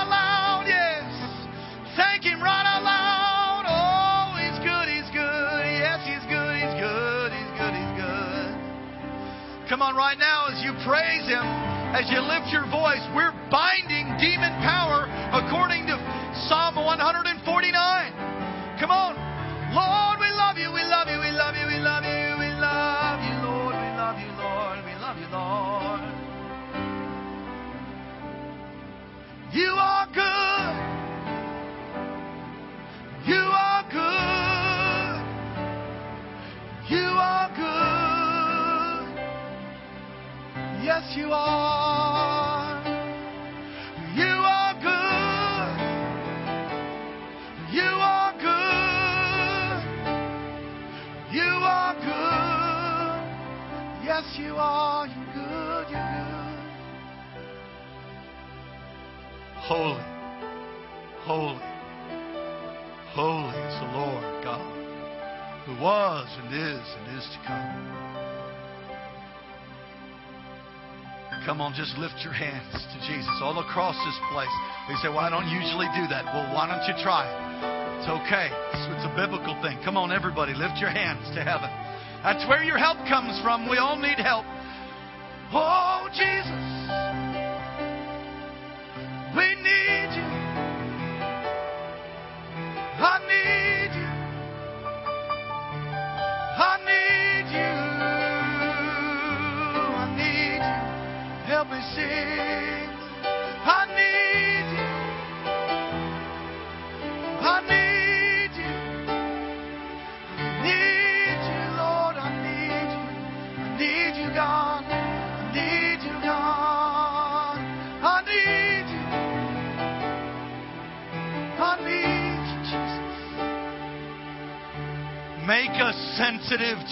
Come 9.81 9.97
on, 9.97 9.97
right 9.97 10.19
now, 10.19 10.53
as 10.53 10.61
you 10.61 10.77
praise 10.85 11.25
Him, 11.25 11.41
as 11.97 12.05
you 12.13 12.21
lift 12.21 12.53
your 12.53 12.69
voice, 12.69 13.01
we're 13.17 13.33
binding 13.49 14.13
demon 14.21 14.53
power 14.61 15.09
according 15.33 15.89
to 15.89 15.97
Psalm 16.53 16.77
149. 16.77 18.10
Holy, 59.71 60.03
holy, 61.21 61.61
holy 63.13 63.57
is 63.57 63.75
the 63.79 63.87
Lord 63.95 64.43
God, 64.43 65.65
who 65.65 65.81
was 65.81 66.27
and 66.43 66.53
is 66.53 66.87
and 66.99 67.10
Come 71.47 71.61
on, 71.61 71.73
just 71.73 71.97
lift 71.97 72.21
your 72.21 72.37
hands 72.37 72.77
to 72.77 72.97
Jesus 73.09 73.33
all 73.41 73.57
across 73.61 73.97
this 74.05 74.19
place. 74.29 74.53
They 74.89 74.97
say, 75.01 75.09
Well, 75.09 75.25
I 75.25 75.31
don't 75.33 75.49
usually 75.49 75.89
do 75.97 76.05
that. 76.13 76.29
Well, 76.29 76.53
why 76.53 76.69
don't 76.69 76.85
you 76.85 76.97
try 77.03 77.25
it? 77.25 77.37
It's 78.01 78.09
okay. 78.09 78.49
It's, 78.77 78.85
it's 78.97 79.07
a 79.09 79.15
biblical 79.17 79.57
thing. 79.65 79.81
Come 79.85 79.97
on, 79.97 80.13
everybody, 80.13 80.53
lift 80.53 80.77
your 80.77 80.91
hands 80.93 81.25
to 81.37 81.45
heaven. 81.45 81.69
That's 82.23 82.45
where 82.49 82.63
your 82.63 82.77
help 82.77 82.99
comes 83.09 83.41
from. 83.43 83.69
We 83.69 83.79
all 83.79 83.97
need 83.97 84.21
help. 84.21 84.45
Oh, 85.53 86.09
Jesus. 86.13 86.80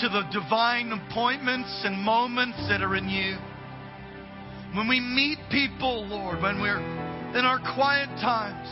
To 0.00 0.08
the 0.08 0.22
divine 0.32 0.92
appointments 0.92 1.82
and 1.84 1.98
moments 1.98 2.56
that 2.68 2.82
are 2.82 2.94
in 2.94 3.08
you. 3.08 3.36
When 4.76 4.86
we 4.86 5.00
meet 5.00 5.38
people, 5.50 6.06
Lord, 6.06 6.40
when 6.40 6.60
we're 6.60 6.78
in 6.78 7.44
our 7.44 7.58
quiet 7.74 8.08
times, 8.22 8.68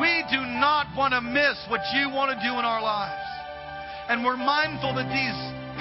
we 0.00 0.22
do 0.30 0.38
not 0.38 0.86
want 0.96 1.14
to 1.14 1.20
miss 1.20 1.58
what 1.68 1.80
you 1.94 2.10
want 2.10 2.30
to 2.30 2.38
do 2.46 2.54
in 2.54 2.64
our 2.64 2.82
lives. 2.82 3.26
And 4.08 4.24
we're 4.24 4.36
mindful 4.36 4.94
that 4.94 5.10
these 5.10 5.38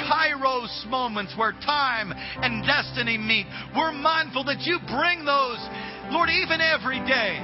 kairos 0.09 0.87
moments 0.89 1.35
where 1.37 1.53
time 1.65 2.11
and 2.41 2.65
destiny 2.65 3.17
meet, 3.17 3.45
we're 3.75 3.93
mindful 3.93 4.43
that 4.45 4.61
you 4.61 4.79
bring 4.89 5.25
those, 5.25 5.61
Lord, 6.09 6.29
even 6.29 6.59
every 6.59 6.99
day. 7.05 7.37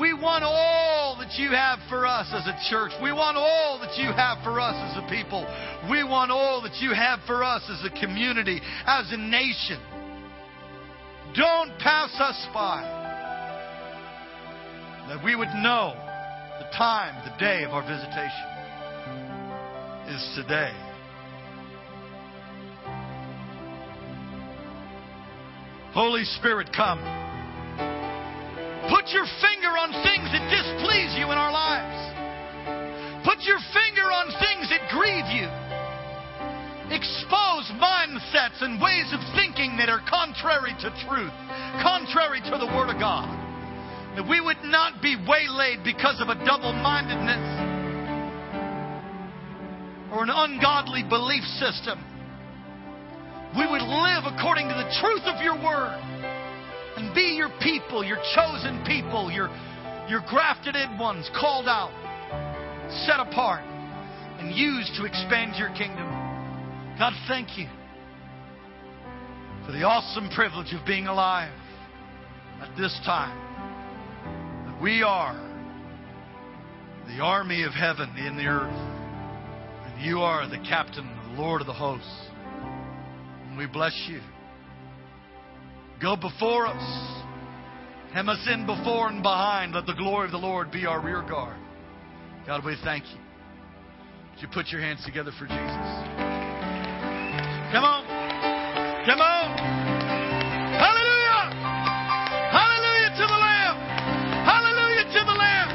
We 0.00 0.12
want 0.14 0.44
all 0.44 0.99
that 1.30 1.38
you 1.38 1.50
have 1.50 1.78
for 1.88 2.06
us 2.06 2.26
as 2.32 2.46
a 2.46 2.58
church. 2.70 2.90
We 3.02 3.12
want 3.12 3.36
all 3.36 3.78
that 3.80 3.96
you 3.96 4.06
have 4.06 4.42
for 4.42 4.58
us 4.58 4.74
as 4.74 5.04
a 5.04 5.08
people. 5.08 5.46
We 5.88 6.02
want 6.02 6.30
all 6.32 6.60
that 6.62 6.80
you 6.80 6.92
have 6.92 7.20
for 7.26 7.44
us 7.44 7.62
as 7.70 7.84
a 7.84 8.00
community, 8.00 8.60
as 8.84 9.12
a 9.12 9.16
nation. 9.16 9.78
Don't 11.36 11.70
pass 11.78 12.10
us 12.18 12.48
by. 12.52 12.82
That 15.08 15.24
we 15.24 15.36
would 15.36 15.54
know 15.62 15.94
the 16.58 16.76
time, 16.76 17.14
the 17.24 17.38
day 17.38 17.62
of 17.64 17.70
our 17.70 17.82
visitation 17.82 18.46
is 20.08 20.32
today. 20.34 20.72
Holy 25.92 26.24
Spirit, 26.24 26.70
come. 26.74 26.98
Put 28.88 29.08
your 29.10 29.26
finger 29.40 29.59
that 30.32 30.44
displease 30.48 31.14
you 31.18 31.30
in 31.30 31.38
our 31.38 31.52
lives. 31.52 31.98
Put 33.24 33.44
your 33.44 33.60
finger 33.74 34.08
on 34.08 34.32
things 34.40 34.70
that 34.72 34.88
grieve 34.88 35.28
you. 35.28 35.48
Expose 36.90 37.70
mindsets 37.78 38.58
and 38.64 38.80
ways 38.82 39.12
of 39.14 39.20
thinking 39.36 39.76
that 39.78 39.88
are 39.88 40.02
contrary 40.08 40.74
to 40.82 40.90
truth, 41.06 41.34
contrary 41.78 42.40
to 42.42 42.56
the 42.58 42.66
Word 42.66 42.90
of 42.90 42.98
God. 42.98 43.30
That 44.16 44.26
we 44.26 44.40
would 44.40 44.58
not 44.64 45.00
be 45.00 45.14
waylaid 45.14 45.84
because 45.84 46.18
of 46.20 46.28
a 46.28 46.38
double 46.44 46.72
mindedness 46.72 47.70
or 50.10 50.24
an 50.24 50.30
ungodly 50.34 51.04
belief 51.06 51.44
system. 51.62 52.02
We 53.54 53.66
would 53.66 53.82
live 53.82 54.26
according 54.26 54.66
to 54.66 54.74
the 54.74 54.90
truth 54.98 55.26
of 55.30 55.42
your 55.42 55.54
Word 55.54 55.94
and 56.96 57.14
be 57.14 57.38
your 57.38 57.50
people, 57.62 58.04
your 58.04 58.18
chosen 58.34 58.82
people, 58.86 59.30
your, 59.30 59.48
your 60.10 60.22
grafted 60.28 60.74
in 60.74 60.98
ones, 60.98 61.30
called 61.38 61.68
out, 61.68 61.92
set 63.06 63.20
apart, 63.20 63.62
and 64.40 64.52
used 64.54 64.92
to 64.96 65.04
expand 65.04 65.54
your 65.56 65.68
kingdom. 65.76 66.08
God, 66.98 67.12
thank 67.28 67.56
you 67.56 67.68
for 69.64 69.70
the 69.70 69.84
awesome 69.84 70.28
privilege 70.34 70.74
of 70.74 70.84
being 70.84 71.06
alive 71.06 71.52
at 72.60 72.76
this 72.76 72.98
time. 73.06 73.38
That 74.66 74.82
we 74.82 75.02
are 75.02 75.34
the 77.06 77.22
army 77.22 77.62
of 77.62 77.72
heaven 77.72 78.10
in 78.16 78.36
the 78.36 78.46
earth, 78.46 78.74
and 79.86 80.04
you 80.04 80.20
are 80.20 80.48
the 80.48 80.58
captain, 80.68 81.08
the 81.34 81.40
Lord 81.40 81.60
of 81.60 81.68
the 81.68 81.72
hosts. 81.72 82.26
And 83.48 83.56
we 83.56 83.66
bless 83.66 83.94
you. 84.08 84.20
Go 86.02 86.16
before 86.16 86.66
us. 86.66 87.19
Hem 88.12 88.28
us 88.28 88.44
in 88.52 88.66
before 88.66 89.08
and 89.08 89.22
behind. 89.22 89.72
Let 89.72 89.86
the 89.86 89.94
glory 89.94 90.26
of 90.26 90.32
the 90.32 90.38
Lord 90.38 90.72
be 90.72 90.84
our 90.84 91.00
rear 91.00 91.22
guard. 91.22 91.56
God, 92.44 92.64
we 92.64 92.76
thank 92.82 93.04
you. 93.04 93.18
Would 94.32 94.42
you 94.42 94.48
put 94.52 94.66
your 94.72 94.80
hands 94.80 95.04
together 95.06 95.30
for 95.38 95.46
Jesus? 95.46 95.56
Come 97.70 97.84
on. 97.84 98.02
Come 99.06 99.20
on. 99.20 99.58
Hallelujah. 100.74 101.54
Hallelujah 102.50 103.10
to 103.14 103.26
the 103.30 103.38
Lamb. 103.38 103.76
Hallelujah 104.42 105.04
to 105.04 105.24
the 105.24 105.36
Lamb. 105.38 105.70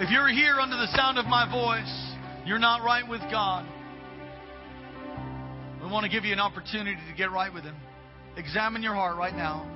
If 0.00 0.10
you're 0.10 0.28
here 0.28 0.58
under 0.60 0.76
the 0.76 0.88
sound 0.96 1.16
of 1.16 1.26
my 1.26 1.48
voice, 1.48 2.14
you're 2.44 2.58
not 2.58 2.82
right 2.84 3.08
with 3.08 3.20
God. 3.30 3.64
We 5.86 5.92
want 5.92 6.04
to 6.04 6.10
give 6.10 6.24
you 6.24 6.32
an 6.32 6.40
opportunity 6.40 6.98
to 7.08 7.16
get 7.16 7.30
right 7.30 7.52
with 7.54 7.62
Him. 7.62 7.76
Examine 8.36 8.82
your 8.82 8.94
heart 8.94 9.16
right 9.16 9.34
now. 9.34 9.70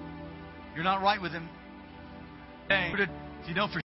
You're 0.75 0.83
not 0.83 1.03
right 1.03 1.23
with 1.23 1.31
Him. 1.31 1.49
Hey, 2.69 2.93
you 3.47 3.55
know 3.55 3.69
for 3.73 3.81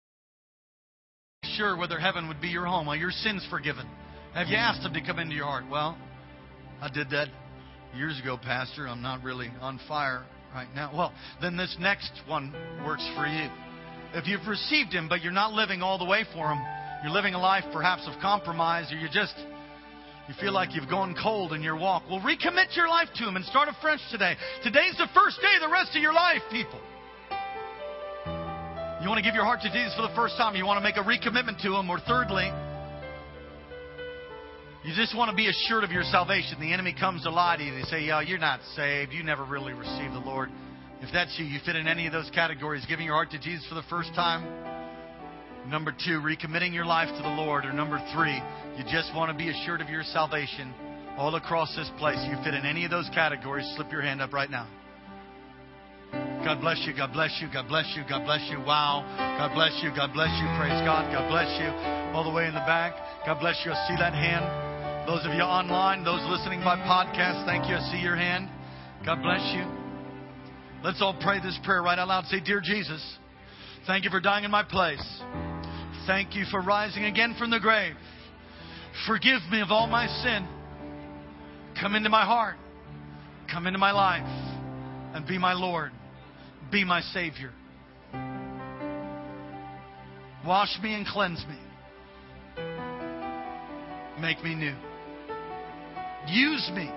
sure 1.44 1.76
whether 1.76 1.98
heaven 1.98 2.26
would 2.28 2.40
be 2.40 2.48
your 2.48 2.64
home. 2.64 2.88
Are 2.88 2.96
your 2.96 3.10
sins 3.10 3.46
forgiven? 3.50 3.86
Have 4.32 4.48
you 4.48 4.56
asked 4.56 4.86
Him 4.86 4.94
to 4.94 5.02
come 5.02 5.18
into 5.18 5.34
your 5.34 5.44
heart? 5.44 5.64
Well, 5.70 5.98
I 6.80 6.88
did 6.88 7.10
that 7.10 7.28
years 7.94 8.18
ago, 8.18 8.38
Pastor. 8.42 8.88
I'm 8.88 9.02
not 9.02 9.22
really 9.22 9.50
on 9.60 9.78
fire 9.86 10.24
right 10.54 10.68
now. 10.74 10.92
Well, 10.96 11.12
then 11.42 11.58
this 11.58 11.76
next 11.78 12.12
one 12.26 12.54
works 12.86 13.06
for 13.14 13.26
you. 13.26 13.50
If 14.14 14.26
you've 14.26 14.46
received 14.48 14.94
Him, 14.94 15.10
but 15.10 15.20
you're 15.20 15.30
not 15.30 15.52
living 15.52 15.82
all 15.82 15.98
the 15.98 16.06
way 16.06 16.24
for 16.32 16.48
Him, 16.48 16.60
you're 17.02 17.12
living 17.12 17.34
a 17.34 17.38
life 17.38 17.64
perhaps 17.70 18.08
of 18.08 18.18
compromise, 18.22 18.90
or 18.90 18.96
you're 18.96 19.10
just 19.12 19.34
you 20.28 20.34
feel 20.40 20.52
like 20.52 20.74
you've 20.74 20.88
gone 20.88 21.14
cold 21.20 21.52
in 21.52 21.62
your 21.62 21.76
walk. 21.76 22.04
Well, 22.08 22.20
recommit 22.20 22.74
your 22.76 22.88
life 22.88 23.08
to 23.16 23.28
Him 23.28 23.36
and 23.36 23.44
start 23.44 23.68
afresh 23.68 24.00
today. 24.10 24.36
Today's 24.62 24.96
the 24.96 25.08
first 25.14 25.40
day 25.40 25.54
of 25.56 25.60
the 25.60 25.72
rest 25.72 25.94
of 25.94 26.00
your 26.00 26.14
life, 26.14 26.40
people. 26.50 26.80
You 29.02 29.10
want 29.10 29.18
to 29.18 29.22
give 29.22 29.34
your 29.34 29.44
heart 29.44 29.60
to 29.62 29.70
Jesus 29.70 29.94
for 29.94 30.02
the 30.02 30.14
first 30.16 30.38
time. 30.38 30.56
You 30.56 30.64
want 30.64 30.78
to 30.78 30.82
make 30.82 30.96
a 30.96 31.04
recommitment 31.04 31.60
to 31.62 31.76
Him. 31.76 31.90
Or 31.90 32.00
thirdly, 32.00 32.48
you 34.82 34.94
just 34.96 35.14
want 35.14 35.30
to 35.30 35.36
be 35.36 35.48
assured 35.48 35.84
of 35.84 35.90
your 35.90 36.04
salvation. 36.04 36.58
The 36.58 36.72
enemy 36.72 36.94
comes 36.98 37.22
to 37.24 37.30
lie 37.30 37.56
to 37.56 37.62
you. 37.62 37.74
And 37.74 37.84
they 37.84 37.88
say, 37.88 38.04
"Yeah, 38.04 38.22
you're 38.22 38.38
not 38.38 38.60
saved. 38.76 39.12
You 39.12 39.22
never 39.22 39.44
really 39.44 39.74
received 39.74 40.14
the 40.14 40.24
Lord." 40.24 40.50
If 41.02 41.12
that's 41.12 41.38
you, 41.38 41.44
you 41.44 41.60
fit 41.66 41.76
in 41.76 41.86
any 41.86 42.06
of 42.06 42.14
those 42.14 42.30
categories. 42.30 42.86
Giving 42.86 43.04
your 43.04 43.14
heart 43.14 43.30
to 43.32 43.38
Jesus 43.38 43.66
for 43.68 43.74
the 43.74 43.82
first 43.90 44.14
time. 44.14 44.73
Number 45.68 45.92
two, 45.92 46.20
recommitting 46.20 46.74
your 46.74 46.84
life 46.84 47.08
to 47.08 47.22
the 47.22 47.28
Lord. 47.28 47.64
Or 47.64 47.72
number 47.72 47.98
three, 48.14 48.36
you 48.76 48.84
just 48.84 49.14
want 49.14 49.32
to 49.32 49.36
be 49.36 49.50
assured 49.50 49.80
of 49.80 49.88
your 49.88 50.02
salvation. 50.02 50.72
All 51.16 51.34
across 51.36 51.74
this 51.76 51.90
place, 51.98 52.18
you 52.28 52.36
fit 52.44 52.54
in 52.54 52.66
any 52.66 52.84
of 52.84 52.90
those 52.90 53.08
categories. 53.14 53.66
Slip 53.76 53.90
your 53.90 54.02
hand 54.02 54.20
up 54.20 54.32
right 54.32 54.50
now. 54.50 54.68
God 56.44 56.60
bless 56.60 56.84
you. 56.86 56.92
God 56.94 57.12
bless 57.12 57.32
you. 57.40 57.48
God 57.52 57.68
bless 57.68 57.88
you. 57.96 58.04
God 58.08 58.24
bless 58.26 58.44
you. 58.50 58.58
Wow. 58.60 59.02
God 59.16 59.54
bless 59.54 59.72
you. 59.82 59.90
God 59.96 60.12
bless 60.12 60.28
you. 60.36 60.46
Praise 60.60 60.76
God. 60.84 61.08
God 61.08 61.30
bless 61.30 61.48
you. 61.58 61.68
All 62.12 62.22
the 62.22 62.30
way 62.30 62.46
in 62.46 62.52
the 62.52 62.66
back. 62.68 62.92
God 63.24 63.40
bless 63.40 63.56
you. 63.64 63.72
I 63.72 63.88
see 63.88 63.96
that 63.96 64.12
hand. 64.12 64.44
Those 65.08 65.24
of 65.24 65.32
you 65.32 65.42
online, 65.42 66.04
those 66.04 66.20
listening 66.28 66.60
by 66.60 66.76
podcast, 66.76 67.46
thank 67.46 67.68
you. 67.68 67.74
I 67.74 67.80
see 67.92 67.98
your 67.98 68.16
hand. 68.16 68.48
God 69.04 69.22
bless 69.22 69.40
you. 69.54 69.64
Let's 70.82 71.00
all 71.00 71.16
pray 71.20 71.40
this 71.40 71.58
prayer 71.64 71.82
right 71.82 71.98
out 71.98 72.08
loud. 72.08 72.24
Say, 72.26 72.40
Dear 72.40 72.60
Jesus, 72.60 73.02
thank 73.86 74.04
you 74.04 74.10
for 74.10 74.20
dying 74.20 74.44
in 74.44 74.50
my 74.50 74.62
place. 74.62 75.02
Thank 76.06 76.34
you 76.34 76.44
for 76.50 76.60
rising 76.60 77.04
again 77.04 77.34
from 77.38 77.50
the 77.50 77.60
grave. 77.60 77.94
Forgive 79.06 79.40
me 79.50 79.60
of 79.60 79.70
all 79.70 79.86
my 79.86 80.06
sin. 80.22 80.46
Come 81.80 81.94
into 81.94 82.10
my 82.10 82.24
heart. 82.24 82.56
Come 83.50 83.66
into 83.66 83.78
my 83.78 83.92
life. 83.92 84.22
And 85.14 85.26
be 85.26 85.38
my 85.38 85.52
Lord 85.52 85.92
be 86.70 86.84
my 86.84 87.00
Savior. 87.00 87.52
Wash 90.44 90.76
me 90.82 90.94
and 90.94 91.06
cleanse 91.06 91.44
me. 91.48 91.56
Make 94.20 94.42
me 94.42 94.54
new. 94.54 94.74
Use 96.26 96.70
me 96.74 96.90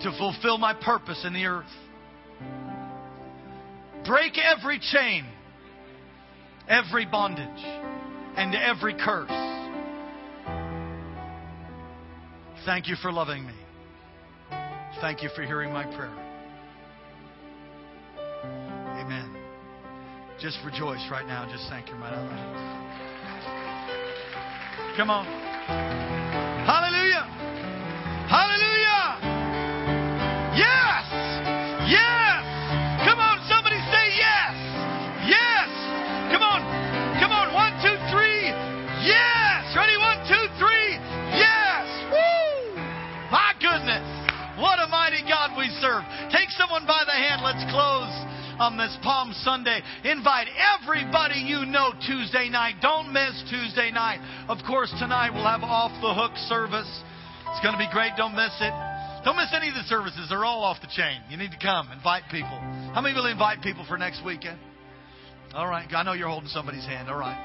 to 0.00 0.12
fulfill 0.16 0.58
my 0.58 0.74
purpose 0.74 1.24
in 1.26 1.34
the 1.34 1.44
earth. 1.44 1.66
Break 4.06 4.38
every 4.38 4.80
chain, 4.80 5.26
every 6.68 7.06
bondage, 7.06 7.64
and 8.36 8.54
every 8.54 8.94
curse. 8.94 9.30
Thank 12.64 12.86
you 12.88 12.96
for 13.02 13.10
loving 13.10 13.46
me. 13.46 13.54
Thank 15.00 15.22
you 15.22 15.30
for 15.34 15.42
hearing 15.42 15.72
my 15.72 15.84
prayer. 15.84 16.12
Amen. 19.00 19.36
Just 20.40 20.58
rejoice 20.64 21.04
right 21.10 21.26
now. 21.26 21.48
Just 21.50 21.68
thank 21.70 21.88
Him 21.88 22.00
right 22.00 22.12
out. 22.12 22.28
Come 24.96 25.10
on. 25.10 26.17
On 48.58 48.76
this 48.76 48.96
Palm 49.02 49.32
Sunday. 49.44 49.80
Invite 50.04 50.48
everybody 50.54 51.40
you 51.40 51.64
know 51.64 51.92
Tuesday 52.06 52.48
night. 52.48 52.76
Don't 52.82 53.12
miss 53.12 53.42
Tuesday 53.50 53.90
night. 53.90 54.18
Of 54.48 54.58
course, 54.66 54.92
tonight 54.98 55.30
we'll 55.30 55.46
have 55.46 55.62
off 55.62 55.94
the 56.02 56.12
hook 56.12 56.36
service. 56.50 56.90
It's 57.50 57.62
going 57.62 57.74
to 57.74 57.78
be 57.78 57.88
great. 57.92 58.12
Don't 58.16 58.34
miss 58.34 58.54
it. 58.60 58.74
Don't 59.24 59.36
miss 59.36 59.50
any 59.54 59.68
of 59.68 59.74
the 59.74 59.86
services. 59.86 60.26
They're 60.28 60.44
all 60.44 60.62
off 60.62 60.80
the 60.80 60.90
chain. 60.90 61.22
You 61.30 61.36
need 61.36 61.52
to 61.52 61.58
come. 61.62 61.90
Invite 61.92 62.24
people. 62.30 62.58
How 62.94 63.00
many 63.00 63.14
will 63.14 63.26
invite 63.26 63.62
people 63.62 63.84
for 63.86 63.96
next 63.96 64.24
weekend? 64.24 64.58
All 65.54 65.66
right. 65.66 65.88
I 65.90 66.02
know 66.02 66.12
you're 66.12 66.28
holding 66.28 66.48
somebody's 66.50 66.84
hand. 66.84 67.08
All 67.08 67.18
right. 67.18 67.38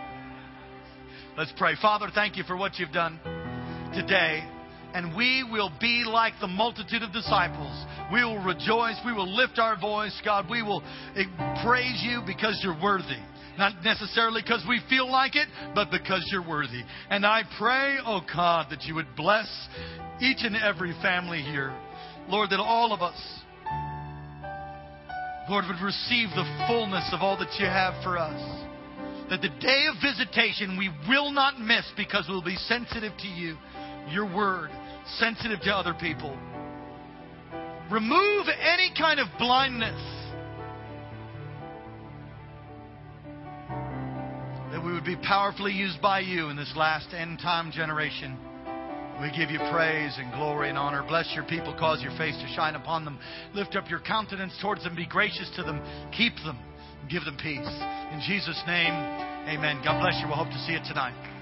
Let's 1.37 1.53
pray. 1.57 1.75
Father, 1.81 2.09
thank 2.13 2.37
you 2.37 2.43
for 2.43 2.57
what 2.57 2.77
you've 2.77 2.91
done 2.91 3.19
today 3.93 4.43
and 4.93 5.15
we 5.15 5.43
will 5.49 5.71
be 5.81 6.03
like 6.05 6.33
the 6.39 6.47
multitude 6.47 7.01
of 7.01 7.11
disciples. 7.11 7.85
We 8.11 8.23
will 8.23 8.43
rejoice. 8.43 8.95
We 9.05 9.13
will 9.13 9.33
lift 9.33 9.57
our 9.57 9.79
voice. 9.79 10.19
God, 10.23 10.49
we 10.49 10.61
will 10.61 10.83
eh, 11.15 11.23
praise 11.65 12.01
you 12.03 12.21
because 12.25 12.59
you're 12.63 12.79
worthy. 12.81 13.17
Not 13.57 13.83
necessarily 13.83 14.41
because 14.41 14.65
we 14.67 14.81
feel 14.89 15.11
like 15.11 15.35
it, 15.35 15.47
but 15.75 15.91
because 15.91 16.27
you're 16.31 16.47
worthy. 16.47 16.81
And 17.09 17.25
I 17.25 17.43
pray, 17.59 17.97
oh 18.05 18.21
God, 18.33 18.67
that 18.71 18.83
you 18.83 18.95
would 18.95 19.15
bless 19.15 19.47
each 20.19 20.39
and 20.41 20.55
every 20.55 20.93
family 21.01 21.41
here. 21.41 21.73
Lord, 22.29 22.49
that 22.51 22.59
all 22.59 22.93
of 22.93 23.01
us, 23.01 23.19
Lord, 25.49 25.65
would 25.67 25.83
receive 25.83 26.29
the 26.29 26.65
fullness 26.67 27.09
of 27.13 27.21
all 27.21 27.37
that 27.37 27.53
you 27.59 27.65
have 27.65 28.01
for 28.03 28.17
us. 28.17 28.39
that 29.29 29.41
the 29.41 29.49
day 29.49 29.85
of 29.89 29.95
visitation 30.01 30.77
we 30.77 30.89
will 31.07 31.31
not 31.31 31.59
miss 31.59 31.85
because 31.95 32.25
we'll 32.27 32.43
be 32.43 32.55
sensitive 32.55 33.13
to 33.17 33.27
you, 33.27 33.57
your 34.09 34.25
word, 34.25 34.69
sensitive 35.17 35.61
to 35.61 35.71
other 35.71 35.93
people. 35.93 36.37
Remove 37.91 38.47
any 38.47 38.91
kind 38.97 39.19
of 39.19 39.27
blindness. 39.37 39.99
That 44.71 44.83
we 44.83 44.93
would 44.93 45.05
be 45.05 45.17
powerfully 45.17 45.71
used 45.71 46.01
by 46.01 46.21
you 46.21 46.49
in 46.49 46.55
this 46.55 46.73
last 46.75 47.13
end 47.13 47.39
time 47.39 47.71
generation. 47.71 48.37
We 49.21 49.29
give 49.37 49.51
you 49.51 49.59
praise 49.71 50.17
and 50.17 50.33
glory 50.33 50.69
and 50.69 50.77
honor. 50.77 51.03
Bless 51.07 51.31
your 51.35 51.43
people, 51.43 51.75
cause 51.77 52.01
your 52.01 52.17
face 52.17 52.35
to 52.35 52.47
shine 52.55 52.75
upon 52.75 53.05
them. 53.05 53.19
Lift 53.53 53.75
up 53.75 53.89
your 53.89 53.99
countenance 53.99 54.57
towards 54.61 54.83
them, 54.83 54.95
be 54.95 55.05
gracious 55.05 55.51
to 55.55 55.63
them, 55.63 55.79
keep 56.11 56.33
them, 56.43 56.57
give 57.09 57.23
them 57.23 57.37
peace. 57.37 57.59
In 57.59 58.21
Jesus' 58.25 58.61
name, 58.65 58.93
amen. 59.47 59.81
God 59.83 60.01
bless 60.01 60.19
you. 60.19 60.27
We'll 60.27 60.37
hope 60.37 60.49
to 60.49 60.59
see 60.65 60.73
you 60.73 60.81
tonight. 60.87 61.32